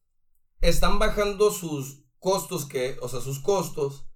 están 0.63 0.97
bajando 0.97 1.51
sus 1.51 1.99
costos 2.19 2.65
que, 2.65 2.97
o 3.01 3.09
sea, 3.09 3.19
sus 3.19 3.39
costos 3.39 4.07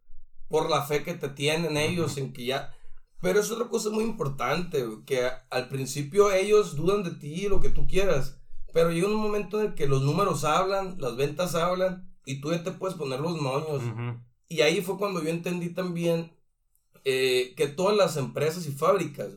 por 0.47 0.69
la 0.69 0.83
fe 0.83 1.03
que 1.03 1.13
te 1.13 1.29
tienen 1.29 1.77
ellos 1.77 2.17
en 2.17 2.33
que 2.33 2.45
ya... 2.45 2.73
Pero 3.21 3.39
es 3.39 3.51
otra 3.51 3.67
cosa 3.67 3.89
muy 3.89 4.03
importante, 4.03 4.85
que 5.05 5.29
al 5.49 5.69
principio 5.69 6.31
ellos 6.31 6.75
dudan 6.75 7.03
de 7.03 7.11
ti, 7.11 7.47
lo 7.47 7.59
que 7.59 7.69
tú 7.69 7.87
quieras, 7.87 8.39
pero 8.73 8.91
llega 8.91 9.07
un 9.07 9.15
momento 9.15 9.59
en 9.59 9.67
el 9.67 9.75
que 9.75 9.87
los 9.87 10.03
números 10.03 10.43
hablan, 10.43 10.97
las 10.99 11.15
ventas 11.17 11.55
hablan, 11.55 12.15
y 12.25 12.39
tú 12.39 12.51
ya 12.51 12.63
te 12.63 12.71
puedes 12.71 12.95
poner 12.95 13.19
los 13.19 13.41
moños. 13.41 13.81
Y 14.47 14.61
ahí 14.61 14.81
fue 14.81 14.97
cuando 14.97 15.21
yo 15.21 15.29
entendí 15.29 15.73
también 15.73 16.31
eh, 17.03 17.55
que 17.57 17.67
todas 17.67 17.97
las 17.97 18.17
empresas 18.17 18.67
y 18.67 18.71
fábricas 18.71 19.31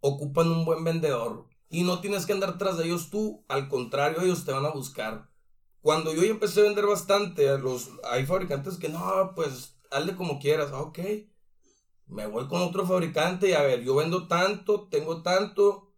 ocupan 0.00 0.50
un 0.50 0.64
buen 0.64 0.84
vendedor. 0.84 1.46
Y 1.70 1.82
no 1.82 2.00
tienes 2.00 2.26
que 2.26 2.34
andar 2.34 2.58
tras 2.58 2.76
de 2.76 2.84
ellos 2.84 3.10
tú, 3.10 3.44
al 3.48 3.68
contrario, 3.68 4.20
ellos 4.20 4.44
te 4.44 4.52
van 4.52 4.66
a 4.66 4.70
buscar. 4.70 5.30
Cuando 5.86 6.12
yo 6.12 6.24
ya 6.24 6.30
empecé 6.30 6.58
a 6.58 6.64
vender 6.64 6.84
bastante, 6.84 7.48
a 7.48 7.58
los, 7.58 7.90
hay 8.10 8.26
fabricantes 8.26 8.76
que 8.76 8.88
no, 8.88 9.30
pues 9.36 9.76
hazle 9.92 10.16
como 10.16 10.40
quieras, 10.40 10.70
ah, 10.72 10.80
ok. 10.80 10.98
Me 12.08 12.26
voy 12.26 12.48
con 12.48 12.60
otro 12.60 12.84
fabricante 12.84 13.50
y 13.50 13.52
a 13.52 13.62
ver, 13.62 13.84
yo 13.84 13.94
vendo 13.94 14.26
tanto, 14.26 14.88
tengo 14.90 15.22
tanto. 15.22 15.92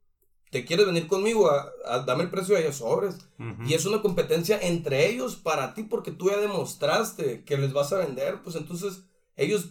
¿Te 0.51 0.66
quieres 0.66 0.85
venir 0.85 1.07
conmigo? 1.07 1.51
A, 1.51 1.72
a- 1.87 2.01
dame 2.01 2.24
el 2.24 2.31
precio 2.31 2.55
de 2.55 2.64
ellos 2.64 2.77
sobres. 2.77 3.14
Ujú. 3.38 3.62
Y 3.66 3.72
es 3.72 3.87
una 3.87 4.03
competencia 4.03 4.61
entre 4.61 5.09
ellos 5.09 5.37
para 5.37 5.72
ti 5.72 5.85
porque 5.85 6.11
tú 6.11 6.29
ya 6.29 6.37
demostraste 6.37 7.44
que 7.44 7.57
les 7.57 7.72
vas 7.72 7.90
a 7.94 7.96
vender. 7.96 8.42
Pues 8.42 8.57
entonces 8.57 9.05
ellos 9.37 9.70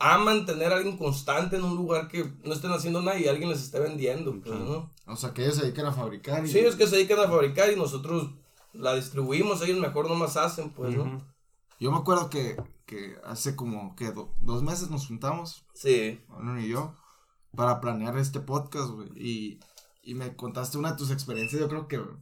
aman 0.00 0.44
tener 0.44 0.72
a 0.72 0.76
alguien 0.78 0.96
constante 0.98 1.54
en 1.54 1.62
un 1.62 1.76
lugar 1.76 2.08
que 2.08 2.32
no 2.42 2.52
estén 2.52 2.72
haciendo 2.72 3.00
nada 3.00 3.16
y 3.16 3.28
alguien 3.28 3.50
les 3.50 3.62
esté 3.62 3.78
vendiendo. 3.78 4.32
Pues. 4.44 4.58
¿no? 4.58 4.92
O 5.06 5.14
sea, 5.14 5.32
que 5.32 5.42
ellos 5.44 5.54
se 5.54 5.62
dedican 5.62 5.86
a 5.86 5.92
fabricar. 5.92 6.44
Y... 6.44 6.48
Sí, 6.48 6.58
es 6.58 6.74
que 6.74 6.88
se 6.88 6.96
dedican 6.96 7.20
a 7.20 7.28
fabricar 7.28 7.72
y 7.72 7.76
nosotros 7.76 8.30
la 8.78 8.94
distribuimos. 8.94 9.62
Ellos 9.62 9.78
mejor 9.80 10.08
nomás 10.08 10.36
hacen, 10.36 10.70
pues, 10.70 10.94
¿no? 10.96 11.02
Ujú. 11.04 11.22
Yo 11.78 11.90
me 11.92 11.98
acuerdo 11.98 12.30
que, 12.30 12.56
que 12.86 13.16
hace 13.24 13.54
como, 13.56 13.94
que 13.96 14.10
do- 14.12 14.34
dos 14.40 14.62
meses 14.62 14.90
nos 14.90 15.06
juntamos, 15.06 15.66
Sí. 15.74 16.20
Manuel 16.28 16.64
y 16.64 16.68
yo, 16.68 16.94
para 17.54 17.80
planear 17.80 18.16
este 18.18 18.40
podcast, 18.40 18.90
güey. 18.90 19.08
Y, 19.16 19.60
y 20.02 20.14
me 20.14 20.34
contaste 20.36 20.78
una 20.78 20.92
de 20.92 20.96
tus 20.98 21.10
experiencias, 21.10 21.60
yo 21.60 21.68
creo 21.68 21.86
que, 21.88 21.98
o 21.98 22.18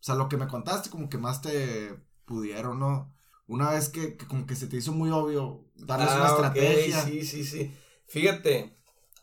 sea, 0.00 0.14
lo 0.16 0.28
que 0.28 0.36
me 0.36 0.48
contaste 0.48 0.90
como 0.90 1.08
que 1.08 1.18
más 1.18 1.40
te 1.42 1.94
pudieron, 2.24 2.78
¿no? 2.80 3.14
Una 3.46 3.70
vez 3.70 3.90
que, 3.90 4.16
que 4.16 4.26
como 4.26 4.46
que 4.46 4.56
se 4.56 4.66
te 4.66 4.76
hizo 4.78 4.92
muy 4.92 5.10
obvio 5.10 5.66
darles 5.76 6.08
una 6.14 6.26
Ah, 6.28 6.32
ok, 6.32 6.56
estrategia. 6.56 7.02
sí, 7.04 7.24
sí, 7.24 7.44
sí. 7.44 7.76
Fíjate, 8.08 8.76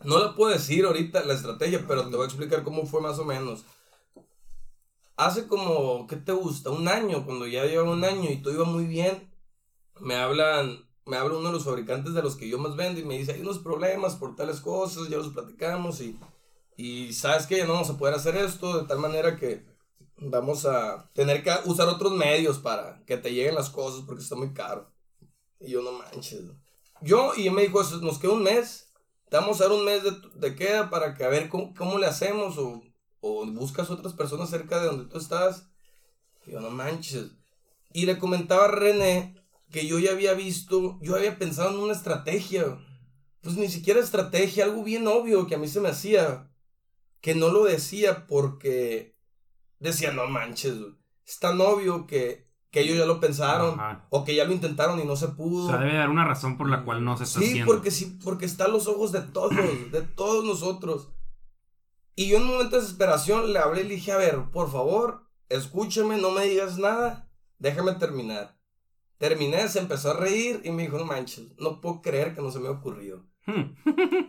no 0.03 0.19
la 0.19 0.35
puedo 0.35 0.51
decir 0.53 0.85
ahorita 0.85 1.25
la 1.25 1.33
estrategia, 1.33 1.83
pero 1.87 2.07
te 2.09 2.15
voy 2.15 2.23
a 2.23 2.27
explicar 2.27 2.63
cómo 2.63 2.85
fue 2.85 3.01
más 3.01 3.17
o 3.19 3.25
menos. 3.25 3.65
Hace 5.21 5.47
como, 5.47 6.07
¿qué 6.07 6.15
te 6.15 6.31
gusta? 6.31 6.71
Un 6.71 6.87
año, 6.87 7.23
cuando 7.27 7.45
ya 7.45 7.63
lleva 7.65 7.83
un 7.83 8.03
año 8.03 8.31
y 8.31 8.41
todo 8.41 8.55
iba 8.55 8.65
muy 8.65 8.85
bien, 8.85 9.31
me 9.99 10.15
hablan, 10.15 10.89
me 11.05 11.15
habla 11.15 11.37
uno 11.37 11.49
de 11.49 11.53
los 11.53 11.63
fabricantes 11.63 12.15
de 12.15 12.23
los 12.23 12.35
que 12.35 12.49
yo 12.49 12.57
más 12.57 12.75
vendo 12.75 12.99
y 12.99 13.05
me 13.05 13.19
dice, 13.19 13.33
hay 13.33 13.41
unos 13.41 13.59
problemas 13.59 14.15
por 14.15 14.35
tales 14.35 14.61
cosas, 14.61 15.09
ya 15.09 15.17
los 15.17 15.27
platicamos 15.27 16.01
y, 16.01 16.17
y 16.75 17.13
sabes 17.13 17.45
que 17.45 17.57
ya 17.57 17.67
no 17.67 17.73
vamos 17.73 17.91
a 17.91 17.99
poder 17.99 18.15
hacer 18.15 18.35
esto 18.35 18.81
de 18.81 18.87
tal 18.87 18.97
manera 18.97 19.37
que 19.37 19.63
vamos 20.17 20.65
a 20.65 21.07
tener 21.13 21.43
que 21.43 21.53
usar 21.65 21.87
otros 21.87 22.13
medios 22.13 22.57
para 22.57 23.05
que 23.05 23.17
te 23.17 23.31
lleguen 23.31 23.53
las 23.53 23.69
cosas 23.69 24.01
porque 24.07 24.23
está 24.23 24.35
muy 24.35 24.53
caro. 24.53 24.91
Y 25.59 25.69
yo 25.69 25.83
no 25.83 25.91
manches. 25.91 26.45
Yo, 27.03 27.35
y 27.35 27.47
me 27.51 27.61
dijo, 27.61 27.79
"Eso, 27.79 27.97
nos 27.97 28.17
queda 28.17 28.31
un 28.31 28.41
mes. 28.41 28.91
Te 29.29 29.37
vamos 29.37 29.61
a 29.61 29.65
dar 29.65 29.73
un 29.73 29.85
mes 29.85 30.01
de, 30.03 30.13
de 30.33 30.55
queda 30.55 30.89
para 30.89 31.13
que 31.13 31.23
a 31.23 31.29
ver 31.29 31.47
cómo, 31.47 31.75
cómo 31.75 31.99
le 31.99 32.07
hacemos 32.07 32.57
o, 32.57 32.81
o 33.21 33.45
buscas 33.45 33.89
otras 33.89 34.13
personas 34.13 34.49
cerca 34.49 34.79
de 34.81 34.87
donde 34.87 35.05
tú 35.05 35.17
estás. 35.17 35.69
Y 36.45 36.51
yo 36.51 36.59
no 36.59 36.69
manches. 36.69 37.31
Y 37.93 38.05
le 38.05 38.17
comentaba 38.17 38.65
a 38.65 38.71
René 38.71 39.35
que 39.71 39.87
yo 39.87 39.99
ya 39.99 40.11
había 40.11 40.33
visto, 40.33 40.97
yo 41.01 41.15
había 41.15 41.37
pensado 41.37 41.69
en 41.71 41.77
una 41.79 41.93
estrategia. 41.93 42.77
Pues 43.41 43.55
ni 43.57 43.69
siquiera 43.69 43.99
estrategia, 43.99 44.65
algo 44.65 44.83
bien 44.83 45.07
obvio 45.07 45.47
que 45.47 45.55
a 45.55 45.57
mí 45.57 45.67
se 45.67 45.79
me 45.81 45.89
hacía. 45.89 46.49
Que 47.21 47.35
no 47.35 47.49
lo 47.49 47.63
decía 47.65 48.25
porque 48.27 49.15
decía, 49.79 50.11
no 50.11 50.27
manches, 50.27 50.75
es 51.27 51.39
tan 51.39 51.61
obvio 51.61 52.07
que, 52.07 52.47
que 52.71 52.81
ellos 52.81 52.97
ya 52.97 53.05
lo 53.05 53.19
pensaron. 53.19 53.79
Ajá. 53.79 54.07
O 54.09 54.23
que 54.25 54.35
ya 54.35 54.45
lo 54.45 54.53
intentaron 54.53 54.99
y 54.99 55.05
no 55.05 55.15
se 55.15 55.25
O 55.25 55.35
pudo. 55.35 55.67
sea, 55.69 55.77
debe 55.77 55.97
haber 55.97 56.09
una 56.09 56.25
razón 56.25 56.57
por 56.57 56.69
la 56.69 56.83
cual 56.83 57.03
no 57.03 57.17
se 57.17 57.23
está 57.25 57.39
Sí, 57.39 57.45
haciendo. 57.45 57.71
porque 57.71 57.91
sí, 57.91 58.17
porque 58.23 58.45
está 58.45 58.65
a 58.65 58.69
los 58.69 58.87
ojos 58.87 59.11
de 59.11 59.21
todos, 59.21 59.51
de 59.91 60.01
todos 60.01 60.43
nosotros. 60.43 61.09
Y 62.15 62.27
yo 62.27 62.37
en 62.37 62.43
un 62.43 62.49
momento 62.49 62.75
de 62.75 62.81
desesperación 62.81 63.53
le 63.53 63.59
hablé 63.59 63.81
y 63.81 63.85
le 63.85 63.95
dije, 63.95 64.11
a 64.11 64.17
ver, 64.17 64.49
por 64.51 64.71
favor, 64.71 65.23
escúchame, 65.49 66.17
no 66.17 66.31
me 66.31 66.45
digas 66.45 66.77
nada, 66.77 67.29
déjame 67.57 67.93
terminar. 67.93 68.57
Terminé, 69.17 69.67
se 69.69 69.79
empezó 69.79 70.11
a 70.11 70.17
reír 70.17 70.61
y 70.63 70.71
me 70.71 70.83
dijo, 70.83 70.97
no 70.97 71.05
manches, 71.05 71.45
no 71.57 71.79
puedo 71.79 72.01
creer 72.01 72.33
que 72.33 72.41
no 72.41 72.51
se 72.51 72.59
me 72.59 72.67
ha 72.67 72.71
ocurrido. 72.71 73.25
Hmm. 73.45 73.75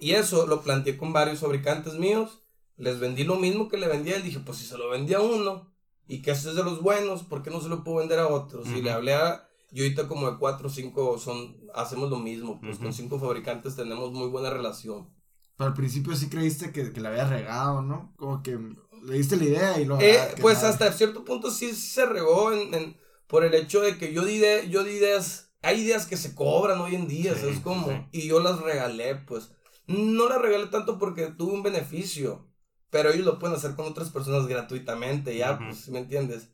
Y 0.01 0.13
eso 0.13 0.47
lo 0.47 0.63
planteé 0.63 0.97
con 0.97 1.13
varios 1.13 1.41
fabricantes 1.41 1.95
míos, 1.95 2.43
les 2.77 3.01
vendí 3.01 3.25
lo 3.25 3.37
mismo 3.37 3.69
que 3.69 3.79
le 3.79 3.89
vendía, 3.89 4.19
y 4.19 4.23
dije, 4.23 4.41
pues 4.41 4.59
si 4.59 4.67
se 4.67 4.79
lo 4.79 4.91
vendí 4.91 5.15
a 5.15 5.21
uno, 5.21 5.73
y 6.07 6.23
que 6.23 6.31
este 6.31 6.51
es 6.51 6.57
de 6.57 6.65
los 6.65 6.83
buenos, 6.83 7.23
¿por 7.23 7.43
qué 7.43 7.51
no 7.51 7.61
se 7.61 7.69
lo 7.69 7.85
puedo 7.85 7.99
vender 7.99 8.19
a 8.19 8.29
otros? 8.29 8.67
Y 8.69 8.75
Ujú. 8.75 8.83
le 8.83 8.91
hablé 8.93 9.15
a, 9.15 9.49
yo 9.71 9.85
ahorita 9.85 10.09
como 10.09 10.31
de 10.31 10.39
cuatro 10.39 10.69
o 10.69 10.71
cinco 10.71 11.19
son, 11.19 11.57
hacemos 11.75 12.11
lo 12.11 12.19
mismo, 12.19 12.61
pues 12.61 12.79
con 12.79 12.93
cinco 12.93 13.19
fabricantes 13.19 13.77
tenemos 13.77 14.13
muy 14.13 14.29
buena 14.29 14.51
relación. 14.51 15.09
Pero 15.57 15.69
al 15.69 15.75
principio 15.75 16.17
sí 16.17 16.29
creíste 16.29 16.73
que, 16.73 16.93
que 16.93 17.01
la 17.01 17.11
habías 17.11 17.29
regado, 17.31 17.83
¿no? 17.83 18.13
Como 18.17 18.43
que 18.43 18.59
le 19.05 19.15
diste 19.17 19.37
la 19.37 19.45
idea 19.45 19.81
y 19.81 19.85
lo... 19.85 20.01
Eh, 20.01 20.19
pues 20.41 20.63
hasta 20.65 20.93
cierto 20.93 21.25
punto 21.25 21.51
sí, 21.51 21.73
se 21.75 22.07
regó 22.07 22.53
en, 22.53 22.73
en- 22.75 22.97
por 23.27 23.45
el 23.45 23.55
hecho 23.55 23.81
de 23.81 23.99
que 23.99 24.13
yo 24.13 24.25
di, 24.25 24.35
ide- 24.35 24.69
yo 24.69 24.85
di 24.85 24.93
ideas, 24.93 25.53
hay 25.63 25.81
ideas 25.83 26.07
que 26.07 26.17
se 26.17 26.35
cobran 26.35 26.81
hoy 26.81 26.95
en 26.95 27.09
día, 27.09 27.35
Sí, 27.35 27.41
¿sabes 27.41 27.61
cómo? 27.61 27.87
sí. 27.89 28.19
Y 28.21 28.29
yo 28.29 28.41
las 28.41 28.61
regalé, 28.61 29.15
pues. 29.17 29.53
No 29.87 30.29
las 30.29 30.41
regalé 30.41 30.67
tanto 30.67 30.99
porque 30.99 31.27
tuve 31.27 31.53
un 31.55 31.63
beneficio, 31.63 32.47
pero 32.91 33.11
ellos 33.11 33.25
lo 33.27 33.39
pueden 33.39 33.57
hacer 33.57 33.75
con 33.75 33.87
otras 33.87 34.11
personas 34.11 34.47
gratuitamente, 34.47 35.37
ya, 35.37 35.59
pues, 35.59 35.79
¿sí 35.81 35.91
¿me 35.91 35.99
entiendes? 36.01 36.51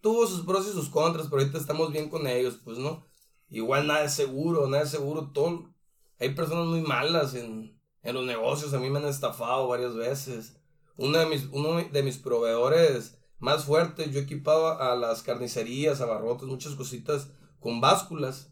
Tuvo 0.00 0.26
sus 0.26 0.44
pros 0.44 0.66
y 0.68 0.72
sus 0.72 0.88
contras, 0.90 1.26
pero 1.28 1.42
ahorita 1.42 1.58
estamos 1.58 1.92
bien 1.92 2.08
con 2.08 2.26
ellos, 2.26 2.60
pues, 2.64 2.78
¿no? 2.78 3.04
Igual 3.48 3.86
nada 3.86 4.04
es 4.04 4.12
seguro, 4.14 4.66
nada 4.68 4.84
es 4.84 4.90
seguro, 4.90 5.30
todo. 5.32 5.72
Hay 6.20 6.34
personas 6.34 6.66
muy 6.66 6.82
malas 6.82 7.34
en, 7.34 7.77
en 8.02 8.14
los 8.14 8.24
negocios, 8.24 8.74
a 8.74 8.78
mí 8.78 8.90
me 8.90 8.98
han 8.98 9.06
estafado 9.06 9.68
varias 9.68 9.94
veces. 9.94 10.56
Uno 10.96 11.18
de 11.18 11.26
mis, 11.26 11.48
uno 11.52 11.82
de 11.82 12.02
mis 12.02 12.18
proveedores 12.18 13.18
más 13.38 13.64
fuertes, 13.64 14.10
yo 14.10 14.20
he 14.20 14.22
equipado 14.22 14.80
a, 14.80 14.96
las 14.96 15.22
carnicerías, 15.22 16.00
a 16.00 16.06
barrotes, 16.06 16.48
muchas 16.48 16.74
cositas 16.74 17.28
con 17.60 17.80
básculas, 17.80 18.50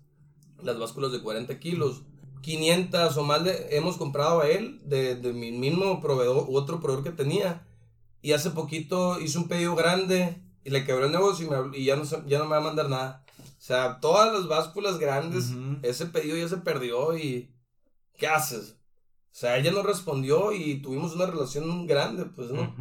las 0.62 0.78
básculas 0.78 1.12
de 1.12 1.22
40 1.22 1.58
kilos. 1.58 2.02
500 2.42 3.16
o 3.16 3.24
más 3.24 3.42
le 3.42 3.76
hemos 3.76 3.96
comprado 3.96 4.40
a 4.40 4.48
él 4.48 4.80
de, 4.84 5.16
de 5.16 5.32
mi 5.32 5.50
mismo 5.50 6.00
proveedor 6.00 6.48
u 6.48 6.56
otro 6.56 6.80
proveedor 6.80 7.02
que 7.04 7.10
tenía. 7.10 7.66
Y 8.22 8.32
hace 8.32 8.50
poquito 8.50 9.20
hice 9.20 9.38
un 9.38 9.48
pedido 9.48 9.74
grande 9.74 10.40
y 10.64 10.70
le 10.70 10.84
quebró 10.84 11.06
el 11.06 11.12
negocio 11.12 11.46
y, 11.46 11.50
me 11.50 11.56
habló- 11.56 11.76
y 11.76 11.84
ya, 11.84 11.96
no, 11.96 12.04
ya 12.26 12.38
no 12.38 12.44
me 12.44 12.50
va 12.52 12.56
a 12.58 12.60
mandar 12.60 12.88
nada. 12.88 13.24
O 13.38 13.60
sea, 13.66 13.98
todas 14.00 14.32
las 14.32 14.46
básculas 14.46 14.98
grandes, 14.98 15.50
ese 15.82 16.06
pedido 16.06 16.36
ya 16.36 16.48
se 16.48 16.58
perdió 16.58 17.16
y 17.16 17.52
¿qué 18.16 18.28
haces? 18.28 18.76
O 19.36 19.38
sea, 19.38 19.58
ella 19.58 19.70
no 19.70 19.82
respondió 19.82 20.50
y 20.50 20.80
tuvimos 20.80 21.14
una 21.14 21.26
relación 21.26 21.86
grande, 21.86 22.24
pues, 22.24 22.50
¿no? 22.50 22.74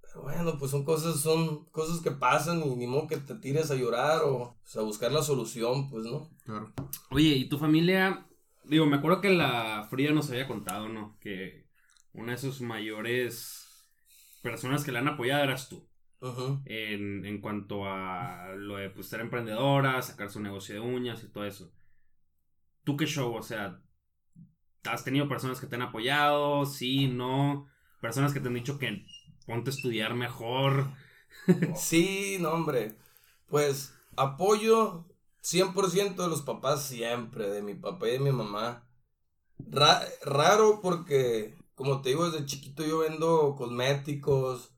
Pero 0.00 0.22
bueno, 0.22 0.56
pues 0.58 0.70
son 0.70 0.84
cosas, 0.86 1.20
son 1.20 1.66
cosas 1.66 2.00
que 2.00 2.10
pasan 2.10 2.62
y 2.62 2.76
ni 2.76 2.86
modo 2.86 3.06
que 3.06 3.18
te 3.18 3.34
tires 3.34 3.70
a 3.70 3.74
llorar 3.74 4.22
o, 4.22 4.36
o 4.36 4.56
sea, 4.64 4.80
buscar 4.80 5.12
la 5.12 5.22
solución, 5.22 5.90
pues, 5.90 6.06
¿no? 6.06 6.30
Claro. 6.46 6.72
Oye, 7.10 7.34
¿y 7.34 7.46
tu 7.46 7.58
familia? 7.58 8.26
Digo, 8.64 8.86
me 8.86 8.96
acuerdo 8.96 9.20
que 9.20 9.28
la 9.28 9.86
Frida 9.90 10.12
nos 10.12 10.30
había 10.30 10.48
contado, 10.48 10.88
¿no? 10.88 11.18
Que 11.20 11.66
una 12.14 12.32
de 12.32 12.38
sus 12.38 12.62
mayores 12.62 13.66
personas 14.40 14.84
que 14.84 14.92
le 14.92 14.98
han 14.98 15.08
apoyado 15.08 15.44
eras 15.44 15.68
tú. 15.68 15.86
Ujú. 16.22 16.62
En, 16.64 17.26
en 17.26 17.38
cuanto 17.42 17.84
a 17.84 18.54
lo 18.56 18.76
de 18.76 18.88
pues, 18.88 19.08
ser 19.08 19.20
emprendedora, 19.20 20.00
sacar 20.00 20.30
su 20.30 20.40
negocio 20.40 20.74
de 20.74 20.80
uñas 20.80 21.22
y 21.22 21.28
todo 21.28 21.44
eso. 21.44 21.70
¿Tú 22.82 22.96
qué 22.96 23.04
show? 23.04 23.34
O 23.34 23.42
sea, 23.42 23.82
¿has 24.84 25.04
tenido 25.04 25.28
personas 25.28 25.60
que 25.60 25.66
te 25.66 25.76
han 25.76 25.82
apoyado? 25.82 26.66
Sí, 26.66 27.08
no. 27.08 27.66
Personas 28.00 28.32
que 28.32 28.40
te 28.40 28.48
han 28.48 28.54
dicho 28.54 28.78
que 28.78 29.04
ponte 29.46 29.70
a 29.70 29.74
estudiar 29.74 30.14
mejor. 30.14 30.90
Sí, 31.76 32.36
no, 32.40 32.50
hombre. 32.50 32.98
Pues 33.46 33.94
apoyo 34.16 35.06
100% 35.42 36.22
de 36.22 36.28
los 36.28 36.42
papás 36.42 36.84
siempre, 36.84 37.48
de 37.48 37.62
mi 37.62 37.74
papá 37.74 38.08
y 38.08 38.12
de 38.12 38.20
mi 38.20 38.32
mamá. 38.32 38.86
Ra- 39.58 40.04
raro 40.24 40.80
porque, 40.82 41.56
como 41.74 42.02
te 42.02 42.10
digo, 42.10 42.30
desde 42.30 42.46
chiquito 42.46 42.84
yo 42.84 42.98
vendo 42.98 43.54
cosméticos. 43.56 44.74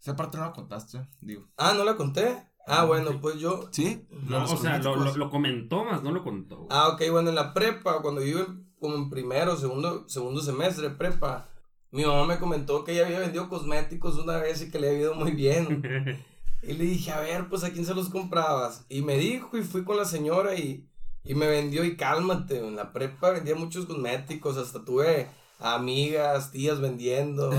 Esa 0.00 0.16
parte 0.16 0.38
no 0.38 0.44
la 0.44 0.52
contaste, 0.52 1.06
digo. 1.20 1.48
Ah, 1.56 1.74
¿no 1.76 1.84
la 1.84 1.96
conté? 1.96 2.48
Ah, 2.66 2.84
bueno, 2.84 3.20
pues 3.20 3.38
yo... 3.38 3.68
¿Sí? 3.72 4.06
No, 4.10 4.44
o 4.44 4.56
sea, 4.56 4.78
lo, 4.78 4.96
lo, 4.96 5.16
lo 5.16 5.30
comentó, 5.30 5.84
más 5.84 6.02
no 6.02 6.12
lo 6.12 6.22
contó. 6.22 6.68
Ah, 6.70 6.88
ok, 6.88 7.02
bueno, 7.10 7.30
en 7.30 7.34
la 7.34 7.52
prepa, 7.52 8.00
cuando 8.02 8.22
yo 8.24 8.46
como 8.82 8.96
en 8.96 9.08
primero, 9.08 9.56
segundo, 9.56 10.08
segundo 10.08 10.42
semestre 10.42 10.88
de 10.88 10.94
prepa, 10.96 11.48
mi 11.92 12.04
mamá 12.04 12.26
me 12.26 12.38
comentó 12.38 12.82
que 12.82 12.92
ella 12.92 13.06
había 13.06 13.20
vendido 13.20 13.48
cosméticos 13.48 14.16
una 14.16 14.38
vez 14.38 14.60
y 14.60 14.70
que 14.72 14.80
le 14.80 14.88
había 14.88 15.00
ido 15.02 15.14
muy 15.14 15.30
bien. 15.30 16.24
Y 16.64 16.74
le 16.74 16.84
dije, 16.84 17.10
a 17.10 17.18
ver, 17.18 17.48
pues 17.48 17.64
a 17.64 17.72
quién 17.72 17.84
se 17.84 17.92
los 17.92 18.08
comprabas. 18.08 18.86
Y 18.88 19.02
me 19.02 19.18
dijo, 19.18 19.58
y 19.58 19.62
fui 19.62 19.82
con 19.82 19.96
la 19.96 20.04
señora 20.04 20.54
y, 20.54 20.88
y 21.24 21.34
me 21.34 21.48
vendió, 21.48 21.84
y 21.84 21.96
cálmate, 21.96 22.58
en 22.58 22.76
la 22.76 22.92
prepa 22.92 23.30
vendía 23.30 23.56
muchos 23.56 23.84
cosméticos, 23.84 24.56
hasta 24.56 24.84
tuve 24.84 25.26
a 25.58 25.74
amigas, 25.74 26.52
tías 26.52 26.80
vendiendo, 26.80 27.50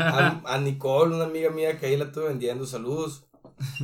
a, 0.00 0.42
a 0.44 0.58
Nicole, 0.58 1.14
una 1.14 1.26
amiga 1.26 1.50
mía 1.50 1.78
que 1.78 1.86
ahí 1.86 1.96
la 1.96 2.10
tuve 2.10 2.26
vendiendo, 2.26 2.66
saludos. 2.66 3.28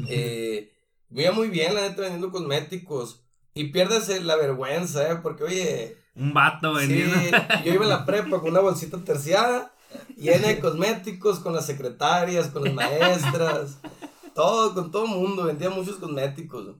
Eh, 0.09 0.72
me 1.09 1.22
iba 1.22 1.30
muy 1.30 1.50
bien, 1.50 1.72
la 1.76 1.83
neta, 1.83 2.02
vendiendo 2.02 2.33
cosméticos. 2.33 3.24
Y 3.54 3.68
pierdes 3.68 4.24
la 4.24 4.35
vergüenza, 4.35 5.09
¿eh? 5.09 5.20
Porque, 5.22 5.44
oye, 5.44 6.03
Un 6.16 6.33
vato 6.33 6.79
Sí, 6.79 6.87
vendiendo. 6.87 7.16
yo 7.64 7.74
iba 7.74 7.85
en 7.85 7.90
la 7.90 8.05
prepa 8.07 8.40
con 8.40 8.50
una 8.50 8.61
bolsita 8.61 8.98
terciada, 9.05 9.72
llena 10.16 10.48
de 10.48 10.61
cosméticos, 10.61 11.40
con 11.40 11.55
las 11.55 11.66
secretarias, 11.66 12.48
con 12.48 12.64
las 12.64 12.74
maestras, 12.74 13.79
todo, 14.35 14.74
con 14.74 14.90
todo 14.90 15.05
el 15.05 15.11
mundo, 15.11 15.44
vendía 15.44 15.70
muchos 15.70 15.96
cosméticos. 15.96 16.77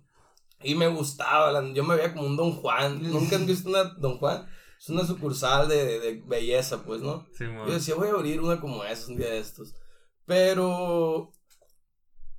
Y 0.63 0.75
me 0.77 0.87
gustaba, 0.89 1.63
yo 1.75 1.85
me 1.85 1.97
veía 1.97 2.15
como 2.15 2.27
un 2.27 2.37
Don 2.37 2.53
Juan. 2.53 3.03
¿Nunca 3.03 3.37
han 3.37 3.45
visto 3.47 3.69
una 3.69 3.85
Don 3.85 4.19
Juan? 4.19 4.47
Es 4.81 4.89
una 4.89 5.05
sucursal 5.07 5.69
de, 5.69 5.99
de 6.01 6.23
belleza, 6.27 6.83
pues, 6.85 7.01
¿no? 7.03 7.27
Sí. 7.37 7.45
Yo 7.45 7.73
decía, 7.73 7.95
voy 7.95 8.09
a 8.09 8.13
abrir 8.13 8.41
una 8.41 8.61
como 8.61 8.83
esa 8.85 9.11
un 9.11 9.17
día 9.17 9.29
de 9.31 9.39
estos. 9.39 9.75
Pero, 10.27 11.33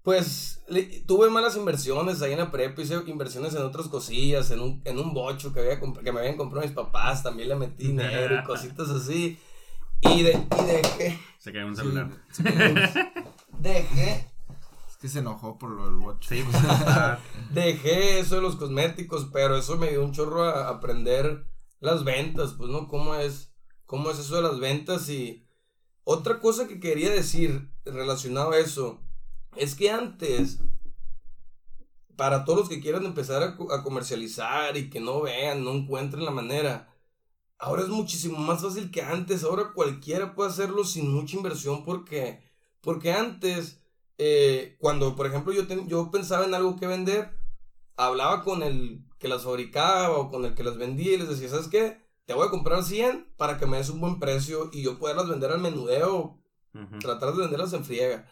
pues, 0.05 0.63
le- 0.69 1.01
tuve 1.01 1.29
malas 1.29 1.57
inversiones 1.57 2.21
ahí 2.21 2.31
en 2.31 2.39
la 2.39 2.51
prepa, 2.51 2.81
hice 2.81 2.95
inversiones 3.07 3.53
en 3.55 3.63
otras 3.63 3.87
cosillas, 3.89 4.51
en 4.51 4.61
un, 4.61 4.81
en 4.85 4.99
un 4.99 5.13
bocho 5.13 5.51
que, 5.51 5.59
había 5.59 5.79
que 5.79 6.11
me 6.13 6.19
habían 6.21 6.37
comprado 6.37 6.65
mis 6.65 6.73
papás, 6.75 7.23
también 7.23 7.49
le 7.49 7.55
metí 7.55 7.87
dinero 7.87 8.39
y 8.39 8.43
cositas 8.45 8.87
así. 8.89 9.37
Y, 10.01 10.21
de, 10.21 10.31
y 10.33 10.65
dejé, 10.65 11.19
Se 11.39 11.51
cayó 11.51 11.65
un 11.67 11.75
celular. 11.75 12.09
dejé, 13.59 14.29
Es 14.87 14.97
que 14.97 15.07
se 15.09 15.19
enojó 15.19 15.57
por 15.57 15.71
lo 15.71 15.85
del 15.85 15.95
watch. 15.97 16.27
Sí, 16.29 16.43
pues. 16.49 16.63
dejé 17.51 18.19
eso 18.19 18.35
de 18.35 18.41
los 18.41 18.55
cosméticos, 18.55 19.27
pero 19.33 19.57
eso 19.57 19.77
me 19.77 19.89
dio 19.89 20.03
un 20.03 20.11
chorro 20.13 20.43
a 20.43 20.69
aprender 20.69 21.47
las 21.79 22.03
ventas, 22.03 22.53
pues, 22.57 22.69
¿no? 22.69 22.87
¿Cómo 22.87 23.15
es, 23.15 23.53
cómo 23.85 24.11
es 24.11 24.19
eso 24.19 24.35
de 24.35 24.43
las 24.43 24.59
ventas? 24.59 25.09
Y 25.09 25.47
otra 26.03 26.39
cosa 26.39 26.67
que 26.67 26.79
quería 26.79 27.09
decir 27.09 27.71
relacionado 27.85 28.51
a 28.51 28.59
eso, 28.59 29.01
es 29.57 29.75
que 29.75 29.89
antes, 29.91 30.59
para 32.15 32.45
todos 32.45 32.59
los 32.59 32.69
que 32.69 32.79
quieran 32.81 33.05
empezar 33.05 33.43
a, 33.43 33.55
co- 33.57 33.71
a 33.73 33.83
comercializar 33.83 34.77
y 34.77 34.89
que 34.89 34.99
no 34.99 35.21
vean, 35.21 35.63
no 35.63 35.71
encuentren 35.71 36.23
la 36.25 36.31
manera, 36.31 36.93
ahora 37.59 37.83
es 37.83 37.89
muchísimo 37.89 38.37
más 38.39 38.61
fácil 38.63 38.91
que 38.91 39.01
antes, 39.03 39.43
ahora 39.43 39.73
cualquiera 39.73 40.35
puede 40.35 40.49
hacerlo 40.51 40.83
sin 40.85 41.13
mucha 41.13 41.37
inversión 41.37 41.85
porque, 41.85 42.43
porque 42.81 43.13
antes, 43.13 43.81
eh, 44.17 44.77
cuando 44.79 45.15
por 45.15 45.27
ejemplo 45.27 45.53
yo, 45.53 45.63
yo 45.87 46.11
pensaba 46.11 46.45
en 46.45 46.55
algo 46.55 46.77
que 46.77 46.87
vender, 46.87 47.31
hablaba 47.97 48.43
con 48.43 48.63
el 48.63 49.05
que 49.19 49.27
las 49.29 49.43
fabricaba 49.43 50.17
o 50.17 50.29
con 50.31 50.45
el 50.45 50.55
que 50.55 50.63
las 50.63 50.77
vendía 50.77 51.13
y 51.13 51.17
les 51.17 51.29
decía, 51.29 51.49
¿sabes 51.49 51.67
qué? 51.69 51.99
Te 52.25 52.33
voy 52.33 52.47
a 52.47 52.51
comprar 52.51 52.83
100 52.83 53.27
para 53.37 53.57
que 53.59 53.65
me 53.67 53.77
des 53.77 53.89
un 53.89 54.01
buen 54.01 54.19
precio 54.19 54.69
y 54.73 54.83
yo 54.83 54.99
poderlas 54.99 55.29
vender 55.29 55.51
al 55.51 55.61
menudeo 55.61 56.39
ujú. 56.73 56.99
tratar 56.99 57.33
de 57.33 57.41
venderlas 57.41 57.73
en 57.73 57.85
friega. 57.85 58.27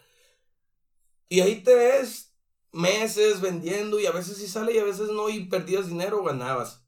Y 1.30 1.42
ahí 1.42 1.64
te 1.64 1.74
ves 1.74 2.34
meses 2.72 3.40
vendiendo 3.42 4.00
y 4.00 4.06
a 4.06 4.12
veces 4.12 4.38
sí 4.38 4.48
sale 4.48 4.74
y 4.74 4.80
a 4.80 4.84
veces 4.84 5.10
no 5.10 5.30
y 5.30 5.46
perdías 5.46 5.88
dinero 5.88 6.22
o 6.22 6.24
ganabas. 6.24 6.84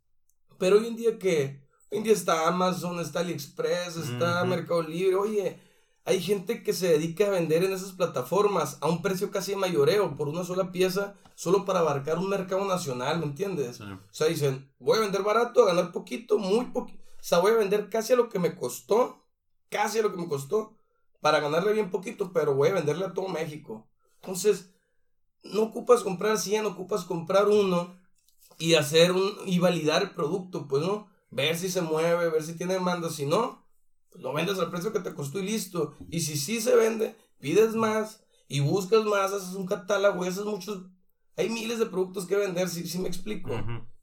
Pero 0.57 0.77
hoy 0.77 0.87
en 0.87 0.95
día 0.95 1.19
que 1.19 1.61
hoy 1.91 1.99
en 1.99 2.03
día 2.03 2.13
está 2.13 2.47
Amazon, 2.47 2.99
está 2.99 3.19
AliExpress, 3.19 3.97
está 3.97 4.41
Ujú. 4.41 4.47
Mercado 4.47 4.81
Libre, 4.81 5.15
oye, 5.15 5.59
hay 6.05 6.21
gente 6.21 6.63
que 6.63 6.73
se 6.73 6.87
dedica 6.87 7.27
a 7.27 7.31
vender 7.31 7.63
en 7.63 7.73
esas 7.73 7.91
plataformas 7.91 8.77
a 8.81 8.87
un 8.87 9.01
precio 9.01 9.31
casi 9.31 9.51
de 9.51 9.57
mayoreo 9.57 10.15
por 10.15 10.27
una 10.27 10.43
sola 10.43 10.71
pieza, 10.71 11.15
solo 11.33 11.65
para 11.65 11.79
abarcar 11.79 12.19
un 12.19 12.29
mercado 12.29 12.63
nacional, 12.65 13.19
¿me 13.19 13.25
entiendes? 13.25 13.77
Sí. 13.77 13.83
O 13.83 14.13
sea, 14.13 14.27
dicen, 14.27 14.71
voy 14.79 14.97
a 14.97 15.01
vender 15.01 15.23
barato, 15.23 15.63
a 15.63 15.67
ganar 15.67 15.91
poquito, 15.91 16.37
muy 16.37 16.65
poquito. 16.65 17.03
O 17.03 17.23
sea, 17.27 17.39
voy 17.39 17.53
a 17.53 17.57
vender 17.57 17.89
casi 17.89 18.13
a 18.13 18.15
lo 18.15 18.29
que 18.29 18.37
me 18.37 18.55
costó, 18.55 19.25
casi 19.69 19.99
a 19.99 20.03
lo 20.03 20.11
que 20.11 20.21
me 20.21 20.27
costó, 20.27 20.77
para 21.21 21.39
ganarle 21.39 21.73
bien 21.73 21.89
poquito, 21.89 22.31
pero 22.31 22.53
voy 22.53 22.69
a 22.69 22.73
venderle 22.73 23.05
a 23.05 23.13
todo 23.13 23.27
México. 23.27 23.87
Entonces, 24.25 24.71
no 25.43 25.61
ocupas 25.61 26.01
comprar 26.01 26.39
100, 26.39 26.65
ocupas 26.65 27.05
comprar 27.05 27.47
uno 27.47 27.95
y 28.57 28.73
hacer 28.73 29.11
un, 29.11 29.33
y 29.45 29.59
validar 29.59 30.01
el 30.01 30.11
producto, 30.11 30.67
pues, 30.67 30.83
¿no? 30.83 31.07
Ver 31.29 31.55
si 31.55 31.69
se 31.69 31.81
mueve, 31.81 32.29
ver 32.29 32.41
si 32.41 32.53
tiene 32.53 32.73
demanda, 32.73 33.11
si 33.11 33.27
no, 33.27 33.63
pues, 34.09 34.23
lo 34.23 34.33
vendes 34.33 34.57
al 34.57 34.71
precio 34.71 34.91
que 34.91 34.99
te 34.99 35.13
costó 35.13 35.39
y 35.39 35.43
listo. 35.43 35.93
Y 36.09 36.21
si 36.21 36.37
sí 36.37 36.59
se 36.59 36.75
vende, 36.75 37.15
pides 37.39 37.75
más 37.75 38.23
y 38.47 38.61
buscas 38.61 39.05
más, 39.05 39.31
haces 39.31 39.53
un 39.53 39.67
catálogo 39.67 40.25
y 40.25 40.29
haces 40.29 40.45
muchos... 40.45 40.85
Hay 41.37 41.49
miles 41.49 41.77
de 41.77 41.85
productos 41.85 42.25
que 42.25 42.37
vender, 42.37 42.67
si 42.69 42.87
sí 42.87 42.97
me 42.97 43.09
explico 43.09 43.51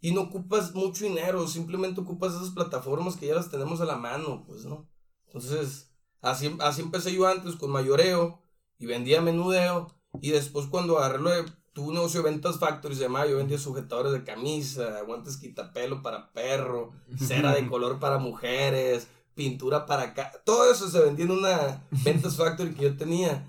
y 0.01 0.13
no 0.13 0.23
ocupas 0.23 0.75
mucho 0.75 1.05
dinero, 1.05 1.49
simplemente 1.49 2.03
ocupas 2.03 2.35
esas 2.35 2.51
plataformas 2.51 3.17
que 3.17 3.27
ya 3.27 3.35
las 3.35 3.51
tenemos 3.51 3.81
a 3.81 3.87
la 3.87 3.97
mano, 3.97 4.45
pues, 4.47 4.67
¿no? 4.67 4.87
Entonces, 5.27 5.91
así, 6.21 6.55
así 6.61 6.83
empecé 6.83 7.13
yo 7.15 7.27
antes 7.27 7.57
con 7.57 7.71
mayoreo 7.71 8.43
y 8.79 8.85
vendía 8.85 9.23
menudeo 9.23 10.02
y 10.21 10.31
después 10.31 10.67
cuando 10.67 10.99
agarré 10.99 11.19
lo 11.19 11.31
de, 11.31 11.45
tuve 11.73 11.89
un 11.89 11.95
negocio 11.95 12.23
de 12.23 12.31
ventas 12.31 12.59
factory, 12.59 12.95
se 12.95 13.03
llamaba, 13.03 13.27
yo 13.27 13.39
vendía 13.39 13.59
sujetadores 13.59 14.13
de 14.13 14.25
camisa, 14.25 15.01
guantes 15.03 15.37
quitapelo 15.37 16.03
para 16.03 16.33
perro, 16.33 16.93
cera 17.17 17.55
de 17.55 17.67
color 17.69 17.99
para 17.99 18.19
mujeres, 18.19 19.09
pintura 19.35 19.87
para 19.87 20.03
acá, 20.03 20.33
todo 20.45 20.71
eso 20.71 20.89
se 20.89 21.01
vendía 21.01 21.25
en 21.25 21.31
una 21.33 21.89
ventas 22.05 22.37
factory 22.37 22.75
que 22.75 22.83
yo 22.83 22.97
tenía. 22.97 23.49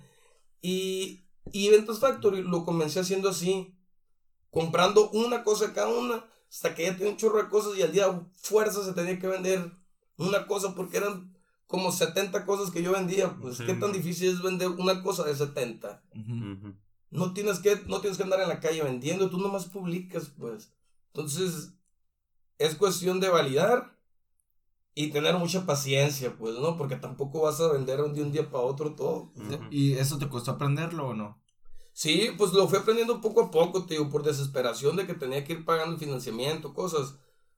Y, 0.62 1.26
y 1.52 1.70
ventas 1.70 2.00
factory 2.00 2.42
lo 2.42 2.64
comencé 2.64 3.02
haciendo 3.02 3.30
así, 3.30 3.78
comprando 4.50 5.10
una 5.10 5.44
cosa 5.44 5.74
cada 5.74 5.90
una, 5.90 6.26
hasta 6.50 6.74
que 6.74 6.84
ya 6.84 6.96
tenía 6.96 7.12
un 7.12 7.18
chorro 7.18 7.42
de 7.44 7.50
cosas 7.50 7.78
y 7.78 7.82
al 7.82 7.92
día 7.92 8.28
fuerza 8.36 8.86
se 8.86 8.94
tenía 8.94 9.20
que 9.20 9.28
vender 9.28 9.72
una 10.18 10.46
cosa 10.48 10.76
porque 10.76 10.98
eran 10.98 11.33
como 11.74 11.92
70 11.92 12.46
cosas 12.46 12.70
que 12.70 12.84
yo 12.84 12.92
vendía. 12.92 13.36
Pues, 13.42 13.58
Sí. 13.58 13.66
¿qué 13.66 13.74
tan 13.74 13.92
difícil 13.92 14.30
es 14.30 14.44
vender 14.44 14.68
una 14.68 15.02
cosa 15.02 15.24
de 15.24 15.36
70? 15.36 16.04
Ujú. 16.16 16.52
Ujú. 16.52 16.76
No 17.10 17.34
tienes 17.34 17.58
que, 17.58 17.82
no 17.88 18.00
tienes 18.00 18.18
que 18.18 18.24
andar 18.24 18.42
en 18.42 18.50
la 18.50 18.60
calle 18.60 18.84
vendiendo, 18.84 19.28
tú 19.32 19.40
nomás 19.40 19.66
publicas, 19.66 20.32
pues. 20.38 20.72
Entonces, 21.08 21.74
es 22.60 22.76
cuestión 22.76 23.20
de 23.20 23.30
validar 23.30 23.98
y 24.94 25.08
tener 25.10 25.36
mucha 25.40 25.66
paciencia, 25.66 26.38
pues, 26.38 26.60
¿no? 26.60 26.78
Porque 26.78 26.96
tampoco 26.96 27.42
vas 27.42 27.60
a 27.60 27.72
vender 27.72 28.04
de 28.04 28.22
un 28.22 28.32
día 28.32 28.52
para 28.52 28.66
otro 28.66 28.94
todo. 28.94 29.32
Ujú. 29.36 29.66
¿Y 29.72 29.94
eso 29.94 30.20
te 30.20 30.30
costó 30.30 30.52
aprenderlo 30.52 31.08
o 31.08 31.14
no? 31.16 31.42
Sí, 31.92 32.30
pues 32.38 32.54
lo 32.54 32.68
fui 32.68 32.78
aprendiendo 32.78 33.20
poco 33.20 33.42
a 33.42 33.50
poco, 33.50 33.88
te 33.88 33.96
digo, 33.96 34.12
por 34.12 34.22
desesperación 34.22 34.96
de 34.96 35.08
que 35.08 35.16
tenía 35.16 35.44
que 35.44 35.54
ir 35.54 35.66
pagando 35.66 35.94
el 35.96 36.00
financiamiento, 36.00 36.76
cosas. 36.76 37.16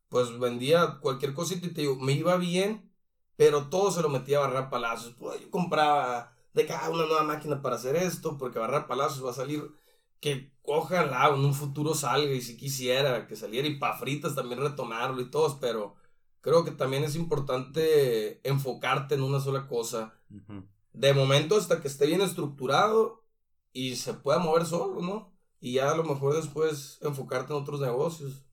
Pues 0.08 0.40
vendía 0.40 1.00
cualquier 1.02 1.34
cosita 1.34 1.68
y 1.68 1.72
te 1.74 1.82
digo, 1.82 1.98
me 1.98 2.14
iba 2.14 2.38
bien, 2.38 2.90
pero 3.36 3.68
todo 3.70 3.92
se 3.92 4.02
lo 4.02 4.10
metía 4.10 4.38
a 4.38 4.48
barrar 4.48 4.70
palazos. 4.70 5.14
Pues 5.20 5.42
yo 5.42 5.50
compraba 5.50 6.34
de 6.54 6.66
cada 6.66 6.90
una 6.90 7.06
nueva 7.06 7.24
máquina 7.24 7.62
para 7.62 7.76
hacer 7.76 7.96
esto, 7.96 8.38
porque 8.38 8.60
barrar 8.60 8.88
palazos 8.88 9.26
va 9.26 9.32
a 9.32 9.34
salir 9.34 9.72
que 10.20 10.52
ojalá 10.64 11.28
en 11.28 11.46
un 11.46 11.54
futuro 11.54 11.94
salga 11.94 12.34
y 12.34 12.42
si 12.42 12.58
quisiera 12.58 13.28
que 13.28 13.36
saliera 13.36 13.68
y 13.68 13.78
pa' 13.78 13.98
fritas 13.98 14.36
también 14.36 14.62
retomarlo 14.62 15.22
y 15.22 15.30
todo, 15.30 15.60
pero 15.60 15.96
creo 16.42 16.64
que 16.64 16.72
también 16.72 17.04
es 17.04 17.16
importante 17.16 18.40
enfocarte 18.48 19.16
en 19.16 19.24
una 19.24 19.40
sola 19.40 19.68
cosa 19.68 20.14
de 20.94 21.14
momento 21.14 21.58
hasta 21.58 21.82
que 21.82 21.88
esté 21.88 22.06
bien 22.06 22.22
estructurado 22.22 23.24
y 23.74 23.98
se 23.98 24.14
pueda 24.14 24.40
mover 24.40 24.66
solo, 24.66 25.02
¿no? 25.02 25.34
Y 25.60 25.74
ya 25.74 25.92
a 25.92 25.98
lo 25.98 26.04
mejor 26.04 26.36
después 26.36 27.00
enfocarte 27.02 27.54
en 27.54 27.60
otros 27.60 27.82
negocios. 27.82 28.46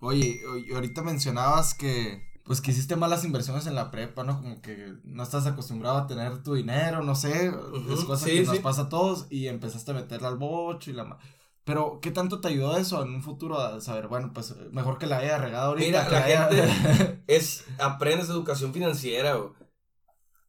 Oye, 0.00 0.40
y 0.66 0.72
ahorita 0.72 1.02
mencionabas 1.02 1.74
que 1.74 2.31
pues 2.44 2.60
que 2.60 2.70
hiciste 2.72 2.96
malas 2.96 3.24
inversiones 3.24 3.66
en 3.66 3.74
la 3.74 3.90
prepa, 3.90 4.24
¿no? 4.24 4.40
Como 4.40 4.60
que 4.60 4.94
no 5.04 5.22
estás 5.22 5.46
acostumbrado 5.46 5.98
a 5.98 6.06
tener 6.06 6.42
tu 6.42 6.54
dinero, 6.54 7.02
no 7.02 7.14
sé, 7.14 7.50
Ujú, 7.50 7.92
es 7.92 8.04
cosa 8.04 8.24
sí, 8.26 8.32
que 8.32 8.42
nos 8.44 8.56
sí. 8.56 8.62
pasa 8.62 8.82
a 8.82 8.88
todos 8.88 9.26
y 9.30 9.46
empezaste 9.48 9.92
a 9.92 9.94
meterle 9.94 10.26
al 10.28 10.36
bocho 10.38 10.90
y 10.90 10.94
la 10.94 11.04
ma- 11.04 11.18
Pero, 11.64 12.00
¿qué 12.02 12.10
tanto 12.10 12.40
te 12.40 12.48
ayudó 12.48 12.76
eso 12.76 13.02
en 13.02 13.14
un 13.14 13.22
futuro 13.22 13.60
a 13.60 13.80
saber, 13.80 14.08
bueno, 14.08 14.32
pues 14.34 14.54
mejor 14.72 14.98
que 14.98 15.06
la 15.06 15.18
haya 15.18 15.38
regado 15.38 15.68
ahorita? 15.68 15.86
Mira, 15.86 16.08
la 16.08 16.24
haya- 16.24 16.48
gente 16.48 17.22
es, 17.28 17.64
aprendes 17.78 18.28
educación 18.28 18.72
financiera. 18.72 19.34
güey. 19.36 19.50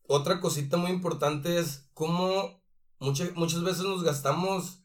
Otra 0.08 0.40
cosita 0.40 0.78
muy 0.78 0.92
importante 0.92 1.60
es 1.60 1.90
cómo 1.94 2.62
muchas 3.00 3.36
muchas 3.36 3.64
veces 3.64 3.84
nos 3.84 4.04
gastamos 4.04 4.84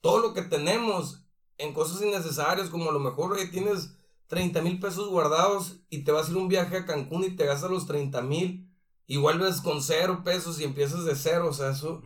todo 0.00 0.18
lo 0.18 0.34
que 0.34 0.42
tenemos 0.42 1.24
en 1.58 1.72
cosas 1.72 2.02
innecesarias, 2.02 2.68
como 2.68 2.90
a 2.90 2.92
lo 2.92 2.98
mejor 3.00 3.38
eh, 3.38 3.46
tienes 3.46 3.96
30 4.34 4.60
mil 4.62 4.80
pesos 4.80 5.08
guardados 5.08 5.76
y 5.88 6.02
te 6.02 6.10
vas 6.10 6.26
a 6.26 6.30
ir 6.32 6.36
un 6.36 6.48
viaje 6.48 6.78
a 6.78 6.84
Cancún 6.84 7.22
y 7.22 7.36
te 7.36 7.46
gastas 7.46 7.70
los 7.70 7.86
30 7.86 8.20
mil 8.22 8.68
y 9.06 9.16
vuelves 9.16 9.60
con 9.60 9.80
cero 9.80 10.22
pesos 10.24 10.60
y 10.60 10.64
empiezas 10.64 11.04
de 11.04 11.14
cero, 11.14 11.46
o 11.50 11.52
sea, 11.52 11.70
eso, 11.70 12.02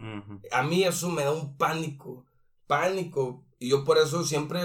a 0.53 0.63
mí 0.63 0.85
eso 0.85 1.09
me 1.09 1.23
da 1.23 1.33
un 1.33 1.57
pánico, 1.57 2.27
pánico, 2.67 3.47
y 3.59 3.71
yo 3.71 3.85
por 3.85 3.97
eso 3.97 4.25
siempre, 4.25 4.61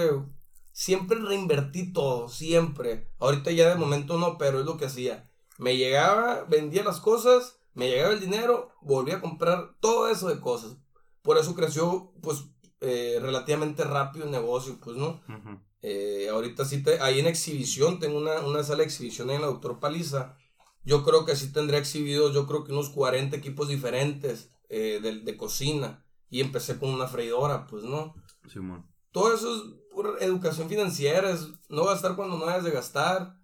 siempre 0.72 1.18
reinvertí 1.18 1.92
todo, 1.92 2.28
siempre, 2.28 3.08
ahorita 3.18 3.50
ya 3.52 3.70
de 3.70 3.76
momento 3.76 4.18
no, 4.18 4.36
pero 4.36 4.60
es 4.60 4.66
lo 4.66 4.76
que 4.76 4.86
hacía, 4.86 5.30
me 5.58 5.78
llegaba, 5.78 6.44
vendía 6.44 6.84
las 6.84 7.00
cosas, 7.00 7.60
me 7.72 7.88
llegaba 7.88 8.12
el 8.12 8.20
dinero, 8.20 8.72
volvía 8.82 9.16
a 9.16 9.20
comprar 9.22 9.76
todo 9.80 10.08
eso 10.08 10.28
de 10.28 10.40
cosas, 10.40 10.76
por 11.22 11.38
eso 11.38 11.54
creció, 11.54 12.12
pues, 12.20 12.44
eh, 12.80 13.18
relativamente 13.22 13.84
rápido 13.84 14.26
el 14.26 14.32
negocio, 14.32 14.78
pues, 14.82 14.96
¿no? 14.96 15.22
Eh, 15.86 16.28
ahorita 16.30 16.64
sí, 16.64 16.82
te, 16.82 16.98
ahí 17.00 17.20
en 17.20 17.26
exhibición, 17.26 17.98
tengo 17.98 18.16
una, 18.16 18.40
una 18.40 18.62
sala 18.64 18.78
de 18.78 18.84
exhibición 18.84 19.30
en 19.30 19.42
la 19.42 19.48
Doctor 19.48 19.80
Paliza. 19.80 20.34
Yo 20.82 21.04
creo 21.04 21.26
que 21.26 21.36
sí 21.36 21.52
tendría 21.52 21.78
exhibidos, 21.78 22.32
yo 22.32 22.46
creo 22.46 22.64
que 22.64 22.72
unos 22.72 22.88
40 22.88 23.36
equipos 23.36 23.68
diferentes 23.68 24.50
eh, 24.70 24.98
de, 25.02 25.20
de 25.20 25.36
cocina. 25.36 26.02
Y 26.30 26.40
empecé 26.40 26.78
con 26.78 26.88
una 26.88 27.06
freidora, 27.06 27.66
pues 27.66 27.84
no. 27.84 28.14
Simón. 28.50 28.86
Todo 29.12 29.34
eso 29.34 29.54
es 29.54 29.62
pura 29.92 30.12
educación 30.20 30.70
financiera, 30.70 31.30
es 31.30 31.48
no 31.68 31.84
gastar 31.84 32.16
cuando 32.16 32.38
no 32.38 32.46
hayas 32.48 32.64
de 32.64 32.70
gastar. 32.70 33.38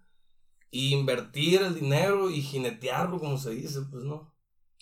Y 0.71 0.93
invertir 0.93 1.61
el 1.61 1.75
dinero 1.75 2.31
y 2.31 2.41
jinetearlo, 2.41 3.19
como 3.19 3.37
se 3.37 3.51
dice, 3.51 3.81
pues 3.91 4.03
no. 4.03 4.33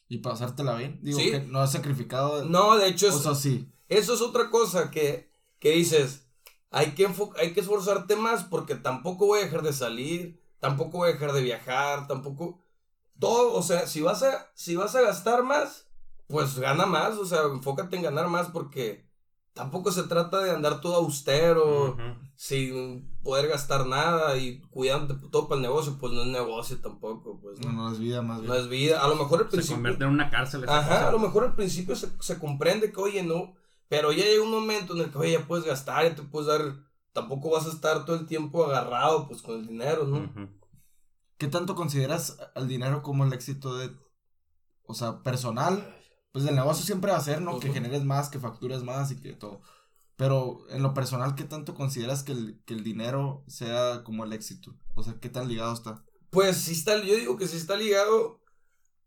Y 0.07 0.19
pasártela 0.19 0.75
bien. 0.75 0.99
Digo 1.01 1.19
Sí. 1.19 1.31
que 1.31 1.41
no 1.41 1.59
has 1.59 1.73
sacrificado. 1.73 2.45
No, 2.45 2.77
de 2.77 2.87
hecho, 2.87 3.09
es, 3.09 3.15
O 3.15 3.19
sea, 3.19 3.35
sí. 3.35 3.69
Eso 3.89 4.13
es 4.13 4.21
otra 4.21 4.49
cosa 4.49 4.91
que, 4.91 5.29
que 5.59 5.71
dices, 5.71 6.28
hay 6.71 6.91
que, 6.91 7.07
hay 7.37 7.53
que 7.53 7.59
esforzarte 7.59 8.15
más 8.15 8.43
porque 8.43 8.75
tampoco 8.75 9.25
voy 9.27 9.39
a 9.39 9.43
dejar 9.45 9.61
de 9.63 9.73
salir, 9.73 10.41
tampoco 10.59 10.99
voy 10.99 11.09
a 11.09 11.13
dejar 11.13 11.33
de 11.33 11.41
viajar, 11.41 12.07
tampoco... 12.07 12.63
Todo, 13.19 13.53
o 13.53 13.61
sea, 13.61 13.85
si 13.85 13.99
vas 14.01 14.23
a, 14.23 14.49
si 14.53 14.77
vas 14.77 14.95
a 14.95 15.01
gastar 15.01 15.43
más, 15.43 15.89
pues 16.27 16.57
gana 16.57 16.85
más, 16.85 17.17
o 17.17 17.25
sea, 17.25 17.41
enfócate 17.51 17.97
en 17.97 18.03
ganar 18.03 18.29
más 18.29 18.47
porque 18.47 19.09
tampoco 19.53 19.91
se 19.91 20.03
trata 20.03 20.39
de 20.41 20.51
andar 20.51 20.79
todo 20.79 20.95
austero, 20.95 21.97
sin 22.35 23.13
poder 23.21 23.49
gastar 23.49 23.85
nada 23.87 24.37
y 24.37 24.61
cuidándote 24.69 25.27
todo 25.29 25.49
para 25.49 25.57
el 25.57 25.63
negocio, 25.63 25.97
pues 25.99 26.13
no 26.13 26.21
es 26.21 26.27
negocio 26.29 26.79
tampoco, 26.79 27.41
pues 27.41 27.59
No, 27.59 27.73
no, 27.73 27.83
no 27.89 27.91
es 27.91 27.99
vida 27.99 28.21
más 28.21 28.39
bien. 28.39 28.53
no 28.53 28.55
es 28.57 28.69
vida. 28.69 29.03
A 29.03 29.09
lo 29.09 29.17
mejor 29.17 29.39
al 29.39 29.45
Se 29.47 29.51
principio... 29.51 29.75
convierte 29.75 30.03
en 30.05 30.09
una 30.11 30.29
cárcel. 30.29 30.63
Ajá, 30.69 30.87
cosa. 30.87 31.07
a 31.09 31.11
lo 31.11 31.19
mejor 31.19 31.43
al 31.43 31.55
principio 31.55 31.97
se, 31.97 32.09
se 32.21 32.39
comprende 32.39 32.93
que, 32.93 33.01
oye, 33.01 33.21
no, 33.23 33.53
pero 33.89 34.13
ya 34.13 34.23
llega 34.23 34.43
un 34.43 34.51
momento 34.51 34.95
en 34.95 35.01
el 35.01 35.11
que, 35.11 35.17
oye, 35.17 35.33
ya 35.33 35.47
puedes 35.47 35.65
gastar, 35.65 36.07
ya 36.07 36.15
te 36.15 36.21
puedes 36.21 36.47
dar, 36.47 36.75
tampoco 37.11 37.49
vas 37.49 37.65
a 37.65 37.71
estar 37.71 38.05
todo 38.05 38.15
el 38.15 38.27
tiempo 38.27 38.63
agarrado, 38.63 39.27
pues, 39.27 39.41
con 39.41 39.59
el 39.59 39.67
dinero, 39.67 40.05
¿no? 40.05 40.31
¿Qué 41.37 41.47
tanto 41.47 41.73
consideras 41.73 42.37
al 42.53 42.67
dinero 42.67 43.01
como 43.01 43.25
el 43.25 43.33
éxito 43.33 43.75
de. 43.75 43.91
O 44.83 44.93
sea, 44.93 45.23
personal? 45.23 45.95
Pues 46.31 46.45
el 46.45 46.55
negocio 46.55 46.85
siempre 46.85 47.11
va 47.11 47.17
a 47.17 47.21
ser, 47.21 47.41
¿no? 47.41 47.59
Que 47.59 47.71
generes 47.71 48.03
más, 48.03 48.29
que 48.29 48.39
factures 48.39 48.83
más 48.83 49.11
y 49.11 49.19
que 49.19 49.33
todo. 49.33 49.61
Pero 50.15 50.65
en 50.69 50.83
lo 50.83 50.93
personal, 50.93 51.35
¿qué 51.35 51.45
tanto 51.45 51.73
consideras 51.73 52.23
que 52.23 52.33
el, 52.33 52.61
que 52.65 52.73
el 52.73 52.83
dinero 52.83 53.45
sea 53.47 54.03
como 54.03 54.25
el 54.25 54.33
éxito? 54.33 54.75
O 54.95 55.01
sea, 55.01 55.15
¿qué 55.21 55.29
tan 55.29 55.47
ligado 55.47 55.73
está? 55.73 56.03
Pues 56.29 56.57
sí 56.57 56.73
está, 56.73 57.01
yo 57.01 57.15
digo 57.15 57.37
que 57.37 57.47
sí 57.47 57.55
está 57.55 57.77
ligado, 57.77 58.41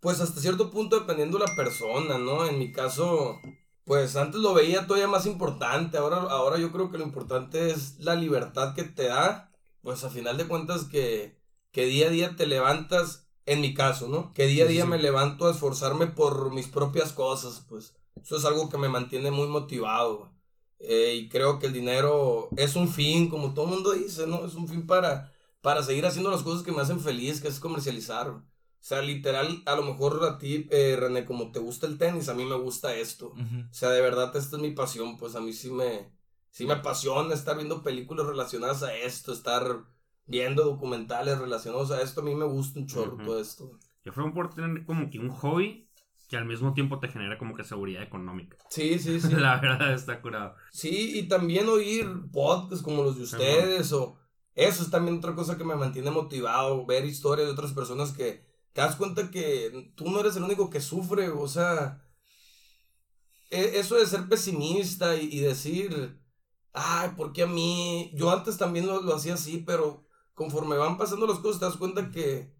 pues 0.00 0.20
hasta 0.20 0.40
cierto 0.40 0.70
punto 0.70 0.98
dependiendo 0.98 1.38
de 1.38 1.46
la 1.46 1.54
persona, 1.54 2.16
¿no? 2.16 2.46
En 2.46 2.58
mi 2.58 2.72
caso, 2.72 3.36
pues 3.84 4.16
antes 4.16 4.40
lo 4.40 4.54
veía 4.54 4.86
todavía 4.86 5.08
más 5.08 5.26
importante, 5.26 5.98
ahora, 5.98 6.18
ahora 6.18 6.58
yo 6.58 6.72
creo 6.72 6.90
que 6.90 6.98
lo 6.98 7.04
importante 7.04 7.70
es 7.70 7.98
la 7.98 8.14
libertad 8.14 8.74
que 8.74 8.84
te 8.84 9.04
da, 9.08 9.52
pues 9.82 10.04
a 10.04 10.10
final 10.10 10.36
de 10.36 10.46
cuentas 10.48 10.84
que, 10.84 11.38
que 11.72 11.86
día 11.86 12.06
a 12.08 12.10
día 12.10 12.36
te 12.36 12.46
levantas, 12.46 13.28
en 13.46 13.60
mi 13.60 13.74
caso, 13.74 14.08
¿no? 14.08 14.32
Que 14.34 14.46
día 14.46 14.64
a 14.64 14.68
sí, 14.68 14.74
día 14.74 14.84
sí. 14.84 14.88
me 14.88 14.98
levanto 14.98 15.46
a 15.46 15.50
esforzarme 15.52 16.06
por 16.06 16.52
mis 16.52 16.68
propias 16.68 17.12
cosas, 17.12 17.64
pues 17.68 17.94
eso 18.22 18.36
es 18.36 18.44
algo 18.44 18.68
que 18.70 18.78
me 18.78 18.88
mantiene 18.88 19.30
muy 19.30 19.48
motivado. 19.48 20.32
Eh, 20.78 21.14
y 21.14 21.28
creo 21.28 21.58
que 21.58 21.66
el 21.66 21.72
dinero 21.72 22.48
es 22.56 22.74
un 22.76 22.88
fin, 22.88 23.28
como 23.28 23.54
todo 23.54 23.66
el 23.66 23.70
mundo 23.72 23.92
dice, 23.92 24.26
¿no? 24.26 24.44
Es 24.44 24.54
un 24.54 24.68
fin 24.68 24.86
para, 24.86 25.32
para 25.60 25.82
seguir 25.82 26.06
haciendo 26.06 26.30
las 26.30 26.42
cosas 26.42 26.64
que 26.64 26.72
me 26.72 26.82
hacen 26.82 27.00
feliz, 27.00 27.40
que 27.40 27.48
es 27.48 27.60
comercializar. 27.60 28.42
O 28.82 28.84
sea, 28.84 29.00
literal, 29.00 29.62
a 29.66 29.76
lo 29.76 29.84
mejor 29.84 30.24
a 30.24 30.38
ti, 30.38 30.66
eh, 30.72 30.96
René, 30.98 31.24
como 31.24 31.52
te 31.52 31.60
gusta 31.60 31.86
el 31.86 31.98
tenis, 31.98 32.28
a 32.28 32.34
mí 32.34 32.44
me 32.44 32.56
gusta 32.56 32.96
esto. 32.96 33.28
O 33.28 33.72
sea, 33.72 33.90
de 33.90 34.00
verdad, 34.00 34.36
esta 34.36 34.56
es 34.56 34.62
mi 34.62 34.72
pasión, 34.72 35.18
pues 35.18 35.36
a 35.36 35.40
mí 35.40 35.52
sí 35.52 35.70
me, 35.70 36.10
sí 36.50 36.66
me 36.66 36.72
apasiona 36.72 37.32
estar 37.32 37.54
viendo 37.54 37.84
películas 37.84 38.26
relacionadas 38.26 38.82
a 38.82 38.92
esto, 38.92 39.32
estar 39.32 39.84
viendo 40.26 40.64
documentales 40.64 41.38
relacionados 41.38 41.92
a 41.92 42.02
esto, 42.02 42.22
a 42.22 42.24
mí 42.24 42.34
me 42.34 42.44
gusta 42.44 42.80
un 42.80 42.88
chorro 42.88 43.18
todo 43.24 43.40
esto. 43.40 43.70
Yo 44.04 44.12
creo 44.12 44.34
por 44.34 44.52
tener 44.52 44.84
como 44.84 45.08
que 45.10 45.20
un 45.20 45.30
hobby 45.30 45.88
que 46.28 46.36
al 46.36 46.46
mismo 46.46 46.74
tiempo 46.74 46.98
te 46.98 47.06
genera 47.06 47.38
como 47.38 47.54
que 47.54 47.62
seguridad 47.62 48.02
económica. 48.02 48.56
Sí, 48.68 48.98
sí, 48.98 49.20
sí. 49.20 49.32
La 49.32 49.60
verdad 49.60 49.92
está 49.92 50.20
curado. 50.20 50.56
Sí, 50.72 51.20
y 51.20 51.28
también 51.28 51.68
oír 51.68 52.08
podcasts 52.32 52.82
como 52.82 53.04
los 53.04 53.16
de 53.16 53.22
ustedes 53.22 53.92
o 53.92 54.18
eso 54.56 54.82
es 54.82 54.90
también 54.90 55.18
otra 55.18 55.36
cosa 55.36 55.56
que 55.56 55.62
me 55.62 55.76
mantiene 55.76 56.10
motivado, 56.10 56.84
ver 56.84 57.04
historias 57.04 57.46
de 57.46 57.52
otras 57.52 57.72
personas 57.72 58.10
que 58.10 58.50
te 58.72 58.80
das 58.80 58.96
cuenta 58.96 59.30
que 59.30 59.92
tú 59.96 60.10
no 60.10 60.20
eres 60.20 60.36
el 60.36 60.44
único 60.44 60.70
que 60.70 60.80
sufre, 60.80 61.28
o 61.30 61.46
sea, 61.48 62.02
e- 63.50 63.78
eso 63.78 63.96
de 63.96 64.06
ser 64.06 64.28
pesimista 64.28 65.16
y, 65.16 65.28
y 65.32 65.40
decir, 65.40 66.20
ay, 66.72 67.10
¿por 67.16 67.32
qué 67.32 67.42
a 67.42 67.46
mí? 67.46 68.10
Yo 68.14 68.30
antes 68.30 68.56
también 68.58 68.86
lo, 68.86 69.02
lo 69.02 69.14
hacía 69.14 69.34
así, 69.34 69.58
pero 69.58 70.06
conforme 70.34 70.76
van 70.76 70.98
pasando 70.98 71.26
las 71.26 71.38
cosas 71.38 71.60
te 71.60 71.66
das 71.66 71.76
cuenta 71.76 72.10
que 72.10 72.52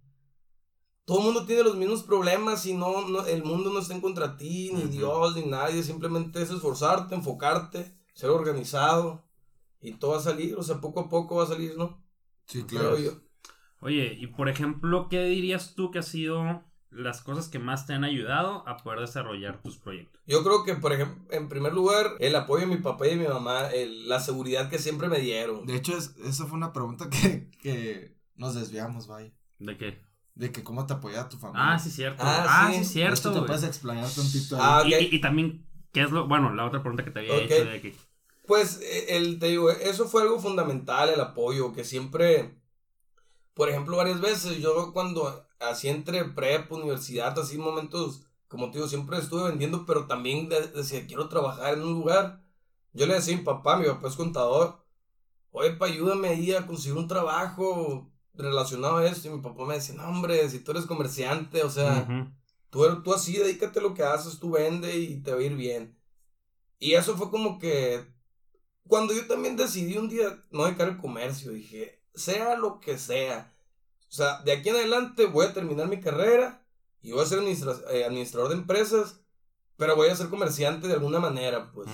todo 1.04 1.18
el 1.18 1.24
mundo 1.24 1.46
tiene 1.46 1.64
los 1.64 1.76
mismos 1.76 2.02
problemas 2.02 2.64
y 2.66 2.74
no, 2.74 3.08
no 3.08 3.26
el 3.26 3.42
mundo 3.44 3.72
no 3.72 3.80
está 3.80 3.94
en 3.94 4.00
contra 4.00 4.36
ti, 4.36 4.70
ni. 4.72 4.84
Dios, 4.84 5.34
ni 5.34 5.42
nadie, 5.46 5.82
simplemente 5.82 6.40
es 6.42 6.50
esforzarte, 6.50 7.14
enfocarte, 7.14 7.96
ser 8.14 8.30
organizado 8.30 9.24
y 9.80 9.92
todo 9.94 10.12
va 10.12 10.18
a 10.18 10.20
salir, 10.20 10.56
o 10.56 10.62
sea, 10.62 10.80
poco 10.80 11.00
a 11.00 11.08
poco 11.08 11.36
va 11.36 11.44
a 11.44 11.48
salir, 11.48 11.76
¿no? 11.76 12.04
Sí, 12.46 12.62
claro. 12.64 12.98
yo. 12.98 13.12
Oye, 13.82 14.16
y 14.18 14.28
por 14.28 14.48
ejemplo, 14.48 15.08
¿qué 15.10 15.24
dirías 15.24 15.74
tú 15.74 15.90
que 15.90 15.98
ha 15.98 16.02
sido 16.02 16.62
las 16.90 17.20
cosas 17.22 17.48
que 17.48 17.58
más 17.58 17.86
te 17.86 17.94
han 17.94 18.04
ayudado 18.04 18.66
a 18.68 18.76
poder 18.78 19.00
desarrollar 19.00 19.60
tus 19.60 19.76
proyectos? 19.78 20.22
Yo 20.26 20.42
creo 20.44 20.62
que, 20.64 20.74
por 20.76 20.92
ejemplo, 20.92 21.24
en 21.30 21.48
primer 21.48 21.72
lugar, 21.74 22.12
el 22.20 22.34
apoyo 22.36 22.66
de 22.66 22.74
mi 22.76 22.80
papá 22.80 23.06
y 23.06 23.10
de 23.10 23.16
mi 23.16 23.26
mamá, 23.28 23.66
el- 23.70 24.08
la 24.08 24.20
seguridad 24.20 24.70
que 24.70 24.78
siempre 24.78 25.08
me 25.08 25.18
dieron. 25.18 25.66
De 25.66 25.74
hecho, 25.76 25.96
es, 25.96 26.14
esa 26.24 26.46
fue 26.46 26.56
una 26.56 26.72
pregunta 26.72 27.10
que, 27.10 27.50
que 27.60 28.16
nos 28.36 28.54
desviamos, 28.54 29.06
vaya. 29.08 29.32
¿De 29.58 29.76
qué? 29.76 30.00
De 30.34 30.50
que 30.52 30.62
cómo 30.62 30.86
te 30.86 30.94
apoyaba 30.94 31.28
tu 31.28 31.36
familia. 31.38 31.72
Ah, 31.74 31.78
sí, 31.78 31.90
cierto. 31.90 32.22
Ah, 32.24 32.46
Ah, 32.48 32.72
sí. 32.72 32.84
cierto. 32.84 33.30
te 33.32 33.38
güey. 33.38 33.46
puedes 33.46 33.64
explayar 33.64 34.08
tantito 34.08 34.56
ahí. 34.56 34.62
Ah, 34.64 34.82
Y- 34.86 34.94
ok. 34.94 35.00
y, 35.12 35.16
y 35.16 35.20
también, 35.20 35.66
¿qué 35.92 36.02
es 36.02 36.10
lo...? 36.10 36.26
Bueno, 36.28 36.54
la 36.54 36.64
otra 36.66 36.80
pregunta 36.82 37.04
que 37.04 37.10
te 37.10 37.18
había 37.18 37.34
hecho 37.36 37.64
de 37.64 37.80
que... 37.82 37.94
Pues, 38.46 38.80
eh, 38.82 39.16
el, 39.16 39.38
te 39.38 39.46
digo, 39.46 39.70
eso 39.70 40.06
fue 40.08 40.22
algo 40.22 40.38
fundamental, 40.40 41.08
el 41.10 41.20
apoyo, 41.20 41.72
que 41.72 41.84
siempre, 41.84 42.58
por 43.54 43.68
ejemplo, 43.68 43.96
varias 43.96 44.20
veces, 44.20 44.58
yo 44.58 44.92
cuando 44.92 45.46
así 45.60 45.88
entre 45.88 46.24
prep, 46.24 46.70
universidad, 46.72 47.38
así 47.38 47.58
momentos, 47.58 48.22
como 48.48 48.70
te 48.70 48.78
digo, 48.78 48.88
siempre 48.88 49.18
estuve 49.18 49.48
vendiendo, 49.50 49.84
pero 49.86 50.06
también 50.06 50.48
de- 50.48 50.68
decía, 50.68 51.06
quiero 51.06 51.28
trabajar 51.28 51.74
en 51.74 51.82
un 51.82 51.92
lugar. 51.94 52.42
Yo 52.92 53.06
le 53.06 53.14
decía 53.14 53.34
a 53.34 53.38
mi 53.38 53.44
papá, 53.44 53.76
mi 53.76 53.86
papá 53.86 54.08
es 54.08 54.16
contador, 54.16 54.84
oye, 55.50 55.72
pa, 55.72 55.86
ayúdame 55.86 56.28
ahí 56.28 56.52
a 56.52 56.66
conseguir 56.66 56.98
un 56.98 57.08
trabajo 57.08 58.10
relacionado 58.34 58.98
a 58.98 59.06
esto. 59.06 59.28
Y 59.28 59.32
mi 59.32 59.40
papá 59.40 59.64
me 59.64 59.74
decía, 59.74 59.94
no, 59.94 60.04
hombre, 60.08 60.48
si 60.50 60.60
tú 60.60 60.72
eres 60.72 60.86
comerciante, 60.86 61.62
o 61.62 61.70
sea. 61.70 62.04
Tú, 62.70 63.02
tú 63.02 63.12
así, 63.14 63.34
dedícate 63.36 63.78
a 63.78 63.82
lo 63.82 63.92
que 63.94 64.02
haces, 64.02 64.38
tú 64.38 64.52
vende 64.52 64.96
y 64.96 65.20
te 65.22 65.32
va 65.32 65.38
a 65.40 65.42
ir 65.42 65.54
bien. 65.56 65.98
Y 66.78 66.94
eso 66.94 67.16
fue 67.16 67.30
como 67.30 67.58
que 67.58 68.04
cuando 68.88 69.14
yo 69.14 69.26
también 69.26 69.56
decidí 69.56 69.96
un 69.98 70.08
día 70.08 70.42
no 70.50 70.64
dedicar 70.64 70.88
el 70.88 70.96
comercio, 70.98 71.52
dije, 71.52 72.01
sea 72.14 72.56
lo 72.56 72.80
que 72.80 72.98
sea. 72.98 73.52
O 74.08 74.12
sea, 74.14 74.42
de 74.42 74.52
aquí 74.52 74.68
en 74.68 74.76
adelante 74.76 75.26
voy 75.26 75.46
a 75.46 75.54
terminar 75.54 75.88
mi 75.88 76.00
carrera 76.00 76.64
y 77.00 77.12
voy 77.12 77.22
a 77.22 77.26
ser 77.26 77.38
administra- 77.40 77.80
eh, 77.90 78.04
administrador 78.04 78.48
de 78.50 78.56
empresas, 78.56 79.20
pero 79.76 79.96
voy 79.96 80.08
a 80.08 80.16
ser 80.16 80.28
comerciante 80.28 80.86
de 80.88 80.94
alguna 80.94 81.18
manera, 81.20 81.72
pues. 81.72 81.88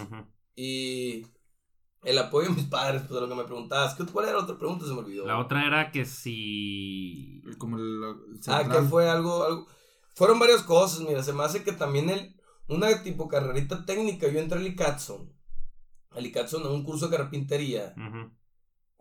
Y 0.56 1.26
el 2.02 2.18
apoyo 2.18 2.48
de 2.48 2.54
mis 2.56 2.64
padres, 2.66 3.02
pues 3.06 3.16
a 3.18 3.22
lo 3.22 3.28
que 3.28 3.34
me 3.34 3.44
preguntabas. 3.44 3.94
¿Qué- 3.94 4.04
¿Cuál 4.06 4.26
era 4.28 4.36
la 4.38 4.44
otra 4.44 4.58
pregunta? 4.58 4.84
Se 4.86 4.92
me 4.92 4.98
olvidó. 4.98 5.26
La 5.26 5.38
otra 5.38 5.64
era 5.66 5.90
que 5.92 6.04
si... 6.04 7.42
Como 7.58 7.76
el, 7.78 8.02
el 8.04 8.40
Ah, 8.48 8.62
que 8.68 8.78
fue 8.88 9.08
algo, 9.08 9.44
algo. 9.44 9.66
Fueron 10.14 10.38
varias 10.40 10.62
cosas, 10.64 11.00
mira, 11.00 11.22
se 11.22 11.32
me 11.32 11.44
hace 11.44 11.62
que 11.62 11.72
también 11.72 12.10
el, 12.10 12.34
una 12.66 13.02
tipo 13.04 13.28
carrerita 13.28 13.84
técnica, 13.86 14.26
yo 14.28 14.40
entré 14.40 14.58
al 14.58 14.66
ICATSON. 14.66 15.32
Al 16.10 16.26
ICATSON 16.26 16.62
en 16.62 16.72
un 16.72 16.82
curso 16.84 17.08
de 17.08 17.16
carpintería. 17.16 17.94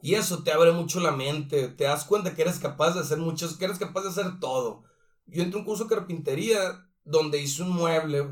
Y 0.01 0.13
eso 0.13 0.43
te 0.43 0.51
abre 0.51 0.71
mucho 0.71 0.99
la 0.99 1.11
mente, 1.11 1.69
te 1.69 1.85
das 1.85 2.05
cuenta 2.05 2.35
que 2.35 2.43
eres 2.43 2.59
capaz 2.59 2.93
de 2.93 2.99
hacer 2.99 3.17
muchas, 3.17 3.55
que 3.55 3.65
eres 3.65 3.79
capaz 3.79 4.01
de 4.01 4.09
hacer 4.09 4.39
todo. 4.39 4.83
Yo 5.25 5.43
entré 5.43 5.57
a 5.57 5.61
un 5.61 5.65
curso 5.65 5.85
de 5.85 5.95
carpintería 5.95 6.87
donde 7.03 7.41
hice 7.41 7.63
un 7.63 7.71
mueble, 7.71 8.27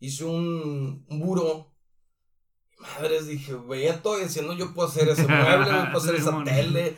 hice 0.00 0.24
un, 0.24 1.04
un 1.08 1.20
buró. 1.20 1.72
Madres, 2.78 3.26
dije, 3.26 3.54
veía 3.54 4.02
todo 4.02 4.18
y 4.18 4.22
decía, 4.22 4.42
no, 4.42 4.52
yo 4.52 4.74
puedo 4.74 4.88
hacer 4.88 5.08
ese 5.08 5.26
mueble, 5.26 5.66
yo 5.66 5.92
puedo 5.92 5.98
hacer 5.98 6.14
esa 6.16 6.44
tele. 6.44 6.96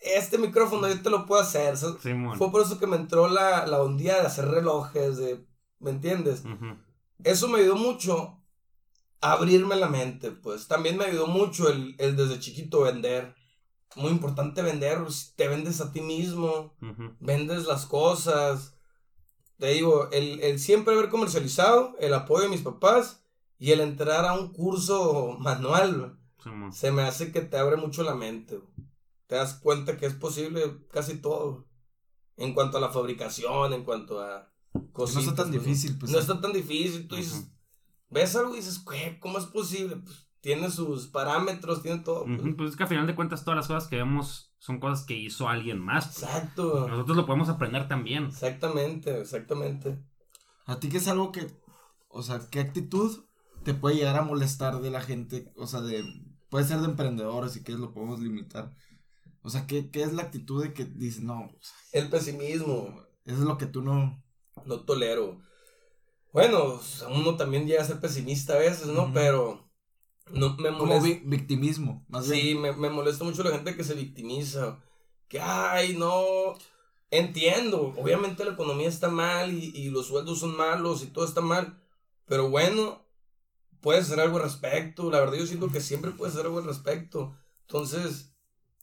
Este 0.00 0.38
micrófono 0.38 0.88
yo 0.88 1.02
te 1.02 1.10
lo 1.10 1.26
puedo 1.26 1.42
hacer. 1.42 1.76
Fue 1.76 2.50
por 2.50 2.62
eso 2.62 2.78
que 2.78 2.86
me 2.86 2.96
entró 2.96 3.28
la, 3.28 3.66
la 3.66 3.82
ondía 3.82 4.20
de 4.20 4.26
hacer 4.26 4.46
relojes, 4.46 5.16
de, 5.16 5.44
¿me 5.80 5.90
entiendes? 5.90 6.42
Eso 7.22 7.48
me 7.48 7.58
ayudó 7.58 7.76
mucho 7.76 8.39
abrirme 9.20 9.76
la 9.76 9.88
mente, 9.88 10.30
pues. 10.30 10.68
También 10.68 10.96
me 10.96 11.04
ayudó 11.04 11.26
mucho 11.26 11.68
el, 11.68 11.94
el 11.98 12.16
desde 12.16 12.40
chiquito 12.40 12.82
vender. 12.82 13.34
Muy 13.96 14.10
importante 14.10 14.62
vender, 14.62 15.02
pues, 15.02 15.34
te 15.36 15.48
vendes 15.48 15.80
a 15.80 15.92
ti 15.92 16.00
mismo, 16.00 16.76
vendes 17.18 17.66
las 17.66 17.86
cosas. 17.86 18.76
Te 19.58 19.72
digo, 19.72 20.08
el, 20.12 20.40
el 20.40 20.58
siempre 20.58 20.94
haber 20.94 21.08
comercializado, 21.08 21.96
el 21.98 22.14
apoyo 22.14 22.44
de 22.44 22.50
mis 22.50 22.62
papás 22.62 23.24
y 23.58 23.72
el 23.72 23.80
entrar 23.80 24.24
a 24.24 24.32
un 24.32 24.52
curso 24.52 25.36
manual, 25.38 26.18
se 26.72 26.92
me 26.92 27.02
hace 27.02 27.32
que 27.32 27.40
te 27.40 27.58
abre 27.58 27.76
mucho 27.76 28.02
la 28.02 28.14
mente. 28.14 28.60
Te 29.26 29.34
das 29.34 29.54
cuenta 29.54 29.96
que 29.96 30.06
es 30.06 30.14
posible 30.14 30.86
casi 30.90 31.16
todo. 31.18 31.66
En 32.36 32.54
cuanto 32.54 32.78
a 32.78 32.80
la 32.80 32.88
fabricación, 32.88 33.74
en 33.74 33.84
cuanto 33.84 34.20
a 34.20 34.50
Que 34.72 35.02
no 35.12 35.20
está 35.20 35.34
tan 35.34 35.50
pues, 35.50 35.64
difícil, 35.64 35.98
pues. 35.98 36.10
no 36.10 36.18
está 36.18 36.40
tan 36.40 36.52
difícil. 36.52 37.06
Tú 37.06 37.16
dices, 37.16 37.50
ves 38.10 38.36
algo 38.36 38.54
y 38.54 38.58
dices, 38.58 38.84
"¿Qué? 38.88 39.18
¿cómo 39.20 39.38
es 39.38 39.46
posible? 39.46 39.96
Pues 39.96 40.28
tiene 40.40 40.70
sus 40.70 41.06
parámetros, 41.08 41.82
tiene 41.82 41.98
todo. 42.00 42.24
pues. 42.24 42.54
Pues 42.56 42.70
es 42.70 42.76
que 42.76 42.82
al 42.84 42.88
final 42.88 43.06
de 43.06 43.14
cuentas 43.14 43.44
todas 43.44 43.56
las 43.56 43.68
cosas 43.68 43.88
que 43.88 43.96
vemos 43.96 44.54
son 44.58 44.80
cosas 44.80 45.04
que 45.04 45.14
hizo 45.14 45.48
alguien 45.48 45.78
más. 45.78 46.06
pues. 46.06 46.22
Exacto. 46.22 46.88
Nosotros 46.88 47.16
lo 47.16 47.26
podemos 47.26 47.48
aprender 47.48 47.88
también. 47.88 48.26
Exactamente, 48.26 49.20
exactamente. 49.20 50.02
A 50.66 50.78
ti 50.78 50.88
que 50.88 50.98
es 50.98 51.08
algo 51.08 51.32
que, 51.32 51.46
o 52.08 52.22
sea, 52.22 52.40
¿qué 52.50 52.60
actitud 52.60 53.24
te 53.64 53.74
puede 53.74 53.96
llegar 53.96 54.16
a 54.16 54.22
molestar 54.22 54.80
de 54.80 54.90
la 54.90 55.00
gente? 55.02 55.52
O 55.56 55.66
sea, 55.66 55.80
de, 55.80 56.04
puede 56.48 56.64
ser 56.64 56.78
de 56.80 56.86
emprendedores 56.86 57.56
y 57.56 57.62
que 57.62 57.72
lo 57.72 57.92
podemos 57.92 58.20
limitar. 58.20 58.74
O 59.42 59.50
sea, 59.50 59.66
¿qué, 59.66 59.90
qué 59.90 60.02
es 60.02 60.12
la 60.12 60.22
actitud 60.22 60.62
de 60.62 60.72
que 60.72 60.84
dices, 60.84 61.22
no, 61.22 61.40
o 61.40 61.58
sea, 61.60 61.74
El 62.02 62.08
pesimismo, 62.10 62.94
eso 63.24 63.38
es 63.38 63.44
lo 63.44 63.58
que 63.58 63.66
tú 63.66 63.82
no... 63.82 64.22
no 64.64 64.80
tolero. 64.84 65.40
Bueno, 66.32 66.78
sea, 66.80 67.08
uno 67.08 67.36
también 67.36 67.66
llega 67.66 67.82
a 67.82 67.84
ser 67.84 68.00
pesimista 68.00 68.54
a 68.54 68.58
veces, 68.58 68.86
¿no? 68.86 69.12
Pero 69.12 69.70
no 70.32 70.56
me 70.58 70.70
Como 70.76 70.94
molesta. 70.94 71.00
vi- 71.00 71.22
victimismo, 71.24 72.04
más 72.08 72.26
Sí, 72.26 72.54
bien. 72.54 72.54
me, 72.54 72.72
me 72.72 72.90
molesta 72.90 73.24
mucho 73.24 73.42
la 73.42 73.50
gente 73.52 73.76
que 73.76 73.84
se 73.84 73.94
victimiza. 73.94 74.80
Que, 75.28 75.40
ay, 75.40 75.96
no. 75.96 76.54
Entiendo, 77.10 77.94
obviamente 77.98 78.44
la 78.44 78.52
economía 78.52 78.88
está 78.88 79.08
mal 79.10 79.52
y, 79.52 79.72
y 79.76 79.90
los 79.90 80.06
sueldos 80.06 80.38
son 80.40 80.56
malos 80.56 81.02
y 81.02 81.08
todo 81.08 81.24
está 81.24 81.40
mal. 81.40 81.82
Pero 82.26 82.50
bueno, 82.50 83.04
puedes 83.80 84.06
hacer 84.06 84.20
algo 84.20 84.38
al 84.38 84.44
respecto. 84.44 85.10
La 85.10 85.20
verdad, 85.20 85.36
yo 85.38 85.46
siento 85.46 85.70
que 85.70 85.80
siempre 85.82 86.12
puedes 86.12 86.34
hacer 86.34 86.46
algo 86.46 86.58
al 86.60 86.66
respecto. 86.66 87.36
Entonces, 87.62 88.34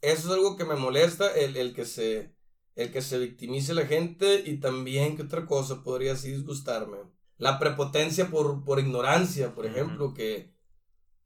eso 0.02 0.28
es 0.30 0.34
algo 0.34 0.58
que 0.58 0.66
me 0.66 0.76
molesta, 0.76 1.34
el, 1.36 1.58
el 1.58 1.74
que 1.76 1.86
se. 1.86 2.36
El 2.76 2.92
que 2.94 3.02
se 3.04 3.20
victimice 3.20 3.74
la 3.74 3.88
gente 3.88 4.44
y 4.46 4.60
también, 4.60 5.18
¿qué 5.18 5.24
otra 5.24 5.46
cosa 5.48 5.84
podría 5.84 6.14
así 6.14 6.32
disgustarme? 6.32 6.98
La 7.38 7.60
prepotencia 7.60 8.30
por, 8.30 8.64
por 8.64 8.80
ignorancia, 8.80 9.54
por 9.54 9.66
ejemplo, 9.66 10.14
que 10.14 10.54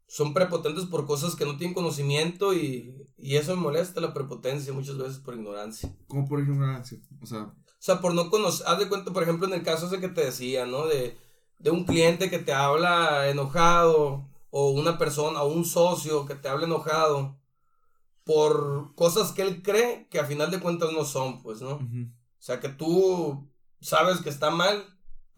son 0.07 0.33
prepotentes 0.33 0.85
por 0.85 1.05
cosas 1.05 1.35
que 1.35 1.45
no 1.45 1.57
tienen 1.57 1.73
conocimiento 1.73 2.53
y, 2.53 3.07
y 3.17 3.37
eso 3.37 3.55
me 3.55 3.61
molesta, 3.61 4.01
la 4.01 4.13
prepotencia 4.13 4.73
muchas 4.73 4.97
veces 4.97 5.19
por 5.19 5.35
ignorancia. 5.35 5.95
Como 6.07 6.27
por 6.27 6.41
ignorancia. 6.41 6.99
O 7.21 7.25
sea, 7.25 7.43
O 7.43 7.55
sea, 7.79 8.01
por 8.01 8.13
no 8.13 8.29
conocer, 8.29 8.67
haz 8.67 8.77
de 8.79 8.89
cuenta, 8.89 9.13
por 9.13 9.23
ejemplo, 9.23 9.47
en 9.47 9.53
el 9.53 9.63
caso 9.63 9.87
ese 9.87 10.01
que 10.01 10.09
te 10.09 10.25
decía, 10.25 10.65
¿no? 10.65 10.85
De, 10.85 11.17
de 11.59 11.71
un 11.71 11.85
cliente 11.85 12.29
que 12.29 12.39
te 12.39 12.51
habla 12.53 13.29
enojado 13.29 14.27
o 14.49 14.71
una 14.71 14.97
persona 14.97 15.43
o 15.43 15.53
un 15.53 15.63
socio 15.63 16.25
que 16.25 16.35
te 16.35 16.49
habla 16.49 16.65
enojado 16.65 17.39
por 18.23 18.93
cosas 18.95 19.31
que 19.31 19.41
él 19.43 19.61
cree 19.63 20.07
que 20.09 20.19
a 20.19 20.25
final 20.25 20.51
de 20.51 20.59
cuentas 20.59 20.91
no 20.93 21.05
son, 21.05 21.41
pues, 21.41 21.61
¿no? 21.61 21.75
ujú. 21.75 22.11
O 22.37 22.43
sea, 22.43 22.59
que 22.59 22.69
tú 22.69 23.49
sabes 23.79 24.19
que 24.21 24.29
está 24.29 24.49
mal, 24.51 24.83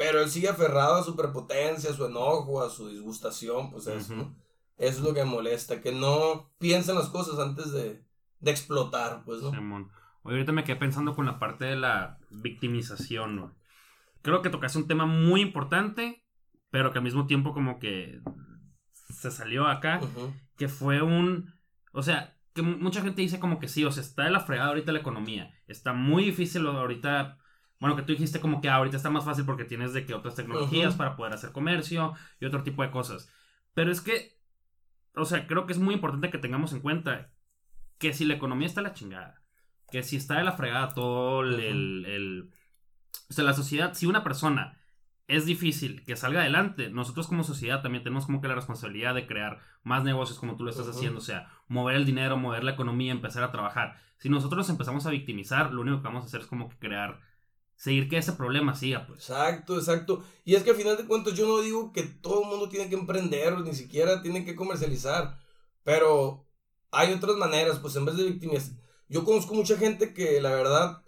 pero 0.03 0.21
él 0.21 0.29
sigue 0.29 0.49
aferrado 0.49 0.95
a 0.95 1.03
su 1.03 1.15
prepotencia, 1.15 1.89
a 1.89 1.93
su 1.93 2.05
enojo, 2.05 2.61
a 2.61 2.69
su 2.69 2.89
disgustación, 2.89 3.71
pues 3.71 3.87
eso. 3.87 4.35
Eso 4.77 4.97
es 4.97 4.99
lo 4.99 5.13
que 5.13 5.23
me 5.23 5.29
molesta, 5.31 5.79
que 5.79 5.93
no 5.93 6.51
piensan 6.59 6.95
las 6.95 7.07
cosas 7.07 7.39
antes 7.39 7.71
de, 7.71 8.03
de 8.41 8.51
explotar, 8.51 9.23
pues, 9.23 9.41
¿no? 9.41 9.51
Simón. 9.51 9.89
Oye, 10.23 10.35
ahorita 10.35 10.51
me 10.51 10.65
quedé 10.65 10.75
pensando 10.75 11.15
con 11.15 11.25
la 11.25 11.39
parte 11.39 11.63
de 11.63 11.77
la 11.77 12.17
victimización. 12.31 13.53
Creo 14.21 14.41
que 14.41 14.49
tocaste 14.49 14.77
un 14.77 14.87
tema 14.87 15.05
muy 15.05 15.39
importante, 15.39 16.25
pero 16.69 16.91
que 16.91 16.97
al 16.97 17.03
mismo 17.05 17.25
tiempo 17.27 17.53
como 17.53 17.79
que 17.79 18.19
se 19.09 19.31
salió 19.31 19.67
acá, 19.67 20.01
que 20.57 20.67
fue 20.67 21.01
un... 21.01 21.53
O 21.93 22.03
sea, 22.03 22.35
que 22.53 22.61
mu- 22.61 22.77
mucha 22.77 23.01
gente 23.01 23.21
dice 23.21 23.39
como 23.39 23.59
que 23.59 23.69
sí, 23.69 23.85
o 23.85 23.91
sea, 23.91 24.03
está 24.03 24.23
de 24.23 24.31
la 24.31 24.41
fregada 24.41 24.69
ahorita 24.69 24.91
la 24.91 24.99
economía. 24.99 25.53
Está 25.67 25.93
muy 25.93 26.25
difícil 26.25 26.67
ahorita... 26.67 27.37
Bueno, 27.83 27.97
que 27.97 28.01
tú 28.03 28.13
dijiste 28.13 28.39
como 28.39 28.61
que 28.61 28.69
ahorita 28.69 28.95
está 28.95 29.09
más 29.09 29.25
fácil 29.25 29.43
porque 29.45 29.65
tienes 29.65 29.91
de 29.93 30.05
que 30.05 30.13
otras 30.13 30.35
tecnologías 30.35 30.95
para 30.95 31.15
poder 31.17 31.33
hacer 31.33 31.51
comercio 31.51 32.13
y 32.39 32.45
otro 32.45 32.63
tipo 32.63 32.81
de 32.81 32.89
cosas. 32.91 33.29
Pero 33.73 33.91
es 33.91 33.99
que, 33.99 34.39
o 35.15 35.25
sea, 35.25 35.47
creo 35.47 35.65
que 35.65 35.73
es 35.73 35.79
muy 35.79 35.93
importante 35.93 36.29
que 36.29 36.37
tengamos 36.37 36.71
en 36.71 36.79
cuenta 36.79 37.29
que 37.97 38.13
si 38.13 38.23
la 38.23 38.35
economía 38.35 38.67
está 38.67 38.79
a 38.79 38.83
la 38.83 38.93
chingada, 38.93 39.41
que 39.91 40.01
si 40.01 40.15
está 40.15 40.37
de 40.37 40.43
la 40.45 40.53
fregada 40.53 40.93
todo 40.93 41.41
el, 41.41 41.59
el- 41.59 42.05
el- 42.05 42.49
O 43.29 43.33
sea, 43.33 43.43
la 43.43 43.53
sociedad, 43.53 43.93
si 43.95 44.05
una 44.05 44.23
persona 44.23 44.79
es 45.27 45.45
difícil 45.45 46.03
que 46.05 46.15
salga 46.15 46.39
adelante, 46.41 46.89
nosotros 46.89 47.27
como 47.27 47.43
sociedad 47.43 47.81
también 47.81 48.03
tenemos 48.03 48.25
como 48.25 48.39
que 48.41 48.47
la 48.47 48.55
responsabilidad 48.55 49.13
de 49.13 49.27
crear 49.27 49.59
más 49.83 50.03
negocios 50.05 50.39
como 50.39 50.55
tú 50.55 50.63
lo 50.63 50.69
estás 50.69 50.87
haciendo, 50.87 51.19
o 51.19 51.21
sea, 51.21 51.49
mover 51.67 51.95
el 51.97 52.05
dinero, 52.05 52.37
mover 52.37 52.63
la 52.63 52.71
economía, 52.71 53.11
empezar 53.11 53.43
a 53.43 53.51
trabajar. 53.51 53.97
Si 54.17 54.29
nosotros 54.29 54.57
nos 54.59 54.69
empezamos 54.69 55.05
a 55.05 55.09
victimizar, 55.11 55.73
lo 55.73 55.81
único 55.81 55.97
que 56.01 56.07
vamos 56.07 56.23
a 56.23 56.27
hacer 56.27 56.41
es 56.41 56.47
como 56.47 56.69
que 56.69 56.77
crear, 56.77 57.19
seguir 57.75 58.09
que 58.09 58.17
ese 58.17 58.33
problema 58.33 58.75
siga, 58.75 59.05
pues. 59.07 59.29
Exacto, 59.29 59.77
exacto. 59.77 60.23
Y 60.45 60.55
es 60.55 60.63
que 60.63 60.71
al 60.71 60.75
final 60.75 60.97
de 60.97 61.05
cuentas 61.05 61.33
yo 61.33 61.47
no 61.47 61.59
digo 61.59 61.91
que 61.91 62.03
todo 62.03 62.43
el 62.43 62.49
mundo 62.49 62.69
tiene 62.69 62.89
que 62.89 62.95
emprender, 62.95 63.59
ni 63.59 63.73
siquiera 63.73 64.21
tiene 64.21 64.45
que 64.45 64.55
comercializar, 64.55 65.39
pero 65.83 66.47
hay 66.91 67.13
otras 67.13 67.35
maneras, 67.35 67.79
pues 67.79 67.95
en 67.95 68.05
vez 68.05 68.17
de 68.17 68.23
victimizar. 68.23 68.75
Yo 69.09 69.25
conozco 69.25 69.53
mucha 69.53 69.77
gente 69.77 70.13
que 70.13 70.41
la 70.41 70.51
verdad 70.51 71.03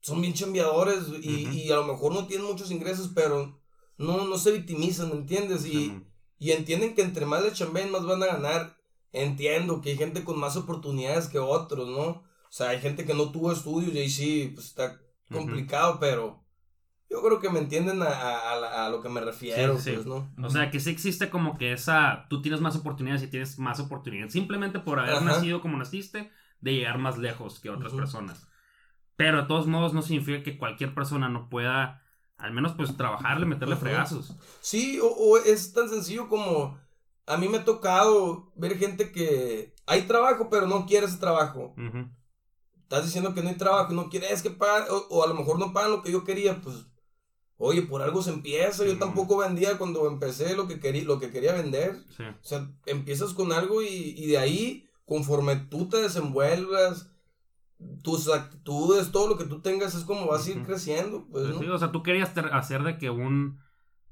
son 0.00 0.20
bien 0.20 0.34
chambeadores 0.34 1.04
y, 1.22 1.70
a 1.70 1.76
lo 1.76 1.84
mejor 1.84 2.12
no 2.12 2.26
tienen 2.26 2.46
muchos 2.46 2.70
ingresos, 2.70 3.10
pero 3.14 3.60
no, 3.96 4.26
no 4.26 4.38
se 4.38 4.52
victimizan, 4.52 5.10
¿entiendes? 5.10 5.64
Y, 5.66 6.02
y 6.38 6.52
entienden 6.52 6.94
que 6.94 7.02
entre 7.02 7.26
más 7.26 7.42
le 7.42 7.52
chambeen, 7.52 7.90
más 7.90 8.04
van 8.04 8.22
a 8.22 8.26
ganar. 8.26 8.76
Entiendo 9.12 9.80
que 9.80 9.90
hay 9.90 9.96
gente 9.96 10.24
con 10.24 10.38
más 10.38 10.56
oportunidades 10.56 11.28
que 11.28 11.38
otros, 11.38 11.88
¿no? 11.88 12.06
O 12.06 12.22
sea, 12.50 12.70
hay 12.70 12.80
gente 12.80 13.04
que 13.04 13.14
no 13.14 13.32
tuvo 13.32 13.50
estudios 13.50 13.94
y 13.94 13.98
ahí 13.98 14.10
sí, 14.10 14.50
pues 14.54 14.66
está 14.66 15.00
Complicado, 15.30 15.98
pero 16.00 16.44
yo 17.10 17.22
creo 17.22 17.40
que 17.40 17.50
me 17.50 17.58
entienden 17.60 18.02
a, 18.02 18.06
a- 18.08 18.86
a 18.86 18.88
lo 18.90 19.00
que 19.02 19.08
me 19.08 19.20
refiero, 19.20 19.76
Sí, 19.78 19.90
sí. 19.90 19.94
pues, 19.96 20.06
¿no? 20.06 20.30
O 20.42 20.50
sea, 20.50 20.70
que 20.70 20.80
sí 20.80 20.90
existe 20.90 21.30
como 21.30 21.56
que 21.58 21.72
esa, 21.72 22.26
tú 22.28 22.42
tienes 22.42 22.60
más 22.60 22.76
oportunidades 22.76 23.22
y 23.22 23.28
tienes 23.28 23.58
más 23.58 23.80
oportunidades, 23.80 24.32
simplemente 24.32 24.78
por 24.80 24.98
haber 25.00 25.14
Ajá. 25.14 25.24
nacido 25.24 25.60
como 25.60 25.76
naciste, 25.76 26.30
de 26.60 26.74
llegar 26.74 26.98
más 26.98 27.18
lejos 27.18 27.60
que 27.60 27.70
otras 27.70 27.92
personas. 27.92 28.48
Pero 29.16 29.42
de 29.42 29.48
todos 29.48 29.66
modos 29.66 29.92
no 29.94 30.02
significa 30.02 30.42
que 30.42 30.58
cualquier 30.58 30.94
persona 30.94 31.28
no 31.28 31.48
pueda, 31.48 32.02
al 32.36 32.52
menos 32.52 32.72
pues 32.72 32.96
trabajarle, 32.96 33.46
meterle 33.46 33.76
fregazos. 33.76 34.34
Sí, 34.60 34.98
o, 35.00 35.06
o 35.06 35.38
es 35.38 35.72
tan 35.72 35.88
sencillo 35.88 36.28
como 36.28 36.78
a 37.26 37.36
mí 37.36 37.48
me 37.48 37.58
ha 37.58 37.64
tocado 37.64 38.52
ver 38.56 38.76
gente 38.76 39.12
que 39.12 39.74
hay 39.86 40.02
trabajo, 40.02 40.48
pero 40.50 40.66
no 40.66 40.84
quiere 40.86 41.06
ese 41.06 41.18
trabajo. 41.18 41.74
Estás 42.94 43.06
diciendo 43.06 43.34
que 43.34 43.42
no 43.42 43.48
hay 43.48 43.56
trabajo 43.56 43.92
no 43.92 44.08
quieres 44.08 44.42
que 44.42 44.50
pagan, 44.50 44.88
o, 44.90 44.96
o 45.10 45.24
a 45.24 45.26
lo 45.26 45.34
mejor 45.34 45.58
no 45.58 45.72
pagan 45.72 45.90
lo 45.90 46.02
que 46.02 46.12
yo 46.12 46.24
quería, 46.24 46.60
pues, 46.60 46.86
oye, 47.56 47.82
por 47.82 48.02
algo 48.02 48.22
se 48.22 48.30
empieza. 48.30 48.84
Yo 48.84 48.92
Ujú. 48.92 49.00
tampoco 49.00 49.36
vendía 49.38 49.78
cuando 49.78 50.06
empecé 50.06 50.54
lo 50.56 50.66
que 50.68 50.80
quería, 50.80 51.04
lo 51.04 51.18
que 51.18 51.30
quería 51.30 51.52
vender. 51.54 51.96
Sí. 52.16 52.22
O 52.24 52.44
sea, 52.44 52.70
empiezas 52.86 53.32
con 53.34 53.52
algo 53.52 53.82
y, 53.82 54.14
y 54.16 54.26
de 54.26 54.38
ahí, 54.38 54.88
conforme 55.04 55.56
tú 55.56 55.88
te 55.88 55.98
desenvuelvas, 55.98 57.10
tus 58.02 58.28
actitudes, 58.28 59.10
todo 59.12 59.28
lo 59.28 59.36
que 59.36 59.44
tú 59.44 59.60
tengas 59.60 59.94
es 59.94 60.04
como 60.04 60.26
vas 60.26 60.46
a 60.46 60.50
ir 60.50 60.62
creciendo, 60.62 61.26
pues, 61.30 61.44
Pues 61.44 61.56
¿no? 61.56 61.60
sí, 61.60 61.68
o 61.68 61.78
sea, 61.78 61.92
tú 61.92 62.02
querías 62.02 62.30
hacer 62.52 62.82
de 62.82 62.98
que 62.98 63.10
un... 63.10 63.60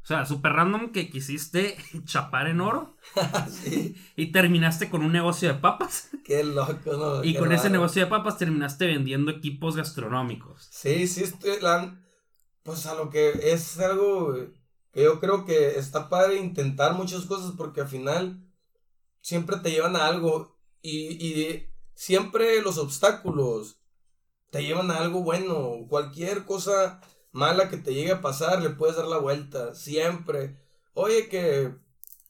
O 0.03 0.07
sea, 0.07 0.27
super 0.27 0.53
random 0.53 0.91
que 0.91 1.11
quisiste 1.11 1.77
chapar 2.05 2.49
en 2.49 2.61
oro 2.61 2.97
sí, 3.51 3.97
y 4.17 4.33
terminaste 4.33 4.91
con 4.91 5.03
un 5.03 5.13
negocio 5.13 5.49
de 5.49 5.55
papas. 5.61 6.11
qué 6.25 6.43
loco, 6.45 6.93
¿no? 6.97 7.25
Y 7.25 7.35
Qué 7.35 7.39
con 7.39 7.53
ese 7.53 7.71
negocio 7.71 8.03
de 8.05 8.11
papas 8.11 8.39
terminaste 8.39 8.87
vendiendo 8.87 9.31
equipos 9.31 9.77
gastronómicos. 9.77 10.69
Sí, 10.71 11.07
sí, 11.07 11.23
estoy, 11.25 11.61
la- 11.61 11.99
pues 12.63 12.87
a 12.87 12.95
lo 12.95 13.11
que 13.11 13.53
es 13.53 13.79
algo 13.81 14.35
que 14.93 15.03
yo 15.05 15.21
creo 15.21 15.45
que 15.45 15.79
está 15.79 16.09
padre 16.09 16.37
intentar 16.37 16.95
muchas 16.95 17.25
cosas 17.27 17.53
porque 17.57 17.81
al 17.81 17.89
final 17.89 18.45
siempre 19.21 19.57
te 19.59 19.71
llevan 19.71 19.97
a 19.97 20.07
algo 20.07 20.57
y, 20.81 21.13
y 21.27 21.67
siempre 21.95 22.61
los 22.63 22.79
obstáculos 22.79 23.79
te 24.51 24.63
llevan 24.65 24.91
a 24.91 24.99
algo 24.99 25.23
bueno. 25.23 25.87
Cualquier 25.89 26.45
cosa 26.45 27.01
mala 27.33 27.69
que 27.69 27.77
te 27.77 27.93
llegue 27.95 28.13
a 28.13 28.21
pasar 28.21 28.63
le 28.63 28.71
puedes 28.71 28.97
dar 28.97 29.07
la 29.07 29.19
vuelta, 29.19 29.75
siempre. 29.75 30.57
Oye, 30.95 31.29
que 31.29 31.75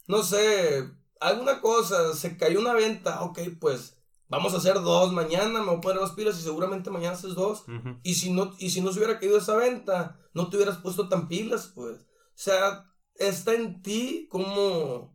no 0.07 0.23
sé, 0.23 0.89
alguna 1.21 1.61
cosa, 1.61 2.15
se 2.15 2.37
cayó 2.37 2.61
una 2.61 2.75
venta, 2.75 3.23
ok, 3.23 3.39
pues 3.61 3.99
vamos 4.29 4.55
a 4.55 4.59
hacer 4.59 4.75
dos 4.75 5.13
mañana, 5.13 5.61
me 5.61 5.67
voy 5.67 5.77
a 5.77 5.81
poner 5.81 6.01
las 6.01 6.13
pilas 6.13 6.39
y 6.39 6.43
seguramente 6.43 6.91
mañana 6.91 7.15
haces 7.15 7.35
dos. 7.35 7.65
Y 8.03 8.15
si 8.15 8.33
no, 8.33 8.53
y 8.59 8.71
si 8.71 8.81
no 8.81 8.93
se 8.93 8.99
hubiera 8.99 9.19
caído 9.19 9.39
esa 9.39 9.57
venta, 9.57 10.19
no 10.35 10.49
te 10.49 10.57
hubieras 10.57 10.79
puesto 10.79 11.09
tan 11.09 11.29
pilas, 11.29 11.71
pues. 11.75 12.01
O 12.01 12.05
sea, 12.35 12.91
está 13.17 13.55
en 13.55 13.83
ti 13.83 14.27
cómo, 14.31 15.15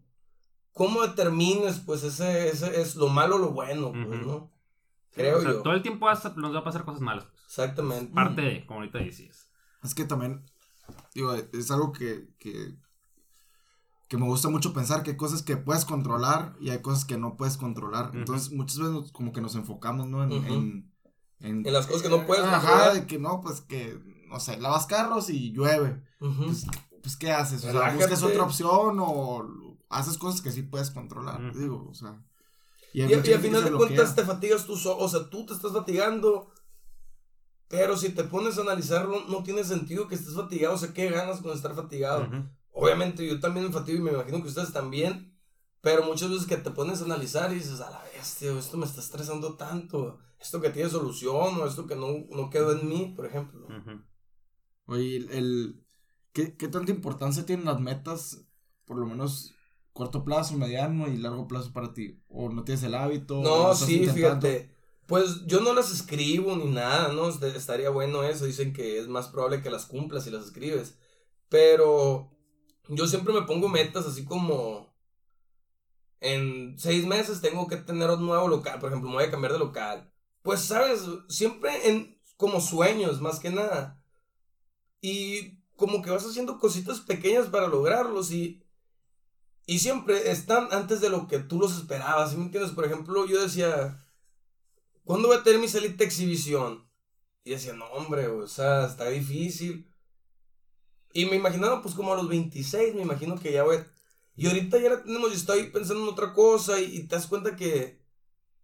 cómo 0.72 1.02
determines, 1.02 1.80
pues, 1.80 2.04
ese, 2.04 2.50
ese 2.50 2.80
es 2.82 2.96
lo 2.96 3.08
malo 3.10 3.36
o 3.36 3.40
lo 3.40 3.52
bueno, 3.52 3.92
pues. 3.92 4.26
¿no? 4.26 4.52
Creo 5.12 5.40
O 5.40 5.42
sea, 5.42 5.52
yo. 5.52 5.62
todo 5.64 5.74
el 5.74 5.82
tiempo 5.82 6.08
nos 6.36 6.56
va 6.56 6.60
a 6.60 6.64
pasar 6.64 6.86
cosas 6.86 7.02
malas. 7.02 7.26
pues. 7.26 7.44
Exactamente. 7.46 8.14
Parte 8.14 8.42
de, 8.42 8.66
como 8.68 8.82
ahorita 8.82 9.00
decías. 9.00 9.47
Es 9.88 9.96
que 9.96 10.06
también, 10.06 10.44
digo, 11.16 11.34
es 11.34 11.72
algo 11.72 11.92
que, 11.94 12.28
que, 12.40 12.76
que 14.08 14.18
me 14.18 14.26
gusta 14.26 14.50
mucho 14.50 14.74
pensar 14.74 15.04
que 15.04 15.12
hay 15.12 15.18
cosas 15.18 15.44
que 15.44 15.58
puedes 15.58 15.86
controlar 15.86 16.56
y 16.60 16.70
hay 16.70 16.82
cosas 16.82 17.06
que 17.06 17.18
no 17.18 17.36
puedes 17.38 17.58
controlar. 17.58 18.12
Entonces, 18.14 18.52
muchas 18.52 18.78
veces 18.80 18.94
nos- 18.94 19.12
como 19.12 19.32
que 19.32 19.42
nos 19.42 19.56
enfocamos, 19.56 20.08
¿no? 20.08 20.24
En, 20.24 20.32
en, 20.34 20.92
en- 21.40 21.66
En 21.66 21.74
las 21.74 21.88
cosas 21.88 22.02
que 22.04 22.10
no 22.10 22.26
puedes 22.26 22.44
Ajá, 22.44 22.60
controlar. 22.60 22.94
de 22.94 23.08
que 23.08 23.20
no, 23.20 23.42
pues 23.42 23.62
que, 23.62 24.00
no 24.28 24.40
sé, 24.40 24.58
lavas 24.58 24.86
carros 24.86 25.30
y 25.30 25.52
llueve. 25.52 26.04
Pues, 26.20 26.66
pues 27.02 27.16
¿qué 27.18 27.32
haces? 27.32 27.60
O 27.60 27.62
sea, 27.64 27.72
Relájate. 27.72 27.98
buscas 27.98 28.24
otra 28.24 28.44
opción 28.44 28.98
o 29.00 29.78
haces 29.90 30.18
cosas 30.18 30.42
que 30.42 30.52
sí 30.52 30.64
puedes 30.64 30.92
controlar, 30.92 31.54
digo, 31.56 31.88
o 31.90 31.94
sea. 31.94 32.22
Y, 32.94 33.02
al 33.04 33.22
final 33.24 33.64
de 33.64 33.72
cuentas 33.72 34.16
te 34.16 34.24
fatigas 34.26 34.66
tú 34.66 34.76
solo, 34.76 34.98
o 35.00 35.08
sea, 35.10 35.30
tú 35.30 35.46
te 35.46 35.54
estás 35.54 35.72
fatigando. 35.72 36.52
Pero 37.70 37.98
si 37.98 38.10
te 38.10 38.24
pones 38.24 38.58
a 38.58 38.62
analizarlo, 38.62 39.26
no 39.28 39.44
tiene 39.44 39.64
sentido 39.64 40.08
que 40.08 40.16
estés 40.16 40.36
fatigado. 40.36 40.76
O 40.76 40.78
sea, 40.78 40.94
¿qué 40.94 41.10
ganas 41.10 41.42
con 41.42 41.52
estar 41.52 41.76
fatigado? 41.76 42.30
Obviamente 42.72 43.28
yo 43.28 43.40
también 43.40 43.66
me 43.68 43.74
fatigo 43.74 43.98
y 43.98 44.02
me 44.02 44.12
imagino 44.12 44.42
que 44.42 44.48
ustedes 44.50 44.72
también. 44.72 45.34
Pero 45.82 46.04
muchas 46.04 46.30
veces 46.30 46.48
que 46.48 46.58
te 46.58 46.72
pones 46.72 47.02
a 47.02 47.06
analizar 47.06 47.52
y 47.52 47.56
dices, 47.56 47.80
a 47.82 47.90
la 47.92 48.04
bestia, 48.14 48.52
esto 48.58 48.78
me 48.78 48.86
está 48.86 49.02
estresando 49.02 49.56
tanto. 49.56 50.20
Esto 50.40 50.62
que 50.62 50.70
tiene 50.70 50.90
solución 50.90 51.58
o 51.60 51.66
esto 51.66 51.86
que 51.88 51.96
no, 51.96 52.08
no 52.30 52.50
quedó 52.50 52.72
en 52.72 52.88
mí, 52.88 53.14
por 53.16 53.26
ejemplo. 53.26 53.68
Ujú. 53.68 54.02
Oye, 54.86 55.18
el, 55.18 55.32
el- 55.32 55.84
¿qué, 56.34 56.56
¿qué 56.56 56.68
tanta 56.68 56.92
importancia 56.92 57.46
tienen 57.46 57.66
las 57.66 57.80
metas, 57.80 58.46
por 58.86 58.98
lo 58.98 59.06
menos 59.06 59.54
corto 59.94 60.24
plazo, 60.24 60.58
mediano 60.58 61.08
y 61.08 61.18
largo 61.18 61.48
plazo 61.48 61.74
para 61.74 61.94
ti? 61.94 62.22
¿O 62.30 62.50
no 62.50 62.64
tienes 62.64 62.84
el 62.84 62.96
hábito? 62.96 63.40
o 63.40 63.44
No, 63.44 63.74
sí, 63.76 63.98
intentando? 64.00 64.16
fíjate. 64.16 64.77
Pues 65.08 65.46
yo 65.48 65.62
no 65.62 65.74
las 65.74 65.92
escribo 65.92 66.56
ni 66.56 66.66
nada, 66.66 67.12
¿no? 67.14 67.30
Est- 67.30 67.44
Estaría 67.44 67.90
bueno 67.90 68.24
eso. 68.24 68.46
Dicen 68.46 68.74
que 68.74 69.00
es 69.00 69.08
más 69.08 69.28
probable 69.30 69.62
que 69.62 69.70
las 69.70 69.86
cumplas 69.86 70.24
si 70.26 70.32
las 70.32 70.46
escribes. 70.46 70.98
Pero 71.50 72.32
yo 72.90 73.08
siempre 73.08 73.34
me 73.34 73.44
pongo 73.44 73.70
metas 73.70 74.06
así 74.08 74.26
como. 74.26 74.94
En 76.20 76.78
seis 76.80 77.06
meses 77.06 77.42
tengo 77.42 77.68
que 77.68 77.78
tener 77.78 78.10
un 78.10 78.26
nuevo 78.26 78.48
local. 78.48 78.80
Por 78.80 78.90
ejemplo, 78.90 79.10
me 79.10 79.16
voy 79.18 79.26
a 79.26 79.32
cambiar 79.32 79.54
de 79.54 79.60
local. 79.60 80.12
Pues, 80.42 80.62
¿sabes? 80.62 81.02
Siempre 81.30 81.90
en 81.90 82.20
como 82.38 82.62
sueños, 82.62 83.22
más 83.22 83.40
que 83.40 83.50
nada. 83.50 84.02
Y 85.02 85.60
como 85.76 86.02
que 86.02 86.12
vas 86.12 86.26
haciendo 86.26 86.60
cositas 86.60 87.00
pequeñas 87.02 87.48
para 87.48 87.68
lograrlos 87.68 88.32
y. 88.32 88.64
Y 89.66 89.80
siempre 89.80 90.32
están 90.32 90.70
antes 90.72 91.02
de 91.02 91.10
lo 91.10 91.28
que 91.28 91.40
tú 91.40 91.60
los 91.60 91.76
esperabas, 91.78 92.32
¿sí 92.32 92.38
me 92.38 92.46
entiendes? 92.46 92.72
Por 92.72 92.86
ejemplo, 92.86 93.26
yo 93.28 93.42
decía, 93.42 93.98
¿cuándo 95.08 95.30
voy 95.30 95.38
a 95.40 95.44
tener 95.44 95.60
mi 95.62 95.70
salita 95.70 96.06
exhibición? 96.06 96.88
Y 97.46 97.52
decía, 97.52 97.74
no, 97.74 97.86
hombre, 97.88 98.28
o 98.30 98.48
sea, 98.48 98.88
está 98.88 99.10
difícil. 99.10 99.92
Y 101.14 101.26
me 101.26 101.36
imaginaba, 101.36 101.82
pues, 101.82 101.96
como 101.96 102.14
a 102.14 102.16
los 102.18 102.28
26, 102.30 102.96
me 102.96 103.02
imagino 103.02 103.40
que 103.40 103.52
ya 103.52 103.64
voy. 103.64 103.78
Y 104.36 104.48
ahorita 104.48 104.78
ya 104.80 104.90
la 104.92 105.04
tenemos 105.04 105.32
y 105.32 105.36
estoy 105.36 105.72
pensando 105.72 106.04
en 106.04 106.10
otra 106.10 106.34
cosa 106.34 106.80
y, 106.80 106.98
y 106.98 107.08
te 107.08 107.16
das 107.16 107.28
cuenta 107.28 107.56
que 107.56 108.00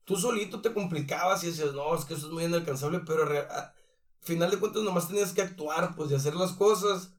tú 0.06 0.18
solito 0.18 0.62
te 0.62 0.74
complicabas 0.74 1.44
y 1.44 1.48
decías, 1.50 1.74
no, 1.74 1.96
es 1.96 2.06
que 2.06 2.16
eso 2.16 2.28
es 2.28 2.34
muy 2.34 2.46
inalcanzable, 2.46 3.02
pero 3.08 3.26
re- 3.26 3.40
a 3.50 3.74
final 4.22 4.52
de 4.52 4.60
cuentas 4.60 4.84
nomás 4.84 5.08
tenías 5.10 5.34
que 5.34 5.42
actuar, 5.44 5.96
pues, 5.96 6.12
y 6.12 6.16
hacer 6.16 6.36
las 6.36 6.54
cosas. 6.54 7.14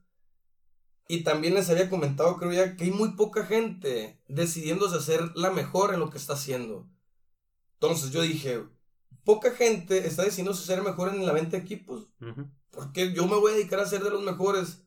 Y 1.09 1.23
también 1.23 1.55
les 1.55 1.69
había 1.71 1.91
comentado, 1.91 2.37
creo 2.37 2.53
ya, 2.53 2.77
que 2.77 2.85
hay 2.85 2.91
muy 2.91 3.13
poca 3.13 3.45
gente 3.45 4.21
decidiéndose 4.29 4.97
hacer 4.97 5.33
la 5.35 5.51
mejor 5.51 5.93
en 5.95 6.01
lo 6.01 6.11
que 6.11 6.19
está 6.19 6.33
haciendo. 6.35 6.89
Entonces 7.75 8.11
yo 8.13 8.23
dije, 8.23 8.65
poca 9.25 9.51
gente 9.53 10.07
está 10.07 10.23
decidiéndose 10.23 10.65
ser 10.65 10.83
mejor 10.83 11.09
en 11.15 11.25
la 11.27 11.33
venta 11.33 11.57
de 11.57 11.63
equipos. 11.63 12.09
Porque 12.71 13.13
yo 13.13 13.27
me 13.27 13.37
voy 13.37 13.53
a 13.53 13.55
dedicar 13.57 13.81
a 13.81 13.87
ser 13.87 14.03
de 14.03 14.11
los 14.11 14.23
mejores. 14.23 14.85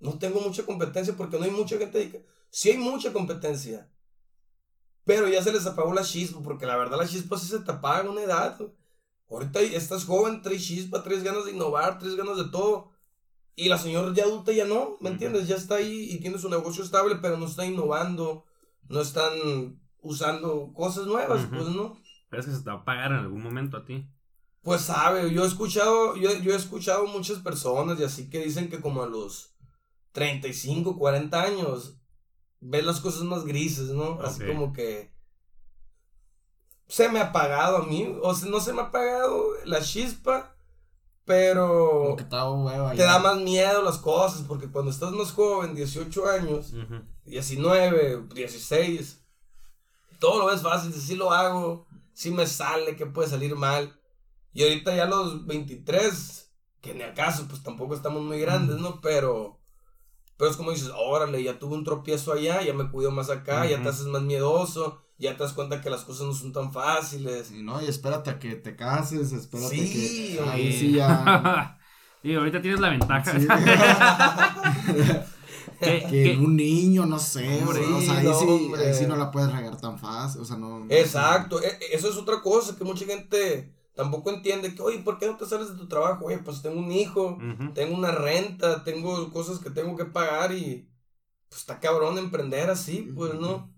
No 0.00 0.18
tengo 0.18 0.40
mucha 0.40 0.64
competencia 0.64 1.14
porque 1.16 1.38
no 1.38 1.44
hay 1.44 1.50
mucha 1.50 1.78
gente 1.78 1.98
dedica- 1.98 2.18
Sí 2.50 2.70
hay 2.70 2.78
mucha 2.78 3.12
competencia. 3.12 3.90
Pero 5.04 5.28
ya 5.28 5.42
se 5.42 5.52
les 5.52 5.66
apagó 5.66 5.92
la 5.94 6.02
chispa, 6.02 6.40
porque 6.42 6.66
la 6.66 6.76
verdad 6.76 6.98
la 6.98 7.06
chispa 7.06 7.38
sí 7.38 7.46
se 7.46 7.60
te 7.60 7.70
apaga 7.70 8.00
en 8.00 8.08
una 8.08 8.22
edad. 8.22 8.58
Ahorita 9.28 9.60
estás 9.60 10.04
joven, 10.04 10.42
traes 10.42 10.64
chispa, 10.66 11.02
traes 11.02 11.22
ganas 11.22 11.44
de 11.44 11.52
innovar, 11.52 11.98
traes 11.98 12.16
ganas 12.16 12.36
de 12.36 12.44
todo. 12.50 12.90
Y 13.54 13.68
la 13.68 13.78
señora 13.78 14.12
ya 14.14 14.24
adulta 14.24 14.52
ya 14.52 14.64
no, 14.66 14.96
¿me 15.00 15.08
entiendes? 15.10 15.48
Ya 15.48 15.56
está 15.56 15.76
ahí 15.76 16.10
y 16.10 16.18
tiene 16.20 16.38
su 16.38 16.48
negocio 16.50 16.82
estable, 16.84 17.16
pero 17.22 17.36
no 17.38 17.46
está 17.46 17.64
innovando, 17.64 18.44
no 18.88 19.00
están 19.00 19.80
usando 20.02 20.72
cosas 20.74 21.06
nuevas, 21.06 21.46
pues 21.50 21.68
no. 21.68 21.96
¿Crees 22.28 22.46
que 22.46 22.52
se 22.52 22.62
te 22.62 22.70
va 22.70 22.76
a 22.76 22.84
pagar 22.84 23.12
en 23.12 23.18
algún 23.18 23.42
momento 23.42 23.76
a 23.76 23.84
ti? 23.84 24.08
Pues 24.62 24.82
sabe, 24.82 25.32
yo 25.32 25.44
he 25.44 25.46
escuchado, 25.46 26.16
yo, 26.16 26.32
yo 26.38 26.52
he 26.52 26.56
escuchado 26.56 27.06
muchas 27.06 27.38
personas 27.38 28.00
y 28.00 28.04
así 28.04 28.28
que 28.28 28.40
dicen 28.44 28.68
que 28.68 28.80
como 28.80 29.02
a 29.02 29.06
los 29.06 29.54
35, 30.12 30.98
40 30.98 31.40
años 31.40 31.98
ves 32.60 32.84
las 32.84 33.00
cosas 33.00 33.22
más 33.22 33.44
grises, 33.44 33.90
¿no? 33.90 34.20
Así 34.22 34.44
como 34.44 34.72
que 34.72 35.14
se 36.88 37.08
me 37.08 37.20
ha 37.20 37.26
apagado 37.28 37.78
a 37.78 37.82
mí, 37.86 38.16
o 38.22 38.34
sea, 38.34 38.48
no 38.48 38.60
se 38.60 38.72
me 38.72 38.80
ha 38.80 38.84
apagado 38.86 39.44
la 39.64 39.80
chispa, 39.82 40.56
pero 41.24 42.14
que 42.16 42.24
te 42.24 42.36
da 42.36 42.50
hueva 42.50 42.90
te 42.92 42.98
ya. 42.98 43.04
da 43.06 43.18
más 43.18 43.36
miedo 43.38 43.82
las 43.82 43.98
cosas, 43.98 44.42
porque 44.42 44.68
cuando 44.68 44.90
estás 44.90 45.12
más 45.12 45.32
joven, 45.32 45.74
18 45.74 46.28
años, 46.28 46.72
Ujú. 46.72 47.02
19, 47.24 48.26
16. 48.34 49.20
Todo 50.18 50.38
lo 50.40 50.46
ves 50.46 50.62
fácil, 50.62 50.92
si 50.92 51.14
lo 51.16 51.32
hago, 51.32 51.86
si 52.16 52.30
me 52.30 52.46
sale, 52.46 52.96
que 52.96 53.04
puede 53.04 53.28
salir 53.28 53.54
mal. 53.56 54.00
Y 54.54 54.62
ahorita 54.62 54.96
ya 54.96 55.02
a 55.02 55.06
los 55.06 55.46
23, 55.46 56.50
que 56.80 56.94
ni 56.94 57.02
acaso, 57.02 57.46
pues 57.46 57.62
tampoco 57.62 57.94
estamos 57.94 58.22
muy 58.22 58.40
grandes, 58.40 58.78
¿no? 58.78 59.02
Pero, 59.02 59.60
pero 60.38 60.50
es 60.50 60.56
como 60.56 60.70
dices, 60.70 60.90
órale, 60.96 61.42
ya 61.42 61.58
tuve 61.58 61.74
un 61.74 61.84
tropiezo 61.84 62.32
allá, 62.32 62.62
ya 62.62 62.72
me 62.72 62.90
cuido 62.90 63.10
más 63.10 63.28
acá, 63.28 63.66
ya 63.66 63.82
te 63.82 63.90
haces 63.90 64.06
más 64.06 64.22
miedoso, 64.22 65.02
ya 65.18 65.36
te 65.36 65.42
das 65.42 65.52
cuenta 65.52 65.82
que 65.82 65.90
las 65.90 66.04
cosas 66.04 66.26
no 66.26 66.32
son 66.32 66.54
tan 66.54 66.72
fáciles. 66.72 67.48
Sí, 67.48 67.62
no, 67.62 67.82
y 67.82 67.86
espérate 67.86 68.30
a 68.30 68.38
que 68.38 68.54
te 68.54 68.74
cases, 68.74 69.32
espérate 69.32 69.76
Sí, 69.76 70.38
que... 70.38 70.40
Ahí 70.48 70.72
sí 70.72 70.92
ya... 70.92 71.78
y 72.22 72.34
ahorita 72.34 72.62
tienes 72.62 72.80
la 72.80 72.88
ventaja. 72.88 73.38
Sí. 73.38 73.46
que, 75.80 76.36
un 76.38 76.56
niño, 76.56 77.06
no 77.06 77.18
sé, 77.18 77.62
Hombre, 77.62 77.84
o 77.84 78.00
sea, 78.00 78.18
ahí, 78.18 78.24
no, 78.26 78.34
sí, 78.38 78.72
ahí 78.78 78.94
sí 78.94 79.06
no 79.06 79.16
la 79.16 79.30
puedes 79.30 79.52
regar 79.52 79.80
tan 79.80 79.98
fácil, 79.98 80.40
o 80.40 80.44
sea, 80.44 80.56
no... 80.56 80.86
Exacto, 80.88 81.62
e- 81.62 81.66
e- 81.66 81.94
eso 81.96 82.08
es 82.08 82.16
otra 82.16 82.40
cosa 82.42 82.76
que 82.76 82.84
mucha 82.84 83.04
gente 83.04 83.72
tampoco 83.94 84.30
entiende, 84.30 84.74
que, 84.74 84.82
oye, 84.82 84.98
¿por 84.98 85.18
qué 85.18 85.26
no 85.26 85.36
te 85.36 85.46
sales 85.46 85.70
de 85.70 85.78
tu 85.78 85.88
trabajo? 85.88 86.26
Oye, 86.26 86.38
pues 86.38 86.62
tengo 86.62 86.78
un 86.78 86.92
hijo. 86.92 87.38
Tengo 87.74 87.96
una 87.96 88.12
renta, 88.12 88.84
tengo 88.84 89.32
cosas 89.32 89.58
que 89.58 89.70
tengo 89.70 89.96
que 89.96 90.04
pagar 90.04 90.52
y 90.52 90.88
pues 91.48 91.60
está 91.62 91.80
cabrón 91.80 92.18
emprender 92.18 92.70
así, 92.70 93.10
pues, 93.14 93.34
¿no? 93.34 93.72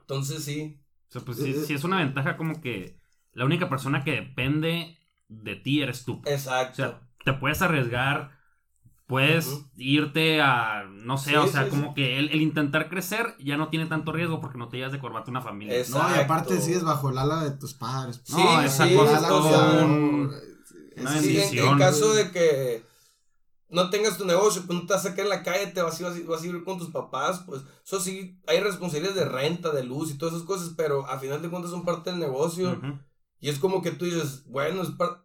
Entonces 0.00 0.44
sí. 0.44 0.80
O 1.08 1.12
sea, 1.12 1.22
pues 1.22 1.38
sí, 1.38 1.54
sí 1.66 1.74
es 1.74 1.84
una 1.84 1.98
ventaja 1.98 2.36
como 2.36 2.60
que 2.60 2.96
la 3.32 3.44
única 3.44 3.68
persona 3.68 4.04
que 4.04 4.12
depende 4.12 4.98
de 5.28 5.56
ti 5.56 5.82
eres 5.82 6.04
tú. 6.04 6.22
O 6.24 6.28
Exacto. 6.28 6.76
sea, 6.76 7.00
te 7.24 7.32
puedes 7.34 7.60
arriesgar, 7.62 8.37
puedes 9.08 9.64
irte 9.76 10.40
a, 10.40 10.84
no 10.84 11.16
sé, 11.18 11.30
Sí, 11.30 11.36
o 11.36 11.46
sea, 11.48 11.64
sí, 11.64 11.70
como 11.70 11.94
que 11.94 12.18
el, 12.18 12.28
el 12.30 12.42
intentar 12.42 12.88
crecer 12.88 13.34
ya 13.40 13.56
no 13.56 13.68
tiene 13.70 13.86
tanto 13.86 14.12
riesgo 14.12 14.40
porque 14.40 14.58
no 14.58 14.68
te 14.68 14.76
llevas 14.76 14.92
de 14.92 15.00
corbata 15.00 15.30
una 15.30 15.40
familia. 15.40 15.74
Es- 15.74 15.90
No, 15.90 15.98
y 15.98 16.18
aparte 16.20 16.50
Exacto. 16.50 16.60
sigues 16.66 16.84
bajo 16.84 17.10
el 17.10 17.18
ala 17.18 17.42
de 17.42 17.52
tus 17.52 17.72
padres. 17.74 18.20
Sí, 18.22 18.34
No, 18.36 18.60
esa 18.60 18.86
sí, 18.86 18.94
cosa 18.94 19.16
es 19.16 19.26
todo 19.26 19.84
un- 19.86 20.30
una 20.98 21.10
Sí, 21.12 21.28
en, 21.28 21.34
bendición. 21.34 21.68
en 21.72 21.78
caso 21.78 22.12
de 22.12 22.30
que 22.30 22.84
no 23.70 23.88
tengas 23.90 24.18
tu 24.18 24.24
negocio, 24.26 24.62
pues 24.66 24.78
no 24.78 24.86
te 24.86 24.92
vas 24.92 25.04
a 25.06 25.08
sacar 25.08 25.24
en 25.24 25.30
la 25.30 25.42
calle, 25.42 25.68
te 25.68 25.80
vas 25.82 25.98
a, 26.00 26.10
ir- 26.14 26.26
vas, 26.26 26.40
a, 26.40 26.42
vivir 26.44 26.64
con 26.64 26.78
tus 26.78 26.90
papás, 26.90 27.44
pues 27.46 27.62
eso 27.84 28.00
sí, 28.00 28.38
hay 28.46 28.60
responsabilidades 28.60 29.16
de 29.18 29.24
renta, 29.26 29.70
de 29.72 29.84
luz 29.84 30.10
y 30.10 30.18
todas 30.18 30.34
esas 30.34 30.46
cosas, 30.46 30.74
pero 30.76 31.06
a 31.06 31.18
final 31.18 31.40
de 31.40 31.48
cuentas 31.48 31.70
son 31.70 31.84
parte 31.84 32.10
del 32.10 32.18
negocio. 32.20 32.78
Y 33.40 33.48
es 33.48 33.58
como 33.58 33.80
que 33.80 33.90
tú 33.92 34.04
dices, 34.04 34.44
bueno, 34.48 34.82
es, 34.82 34.90
par- 34.90 35.24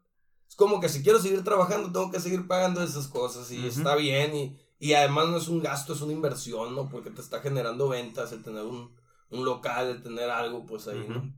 es 0.53 0.57
como 0.57 0.79
que 0.79 0.87
si 0.87 1.01
quiero 1.01 1.17
seguir 1.17 1.43
trabajando, 1.43 1.91
tengo 1.91 2.11
que 2.11 2.19
seguir 2.19 2.45
pagando 2.47 2.83
esas 2.83 3.07
cosas 3.07 3.51
y 3.51 3.65
está 3.65 3.95
bien. 3.95 4.35
Y, 4.35 4.55
y 4.77 4.93
además 4.93 5.27
no 5.29 5.37
es 5.37 5.47
un 5.47 5.63
gasto, 5.63 5.93
es 5.93 6.01
una 6.01 6.13
inversión, 6.13 6.75
¿no? 6.75 6.89
Porque 6.89 7.09
te 7.09 7.21
está 7.21 7.39
generando 7.39 7.89
ventas, 7.89 8.31
el 8.31 8.43
tener 8.43 8.63
un, 8.63 8.95
un 9.31 9.45
local, 9.45 9.87
el 9.89 10.03
tener 10.03 10.29
algo, 10.29 10.63
pues 10.63 10.87
ahí. 10.87 11.07
¿no? 11.09 11.33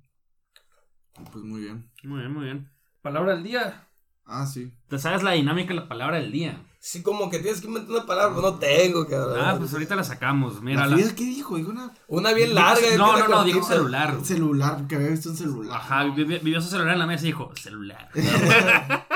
Pues 1.32 1.45
muy 1.45 1.61
bien. 1.61 1.89
Muy 2.03 2.20
bien, 2.20 2.34
muy 2.34 2.43
bien. 2.43 2.70
Palabra 3.01 3.36
del 3.36 3.43
día. 3.43 3.88
Ah, 4.26 4.45
sí. 4.45 4.74
¿Te 4.89 4.99
sabes 4.99 5.24
la 5.24 5.32
dinámica 5.32 5.70
de 5.70 5.80
la 5.80 5.88
palabra 5.88 6.18
del 6.18 6.34
día? 6.34 6.61
Sí, 6.88 7.01
como 7.01 7.31
que 7.31 7.39
tienes 7.39 7.61
que 7.61 7.67
inventar 7.67 7.95
una 7.95 8.05
palabra, 8.05 8.36
pero 8.36 8.51
no 8.51 8.59
tengo, 8.59 9.07
cabrón. 9.07 9.39
Ah, 9.43 9.55
pues 9.57 9.73
ahorita 9.73 9.95
la 9.95 10.03
sacamos. 10.03 10.61
Mira, 10.61 10.86
¿La 10.86 10.95
qué 10.95 11.23
dijo? 11.25 11.55
Dijo 11.55 11.71
una 11.71 11.91
Una 12.07 12.31
bien 12.31 12.53
larga. 12.53 12.79
No, 12.95 13.17
no, 13.17 13.27
no, 13.27 13.43
dijo 13.43 13.63
celular. 13.63 14.15
un 14.15 14.23
celular, 14.23 14.77
porque 14.77 14.93
había 14.97 15.07
visto 15.07 15.31
un 15.31 15.36
celular. 15.36 15.77
Ajá, 15.77 16.03
vivió, 16.03 16.61
su 16.61 16.69
celular 16.69 16.93
en 16.93 16.99
la 16.99 17.07
mesa 17.07 17.23
y 17.23 17.29
dijo, 17.29 17.51
celular. 17.55 18.11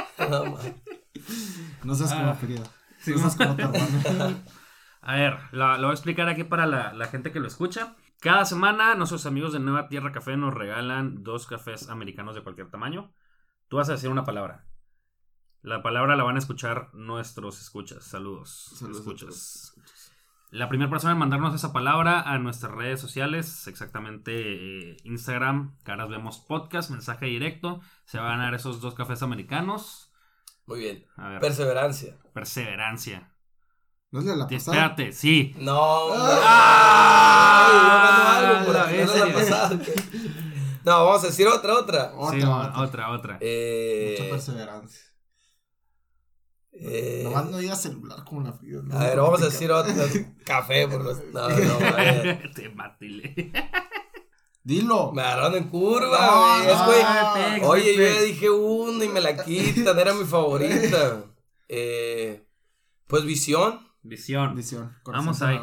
No, 1.83 1.93
seas 1.93 2.11
como 2.11 2.31
Ah. 2.31 2.33
Frida. 2.33 2.63
No 3.05 3.17
seas 3.19 3.35
como 3.35 3.55
tu. 3.55 3.63
A 5.01 5.15
ver, 5.15 5.37
lo 5.51 5.77
voy 5.77 5.89
a 5.89 5.93
explicar 5.93 6.27
aquí 6.27 6.43
para 6.45 6.65
la, 6.65 6.93
la 6.93 7.05
gente 7.05 7.31
que 7.31 7.39
lo 7.39 7.47
escucha. 7.47 7.95
Cada 8.19 8.45
semana 8.45 8.95
nuestros 8.95 9.27
amigos 9.27 9.53
de 9.53 9.59
Nueva 9.59 9.89
Tierra 9.89 10.11
Café 10.11 10.35
nos 10.37 10.55
regalan 10.55 11.23
dos 11.23 11.45
cafés 11.45 11.87
americanos 11.87 12.33
de 12.33 12.41
cualquier 12.41 12.71
tamaño. 12.71 13.13
Tú 13.67 13.77
vas 13.77 13.89
a 13.89 13.91
decir 13.91 14.09
una 14.09 14.25
palabra. 14.25 14.65
La 15.61 15.81
palabra 15.83 16.15
la 16.15 16.23
van 16.23 16.35
a 16.35 16.39
escuchar 16.39 16.89
nuestros 16.93 17.59
escuchas. 17.61 18.03
Saludos. 18.05 18.71
Saludos 18.75 18.99
escuchas. 18.99 19.73
La 20.51 20.67
primera 20.69 20.89
persona 20.89 21.13
en 21.13 21.19
mandarnos 21.19 21.53
esa 21.53 21.71
palabra 21.73 22.21
a 22.21 22.39
nuestras 22.39 22.71
redes 22.71 22.99
sociales, 22.99 23.67
exactamente 23.67 24.31
eh, 24.93 24.97
Instagram, 25.03 25.77
Caras 25.83 26.09
Vemos 26.09 26.39
Podcast, 26.39 26.89
mensaje 26.89 27.27
directo, 27.27 27.81
se 28.05 28.17
van 28.17 28.27
a 28.27 28.29
ganar 28.37 28.53
esos 28.55 28.81
dos 28.81 28.95
cafés 28.95 29.21
americanos. 29.21 30.11
Muy 30.65 30.79
bien. 30.79 31.05
A 31.17 31.29
ver, 31.29 31.39
Perseverancia. 31.41 32.17
perseverancia. 32.33 33.31
¿No 34.11 34.21
es 34.21 34.25
la 34.25 34.47
pasada? 34.47 34.57
Espérate, 34.87 35.11
sí. 35.11 35.53
No. 35.59 36.07
¡Ah! 36.41 37.69
No, 40.85 41.05
vamos 41.05 41.23
a 41.23 41.27
decir 41.27 41.45
otra, 41.47 41.75
otra. 41.77 42.13
Otra, 42.15 42.39
Sí, 42.39 42.43
otra. 42.45 42.79
otra, 42.81 43.09
otra. 43.11 43.37
Eh, 43.41 44.15
Mucha 44.19 44.31
perseverancia. 44.31 45.01
Eh, 46.71 47.21
Nomás 47.23 47.49
no 47.49 47.57
digas 47.57 47.81
celular 47.81 48.23
como 48.23 48.41
la 48.41 48.53
Frida. 48.53 48.81
¿no? 48.83 48.97
a 48.97 49.03
ver, 49.05 49.17
vamos 49.17 49.41
a 49.41 49.45
decir 49.45 49.71
otra. 49.71 49.93
Café, 50.45 50.87
por 50.89 51.03
los... 51.03 51.23
No, 51.33 51.49
no, 51.49 51.79
a. 51.87 52.51
Te 52.55 52.69
matile. 52.69 53.51
Dilo. 54.63 55.11
Me 55.11 55.21
agarraron 55.21 55.55
en 55.55 55.69
curva, 55.69 56.19
No, 56.27 56.63
güey. 56.63 56.69
Es, 56.69 56.77
no, 56.77 56.85
güey. 56.85 57.53
Pex, 57.55 57.67
Oye, 57.67 57.95
yo 57.95 58.03
ya 58.03 58.21
dije 58.21 58.49
una 58.49 59.03
y 59.03 59.09
me 59.09 59.21
la 59.21 59.43
quitan. 59.43 59.97
Era 59.97 60.13
mi 60.13 60.25
favorita. 60.25 61.25
Eh, 61.71 62.47
pues 63.05 63.25
visión. 63.25 63.87
Visión. 64.01 64.55
Visión. 64.55 64.97
Vamos 65.05 65.43
ahí. 65.43 65.59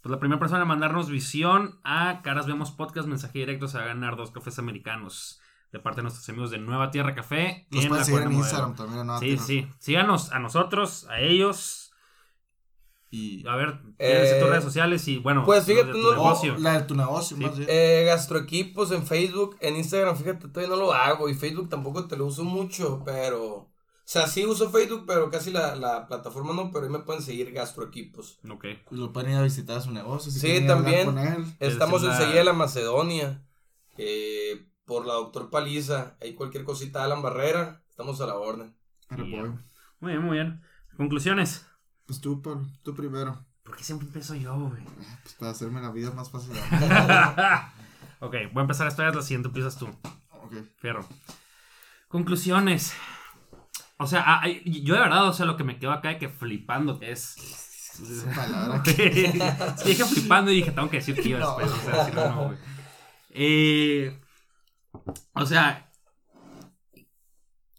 Pues 0.00 0.10
la 0.10 0.18
primera 0.18 0.40
persona 0.40 0.62
en 0.62 0.66
mandarnos 0.66 1.08
visión 1.10 1.78
a 1.84 2.22
Caras 2.22 2.48
Vemos 2.48 2.72
Podcast, 2.72 3.06
mensaje 3.06 3.38
directo, 3.38 3.68
se 3.68 3.78
va 3.78 3.84
a 3.84 3.86
ganar 3.86 4.16
dos 4.16 4.32
cafés 4.32 4.58
americanos 4.58 5.40
de 5.72 5.78
parte 5.80 5.96
de 5.98 6.02
nuestros 6.04 6.28
amigos 6.28 6.50
de 6.50 6.58
Nueva 6.58 6.90
Tierra 6.90 7.14
Café. 7.14 7.66
Los 7.70 7.82
en 7.84 7.88
pueden 7.90 8.04
seguir 8.04 8.22
en 8.22 8.32
Instagram 8.32 8.70
Modelo. 8.70 8.84
también. 8.84 9.06
¿no? 9.06 9.18
Sí, 9.18 9.38
sí. 9.38 9.68
Síganos 9.78 10.32
a 10.32 10.38
nosotros, 10.38 11.06
a 11.10 11.20
ellos. 11.20 11.92
Y. 13.10 13.46
A 13.48 13.56
ver, 13.56 13.80
Eh, 13.98 14.36
tus 14.40 14.48
redes 14.50 14.64
sociales 14.64 15.08
y 15.08 15.18
bueno, 15.18 15.42
pues 15.44 15.64
fíjate, 15.64 15.92
de 15.92 15.98
no- 15.98 16.08
tu 16.10 16.10
negocio. 16.14 16.54
Oh, 16.56 16.60
la 16.60 16.78
de 16.78 16.82
tu 16.86 16.94
negocio, 16.94 17.36
Sí. 17.38 17.42
más 17.42 17.56
bien. 17.56 17.68
Eh, 17.70 18.04
gastroequipos 18.06 18.92
en 18.92 19.06
Facebook. 19.06 19.56
En 19.60 19.76
Instagram, 19.76 20.16
fíjate, 20.16 20.48
todavía 20.48 20.68
no 20.76 20.80
lo 20.82 20.92
hago. 20.92 21.28
Y 21.28 21.34
Facebook 21.34 21.68
tampoco 21.70 22.06
te 22.06 22.16
lo 22.16 22.26
uso 22.26 22.44
mucho, 22.44 23.02
pero. 23.04 23.46
O 24.08 24.10
sea, 24.10 24.26
sí 24.26 24.44
uso 24.46 24.70
Facebook, 24.70 25.04
pero 25.06 25.30
casi 25.30 25.50
la, 25.50 25.74
la 25.76 26.06
plataforma 26.06 26.54
no. 26.54 26.70
Pero 26.70 26.84
ahí 26.84 26.90
me 26.90 26.98
pueden 27.00 27.22
seguir 27.22 27.50
gastroequipos. 27.52 28.40
Ok. 28.50 28.64
Lo 28.90 29.12
pueden 29.12 29.32
ir 29.32 29.36
a 29.38 29.42
visitar 29.42 29.78
a 29.78 29.80
su 29.82 29.90
negocio. 29.90 30.30
Si 30.32 30.40
Sí, 30.40 30.66
también. 30.66 31.06
Con 31.06 31.18
él. 31.18 31.44
Estamos 31.60 32.02
en 32.02 32.08
la- 32.08 32.16
Seguida 32.18 32.38
de 32.38 32.44
la 32.44 32.52
Macedonia. 32.54 33.42
eh, 34.00 34.67
por 34.88 35.06
la 35.06 35.14
doctor 35.14 35.50
Paliza. 35.50 36.16
Ahí 36.20 36.34
cualquier 36.34 36.64
cosita, 36.64 37.04
Alan 37.04 37.22
Barrera. 37.22 37.82
Estamos 37.88 38.20
a 38.20 38.26
la 38.26 38.34
orden. 38.34 38.74
Pues, 39.08 39.20
Muy 40.00 40.12
bien, 40.12 40.22
muy 40.24 40.36
bien. 40.38 40.62
Conclusiones. 40.96 41.66
Pues 42.06 42.20
tú, 42.20 42.42
Pablo, 42.42 42.66
tú 42.82 42.94
primero. 42.94 43.44
¿Por 43.62 43.76
qué 43.76 43.84
siempre 43.84 44.06
empiezo 44.06 44.34
yo, 44.34 44.56
güey? 44.58 44.82
Pues 45.22 45.34
para 45.34 45.50
hacerme 45.52 45.82
la 45.82 45.90
vida 45.92 46.10
más 46.10 46.30
fácil. 46.30 46.52
ok, 48.20 48.34
voy 48.52 48.58
a 48.58 48.60
empezar 48.62 48.88
esta 48.88 49.04
vez, 49.04 49.14
la 49.14 49.22
siguiente 49.22 49.48
empiezas 49.48 49.76
tú. 49.76 49.86
ok. 50.30 50.54
Fierro. 50.78 51.06
Conclusiones. 52.08 52.94
O 53.98 54.06
sea, 54.06 54.24
ah, 54.26 54.48
yo 54.64 54.94
de 54.94 55.00
verdad, 55.00 55.28
o 55.28 55.32
sea, 55.34 55.44
lo 55.44 55.58
que 55.58 55.64
me 55.64 55.78
quedo 55.78 55.92
acá 55.92 56.08
de 56.08 56.18
que 56.18 56.30
flipando 56.30 56.98
que 56.98 57.12
es. 57.12 57.36
Esa 58.00 58.30
palabra. 58.34 58.82
Sí, 59.76 59.88
dije 59.88 60.04
flipando 60.04 60.50
y 60.50 60.56
dije, 60.56 60.70
tengo 60.70 60.88
que 60.88 60.98
decir 60.98 61.16
No. 61.38 61.58
después. 61.58 61.70
O 61.72 61.90
sea, 61.90 62.04
si 62.06 62.12
no, 62.12 62.28
no, 62.30 62.44
güey. 62.46 62.58
Eh, 63.30 64.18
o 65.34 65.46
sea, 65.46 65.90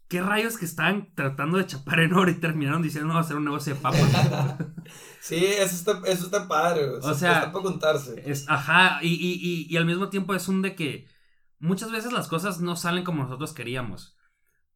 ¿qué 0.08 0.20
rayos 0.20 0.56
que 0.58 0.64
estaban 0.64 1.14
tratando 1.14 1.58
de 1.58 1.66
chapar 1.66 2.00
en 2.00 2.14
oro 2.14 2.30
y 2.30 2.34
terminaron 2.40 2.82
diciendo 2.82 3.08
vamos 3.08 3.24
a 3.24 3.26
hacer 3.26 3.36
un 3.36 3.44
negocio 3.44 3.74
de 3.74 3.80
papas? 3.80 4.00
Sí, 5.22 5.44
eso 5.44 5.74
está, 5.76 6.00
eso 6.10 6.24
está 6.24 6.48
padre. 6.48 6.88
O 6.88 7.00
sea, 7.02 7.10
O 7.10 7.14
sea, 7.14 7.32
está 7.40 7.52
para 7.52 7.62
contarse. 7.62 8.22
Es, 8.24 8.48
ajá, 8.48 9.00
y, 9.02 9.08
y, 9.14 9.34
y, 9.34 9.66
y 9.72 9.76
al 9.76 9.84
mismo 9.84 10.08
tiempo 10.08 10.34
es 10.34 10.48
un 10.48 10.62
de 10.62 10.74
que 10.74 11.06
muchas 11.58 11.92
veces 11.92 12.12
las 12.12 12.26
cosas 12.26 12.60
no 12.60 12.74
salen 12.74 13.04
como 13.04 13.22
nosotros 13.24 13.52
queríamos. 13.52 14.16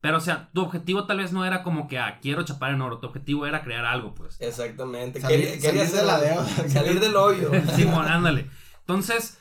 Pero, 0.03 0.19
o 0.19 0.21
sea, 0.21 0.51
tu 0.53 0.61
objetivo 0.61 1.07
tal 1.07 1.17
vez 1.17 1.33
no 1.33 1.47
era 1.47 1.63
como 1.63 1.89
que, 1.89 1.99
ah, 1.99 2.19
quiero 2.21 2.43
chapar 2.45 2.75
en 2.75 2.83
oro. 2.83 2.99
Tu 3.01 3.07
objetivo 3.07 3.47
era 3.47 3.65
crear 3.65 3.87
algo, 3.87 4.15
pues. 4.15 4.37
Exactamente. 4.39 5.19
Salir- 5.23 5.47
Quería, 5.47 5.61
quería 5.61 5.87
salir 5.87 6.01
de 6.03 6.07
la 6.07 6.21
deuda. 6.21 6.69
Salir 6.69 7.01
del 7.01 7.17
hoyo. 7.17 7.51
Simón, 7.75 8.07
ándale. 8.07 8.51
Entonces, 8.81 9.39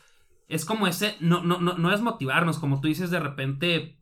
es 0.48 0.66
como 0.66 0.88
ese, 0.88 1.16
no, 1.20 1.44
no, 1.44 1.60
no, 1.60 1.78
no 1.78 1.94
es 1.94 2.02
motivarnos, 2.02 2.60
como 2.60 2.82
tú 2.82 2.88
dices, 2.88 3.12
de 3.12 3.20
repente, 3.20 4.00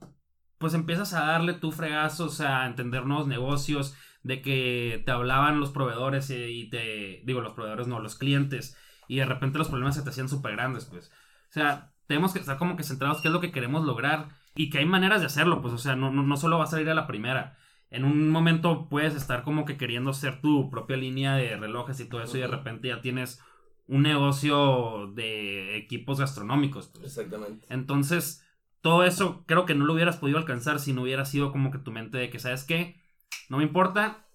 pues 0.57 0.73
empiezas 0.73 1.13
a 1.13 1.25
darle 1.25 1.53
tu 1.53 1.71
fregazos, 1.71 2.41
a 2.41 2.65
entender 2.65 3.05
nuevos 3.05 3.27
negocios, 3.27 3.95
de 4.23 4.41
que 4.41 5.01
te 5.05 5.11
hablaban 5.11 5.59
los 5.59 5.71
proveedores 5.71 6.29
y 6.29 6.69
te, 6.69 7.21
digo, 7.25 7.41
los 7.41 7.53
proveedores 7.53 7.87
no, 7.87 7.99
los 7.99 8.15
clientes, 8.15 8.77
y 9.07 9.17
de 9.17 9.25
repente 9.25 9.57
los 9.57 9.69
problemas 9.69 9.95
se 9.95 10.03
te 10.03 10.09
hacían 10.09 10.29
súper 10.29 10.53
grandes, 10.53 10.85
pues. 10.85 11.11
O 11.49 11.53
sea, 11.53 11.93
tenemos 12.07 12.33
que 12.33 12.39
estar 12.39 12.57
como 12.57 12.75
que 12.75 12.83
centrados 12.83 13.21
qué 13.21 13.27
es 13.27 13.33
lo 13.33 13.41
que 13.41 13.51
queremos 13.51 13.85
lograr 13.85 14.29
y 14.55 14.69
que 14.69 14.79
hay 14.79 14.85
maneras 14.85 15.21
de 15.21 15.27
hacerlo, 15.27 15.61
pues, 15.61 15.73
o 15.73 15.77
sea, 15.77 15.95
no, 15.95 16.11
no, 16.11 16.23
no 16.23 16.37
solo 16.37 16.57
va 16.57 16.65
a 16.65 16.67
salir 16.67 16.89
a 16.89 16.95
la 16.95 17.07
primera. 17.07 17.57
En 17.89 18.05
un 18.05 18.29
momento 18.29 18.87
puedes 18.89 19.15
estar 19.15 19.43
como 19.43 19.65
que 19.65 19.77
queriendo 19.77 20.11
hacer 20.11 20.41
tu 20.41 20.69
propia 20.69 20.95
línea 20.95 21.35
de 21.35 21.57
relojes 21.57 21.99
y 21.99 22.07
todo 22.07 22.21
eso 22.21 22.37
y 22.37 22.41
de 22.41 22.47
repente 22.47 22.87
ya 22.87 23.01
tienes 23.01 23.41
un 23.91 24.03
negocio 24.03 25.11
de 25.13 25.77
equipos 25.77 26.19
gastronómicos. 26.19 26.87
pues. 26.87 27.03
Exactamente. 27.05 27.67
Entonces, 27.69 28.43
todo 28.79 29.03
eso 29.03 29.43
creo 29.45 29.65
que 29.65 29.75
no 29.75 29.85
lo 29.85 29.93
hubieras 29.93 30.17
podido 30.17 30.37
alcanzar 30.37 30.79
si 30.79 30.93
no 30.93 31.01
hubiera 31.03 31.25
sido 31.25 31.51
como 31.51 31.71
que 31.71 31.77
tu 31.77 31.91
mente 31.91 32.17
de 32.17 32.29
que, 32.29 32.39
¿sabes 32.39 32.63
qué? 32.63 33.01
No 33.49 33.57
me 33.57 33.63
importa, 33.63 34.25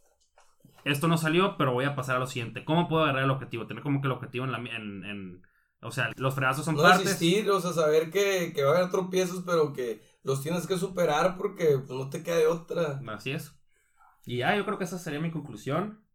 esto 0.84 1.08
no 1.08 1.16
salió, 1.18 1.56
pero 1.56 1.72
voy 1.72 1.86
a 1.86 1.96
pasar 1.96 2.16
a 2.16 2.18
lo 2.18 2.26
siguiente. 2.26 2.64
¿Cómo 2.64 2.86
puedo 2.88 3.04
agarrar 3.04 3.24
el 3.24 3.30
objetivo? 3.30 3.66
Tener 3.66 3.82
como 3.82 4.00
que 4.00 4.08
el 4.08 4.12
objetivo 4.12 4.44
en 4.44 4.52
la... 4.52 4.58
En, 4.58 5.04
en- 5.04 5.42
o 5.82 5.90
sea, 5.90 6.10
los 6.16 6.34
fregazos 6.34 6.64
son 6.64 6.74
No 6.74 6.82
partes. 6.82 7.04
desistir, 7.04 7.50
o 7.50 7.60
sea, 7.60 7.72
saber 7.72 8.10
que, 8.10 8.52
que 8.54 8.62
va 8.64 8.72
a 8.74 8.78
haber 8.78 8.90
tropiezos, 8.90 9.42
pero 9.46 9.72
que 9.72 10.02
los 10.24 10.42
tienes 10.42 10.66
que 10.66 10.78
superar 10.78 11.36
porque 11.36 11.78
pues, 11.78 11.90
no 11.98 12.08
te 12.10 12.22
queda 12.22 12.36
de 12.38 12.46
otra. 12.46 13.00
Así 13.08 13.32
es. 13.32 13.54
Y 14.26 14.38
ya, 14.38 14.56
yo 14.56 14.64
creo 14.64 14.78
que 14.78 14.84
esa 14.84 14.98
sería 14.98 15.20
mi 15.20 15.30
conclusión. 15.30 16.05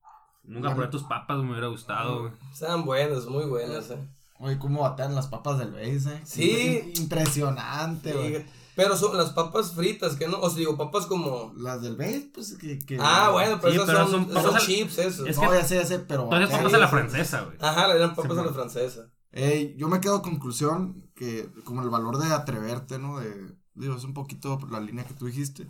Nunca 0.43 0.73
probé 0.73 0.87
tus 0.89 1.03
papas, 1.03 1.37
me 1.39 1.51
hubiera 1.51 1.67
gustado, 1.67 2.21
güey. 2.21 2.33
Sean 2.53 2.83
buenas, 2.85 3.25
muy 3.27 3.45
buenas, 3.45 3.89
eh. 3.91 3.99
Oye, 4.39 4.57
cómo 4.57 4.81
batean 4.81 5.13
las 5.13 5.27
papas 5.27 5.59
del 5.59 5.71
Base, 5.71 6.15
eh. 6.15 6.21
Sí. 6.25 6.93
Impresionante, 6.97 8.13
güey. 8.13 8.37
Sí, 8.37 8.45
Pero 8.75 8.95
son 8.97 9.15
las 9.17 9.31
papas 9.31 9.73
fritas, 9.73 10.15
que 10.15 10.27
no, 10.27 10.39
o 10.39 10.49
sea, 10.49 10.57
digo, 10.59 10.77
papas 10.77 11.05
como... 11.05 11.53
Las 11.57 11.81
del 11.81 11.95
Base, 11.95 12.31
pues 12.33 12.57
que. 12.57 12.79
que 12.79 12.97
Ah, 12.99 13.29
bueno, 13.31 13.59
pero 13.61 13.71
Sí, 13.73 13.77
esas 13.77 13.87
pero 13.87 13.99
son, 14.07 14.11
son 14.25 14.33
son, 14.33 14.43
papas 14.43 14.61
al- 14.61 14.67
chips, 14.67 14.97
esos. 14.97 15.27
es 15.27 15.37
No, 15.37 15.53
ya 15.53 15.63
sé, 15.63 15.75
ya 15.75 15.85
sé, 15.85 15.99
pero. 15.99 16.23
Entonces 16.23 16.49
papas 16.49 16.73
a 16.73 16.77
la 16.77 16.87
francesa, 16.87 17.41
güey. 17.41 17.57
Ajá, 17.59 17.93
eran 17.93 18.15
papas 18.15 18.31
Sí, 18.33 18.39
a 18.39 18.43
la 18.45 18.53
francesa. 18.53 19.01
Ey, 19.33 19.75
yo 19.77 19.87
me 19.87 20.01
quedo 20.01 20.21
conclusión 20.21 21.09
que 21.15 21.49
como 21.63 21.81
el 21.83 21.89
valor 21.89 22.17
de 22.17 22.33
atreverte, 22.33 22.97
¿no? 22.97 23.19
De, 23.19 23.55
digo, 23.75 23.95
es 23.95 24.03
un 24.03 24.13
poquito 24.13 24.57
la 24.71 24.79
línea 24.79 25.05
que 25.05 25.13
tú 25.13 25.25
dijiste. 25.27 25.67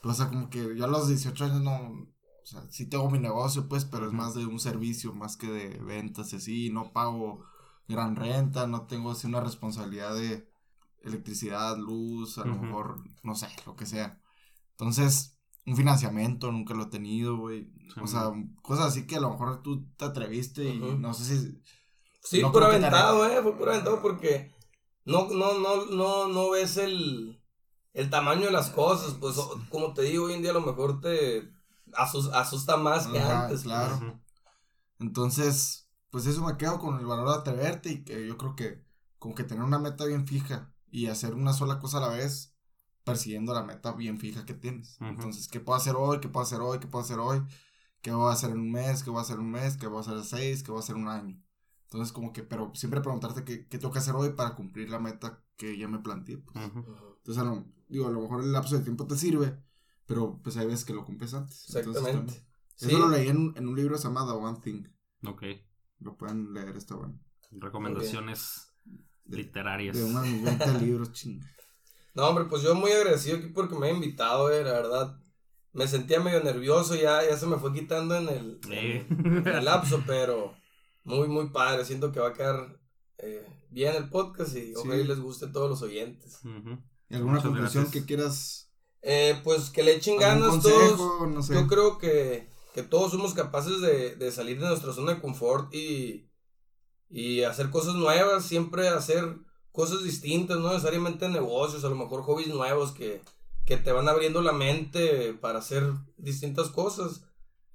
Pero, 0.00 0.12
o 0.12 0.16
sea, 0.16 0.28
como 0.28 0.48
que 0.50 0.74
yo 0.76 0.84
a 0.84 0.88
los 0.88 1.06
18 1.08 1.44
años 1.44 1.60
no, 1.60 2.06
o 2.46 2.48
sea, 2.48 2.62
sí 2.70 2.86
tengo 2.86 3.10
mi 3.10 3.18
negocio, 3.18 3.68
pues, 3.68 3.84
pero 3.84 4.06
es 4.06 4.12
más 4.12 4.34
de 4.34 4.46
un 4.46 4.60
servicio, 4.60 5.12
más 5.12 5.36
que 5.36 5.48
de 5.48 5.78
ventas 5.78 6.32
y 6.32 6.36
así, 6.36 6.70
no 6.70 6.92
pago 6.92 7.44
gran 7.88 8.14
renta, 8.14 8.68
no 8.68 8.86
tengo 8.86 9.10
así 9.10 9.26
una 9.26 9.40
responsabilidad 9.40 10.14
de 10.14 10.48
electricidad, 11.02 11.76
luz, 11.76 12.38
a 12.38 12.44
lo 12.44 12.54
mejor, 12.54 13.02
no 13.24 13.34
sé, 13.34 13.48
lo 13.66 13.74
que 13.74 13.84
sea. 13.84 14.22
Entonces, 14.70 15.36
un 15.66 15.74
financiamiento 15.74 16.52
nunca 16.52 16.72
lo 16.74 16.84
he 16.84 16.90
tenido, 16.90 17.36
güey. 17.36 17.64
Sí, 17.92 18.00
o 18.00 18.06
sea, 18.06 18.30
cosas 18.62 18.86
así 18.86 19.08
que 19.08 19.16
a 19.16 19.20
lo 19.20 19.30
mejor 19.30 19.62
tú 19.62 19.84
te 19.96 20.04
atreviste 20.04 20.68
y 20.68 20.78
no 20.78 21.14
sé 21.14 21.24
si... 21.24 21.62
Sí, 22.22 22.42
No 22.42 22.52
te 22.52 22.58
aventado, 22.62 23.26
eh, 23.26 23.42
fue 23.42 23.58
por 23.58 23.70
aventado 23.70 24.00
porque 24.00 24.52
no, 25.04 25.28
no, 25.30 25.58
no, 25.58 25.86
no, 25.86 26.28
no 26.28 26.50
ves 26.50 26.76
el, 26.76 27.42
el 27.92 28.08
tamaño 28.08 28.46
de 28.46 28.52
las 28.52 28.70
cosas, 28.70 29.14
pues 29.14 29.34
como 29.68 29.94
te 29.94 30.02
digo, 30.02 30.26
hoy 30.26 30.34
en 30.34 30.42
día 30.42 30.52
a 30.52 30.54
lo 30.54 30.60
mejor 30.60 31.00
te 31.00 31.55
asus- 31.96 32.30
asusta 32.32 32.76
más 32.76 33.06
que 33.08 33.18
Ajá, 33.18 33.44
antes. 33.44 33.62
claro. 33.62 33.96
Ujú. 33.96 34.20
Entonces, 34.98 35.88
pues 36.10 36.26
eso 36.26 36.44
me 36.44 36.56
quedo 36.56 36.78
con 36.78 36.98
el 36.98 37.06
valor 37.06 37.28
de 37.28 37.34
atreverte 37.34 37.90
y 37.90 38.04
que 38.04 38.26
yo 38.26 38.36
creo 38.38 38.56
que 38.56 38.84
con 39.18 39.34
que 39.34 39.44
tener 39.44 39.64
una 39.64 39.78
meta 39.78 40.04
bien 40.04 40.26
fija 40.26 40.72
y 40.90 41.06
hacer 41.08 41.34
una 41.34 41.52
sola 41.52 41.78
cosa 41.78 41.98
a 41.98 42.00
la 42.02 42.08
vez, 42.08 42.54
persiguiendo 43.04 43.52
la 43.54 43.62
meta 43.64 43.92
bien 43.92 44.18
fija 44.18 44.44
que 44.46 44.54
tienes. 44.54 44.96
Entonces, 45.00 45.48
¿qué 45.48 45.60
puedo 45.60 45.76
hacer 45.76 45.94
hoy? 45.96 46.20
¿Qué 46.20 46.28
puedo 46.28 46.44
hacer 46.44 46.60
hoy? 46.60 46.78
¿Qué 46.78 46.86
puedo 46.86 47.04
hacer 47.04 47.18
hoy? 47.18 47.42
qué 48.06 48.12
voy 48.12 48.30
a 48.30 48.34
hacer 48.34 48.50
en 48.50 48.60
un 48.60 48.70
mes, 48.70 49.02
qué 49.02 49.10
voy 49.10 49.18
a 49.18 49.22
hacer 49.22 49.34
en 49.34 49.42
un 49.42 49.50
mes, 49.50 49.76
qué 49.76 49.88
voy 49.88 49.98
a 49.98 50.00
hacer 50.02 50.16
en 50.16 50.22
seis, 50.24 50.62
qué 50.62 50.70
voy 50.70 50.78
a 50.78 50.84
hacer 50.84 50.94
en 50.94 51.02
un 51.02 51.08
año. 51.08 51.42
Entonces, 51.86 52.12
como 52.12 52.32
que, 52.32 52.44
pero 52.44 52.70
siempre 52.74 53.00
preguntarte 53.00 53.42
qué, 53.42 53.66
qué 53.66 53.78
tengo 53.78 53.92
que 53.92 53.98
hacer 53.98 54.14
hoy 54.14 54.30
para 54.30 54.54
cumplir 54.54 54.90
la 54.90 55.00
meta 55.00 55.42
que 55.56 55.76
ya 55.76 55.88
me 55.88 55.98
planteé. 55.98 56.38
Pues. 56.38 56.54
Entonces, 56.56 57.38
a 57.38 57.42
lo, 57.44 57.64
digo, 57.88 58.06
a 58.06 58.10
lo 58.12 58.20
mejor 58.20 58.44
el 58.44 58.52
lapso 58.52 58.76
de 58.78 58.84
tiempo 58.84 59.08
te 59.08 59.16
sirve, 59.16 59.58
pero 60.06 60.40
pues 60.42 60.56
hay 60.56 60.66
veces 60.66 60.84
que 60.84 60.92
lo 60.94 61.04
cumples 61.04 61.34
antes. 61.34 61.64
Exactamente. 61.74 62.32
Sí. 62.74 62.86
Eso 62.88 62.98
lo 62.98 63.08
leí 63.08 63.28
en, 63.28 63.52
en 63.56 63.68
un 63.68 63.76
libro 63.76 63.96
llamado 63.96 64.38
One 64.38 64.58
Thing. 64.62 64.84
Ok. 65.26 65.42
Lo 66.00 66.16
pueden 66.16 66.52
leer, 66.52 66.76
está 66.76 66.94
bueno. 66.94 67.18
Recomendaciones 67.50 68.68
De, 69.24 69.36
literarias. 69.38 69.96
de 69.96 70.04
unos 70.04 70.22
20 70.22 70.78
libros, 70.80 71.12
ching. 71.12 71.40
No, 72.14 72.28
hombre, 72.28 72.44
pues 72.46 72.62
yo 72.62 72.74
muy 72.74 72.90
agradecido 72.92 73.36
aquí 73.38 73.48
porque 73.48 73.74
me 73.74 73.88
ha 73.88 73.92
invitado, 73.92 74.50
eh, 74.50 74.62
la 74.64 74.72
verdad. 74.72 75.18
Me 75.72 75.86
sentía 75.86 76.20
medio 76.20 76.42
nervioso, 76.42 76.94
ya, 76.94 77.22
ya 77.28 77.36
se 77.36 77.46
me 77.46 77.56
fue 77.58 77.72
quitando 77.74 78.16
en 78.16 78.28
el, 78.28 78.60
Eh. 78.70 79.06
en 79.08 79.46
el 79.46 79.64
lapso, 79.64 80.02
pero 80.06 80.54
muy, 81.04 81.28
muy 81.28 81.50
padre. 81.50 81.84
Siento 81.84 82.12
que 82.12 82.20
va 82.20 82.28
a 82.28 82.32
quedar 82.32 82.78
eh, 83.18 83.46
bien 83.70 83.94
el 83.94 84.08
podcast 84.08 84.56
y 84.56 84.74
ojalá 84.74 84.96
y 84.96 85.04
les 85.04 85.20
guste 85.20 85.46
a 85.46 85.52
todos 85.52 85.68
los 85.68 85.82
oyentes. 85.82 86.40
¿Y 87.08 87.14
alguna 87.14 87.34
Muchas 87.36 87.48
conclusión 87.50 87.84
gracias. 87.84 88.02
que 88.02 88.06
quieras? 88.06 88.65
Eh, 89.08 89.40
pues 89.44 89.70
que 89.70 89.84
le 89.84 89.94
echen 89.94 90.20
¿Algún 90.20 90.42
ganas 90.50 90.62
todos. 90.64 91.28
No 91.30 91.40
sé. 91.40 91.54
Yo 91.54 91.68
creo 91.68 91.96
que, 91.96 92.48
que 92.74 92.82
todos 92.82 93.12
somos 93.12 93.34
capaces 93.34 93.80
de, 93.80 94.16
de 94.16 94.32
salir 94.32 94.58
de 94.60 94.66
nuestra 94.66 94.92
zona 94.92 95.14
de 95.14 95.20
confort 95.20 95.72
y, 95.72 96.28
y 97.08 97.42
hacer 97.42 97.70
cosas 97.70 97.94
nuevas, 97.94 98.44
siempre 98.44 98.88
hacer 98.88 99.36
cosas 99.70 100.02
distintas, 100.02 100.58
no 100.58 100.70
necesariamente 100.70 101.28
negocios, 101.28 101.84
a 101.84 101.88
lo 101.88 101.94
mejor 101.94 102.22
hobbies 102.22 102.48
nuevos 102.48 102.90
que, 102.90 103.22
que 103.64 103.76
te 103.76 103.92
van 103.92 104.08
abriendo 104.08 104.42
la 104.42 104.52
mente 104.52 105.34
para 105.34 105.60
hacer 105.60 105.84
distintas 106.16 106.70
cosas. 106.70 107.22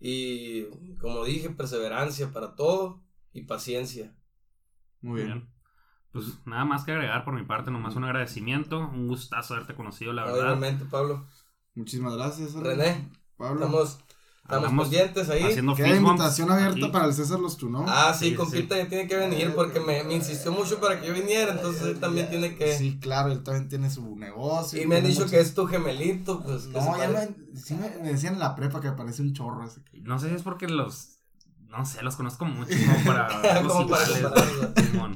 Y 0.02 0.66
como 1.00 1.24
dije, 1.24 1.50
perseverancia 1.50 2.34
para 2.34 2.56
todo 2.56 3.02
y 3.32 3.44
paciencia. 3.44 4.14
Muy 5.00 5.24
bien. 5.24 5.51
Pues 6.12 6.26
nada 6.46 6.66
más 6.66 6.84
que 6.84 6.92
agregar 6.92 7.24
por 7.24 7.34
mi 7.34 7.44
parte, 7.44 7.72
nomás 7.72 7.96
un 7.96 8.04
agradecimiento, 8.04 8.80
un 8.80 9.08
gustazo 9.08 9.54
haberte 9.54 9.76
conocido, 9.76 10.12
la 10.14 10.26
verdad. 10.26 10.54
Obviamente, 10.54 10.86
Pablo. 10.86 11.26
Muchísimas 11.74 12.16
gracias. 12.16 12.54
René, 12.54 13.10
Pablo. 13.38 13.66
estamos, 13.66 13.98
estamos 14.44 14.90
pendientes 14.90 15.30
ahí. 15.30 15.44
Haciendo 15.44 15.74
Queda 15.74 15.96
invitación 15.96 16.52
abierta 16.52 16.74
aquí. 16.80 16.90
para 16.92 17.06
el 17.06 17.14
César 17.14 17.40
Los 17.40 17.56
Tunó. 17.56 17.86
Ah, 17.88 18.14
sí, 18.14 18.32
Sí, 18.32 18.36
compita 18.36 18.76
ya 18.76 18.90
tiene 18.90 19.08
que 19.08 19.16
venir 19.16 19.54
porque 19.56 19.80
me, 19.80 20.04
me 20.04 20.16
insistió 20.16 20.52
mucho 20.52 20.82
para 20.82 21.00
que 21.00 21.08
yo 21.08 21.14
viniera, 21.14 21.54
entonces 21.54 21.84
él 21.84 22.00
también 22.02 22.30
tiene 22.30 22.58
que... 22.58 22.76
Sí, 22.78 23.00
claro, 23.00 23.32
él 23.32 23.42
también 23.44 23.70
tiene 23.70 23.90
su 23.90 24.14
negocio. 24.18 24.82
Y 24.82 24.86
me 24.88 24.98
han 24.98 25.04
dicho 25.06 25.20
muchas- 25.22 25.32
que 25.32 25.40
es 25.40 25.54
tu 25.56 25.66
gemelito, 25.66 26.44
pues. 26.44 26.68
No, 26.68 26.98
ya 26.98 27.08
me, 27.08 27.56
sí 27.58 27.74
me, 27.76 27.90
me 28.04 28.10
decían 28.12 28.34
en 28.34 28.40
la 28.40 28.54
prepa 28.56 28.82
que 28.82 28.92
parece 28.92 29.22
un 29.22 29.32
chorro 29.34 29.64
ese. 29.64 29.82
No 30.02 30.20
sé 30.20 30.28
si 30.28 30.36
es 30.36 30.44
porque 30.44 30.68
los. 30.68 31.11
No 31.72 31.86
sé, 31.86 32.02
los 32.04 32.16
conozco 32.18 32.46
mucho 32.46 32.76
como 32.86 33.06
para. 33.06 33.62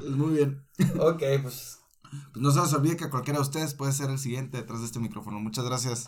Muy 0.08 0.34
bien. 0.34 0.64
Ok, 0.98 1.22
pues. 1.42 1.80
Pues 2.32 2.42
no 2.42 2.50
se 2.50 2.60
les 2.60 2.72
olvide 2.72 2.96
que 2.96 3.10
cualquiera 3.10 3.38
de 3.38 3.42
ustedes 3.42 3.74
puede 3.74 3.92
ser 3.92 4.10
el 4.10 4.18
siguiente 4.18 4.56
detrás 4.56 4.80
de 4.80 4.86
este 4.86 4.98
micrófono. 4.98 5.38
Muchas 5.40 5.64
gracias. 5.64 6.04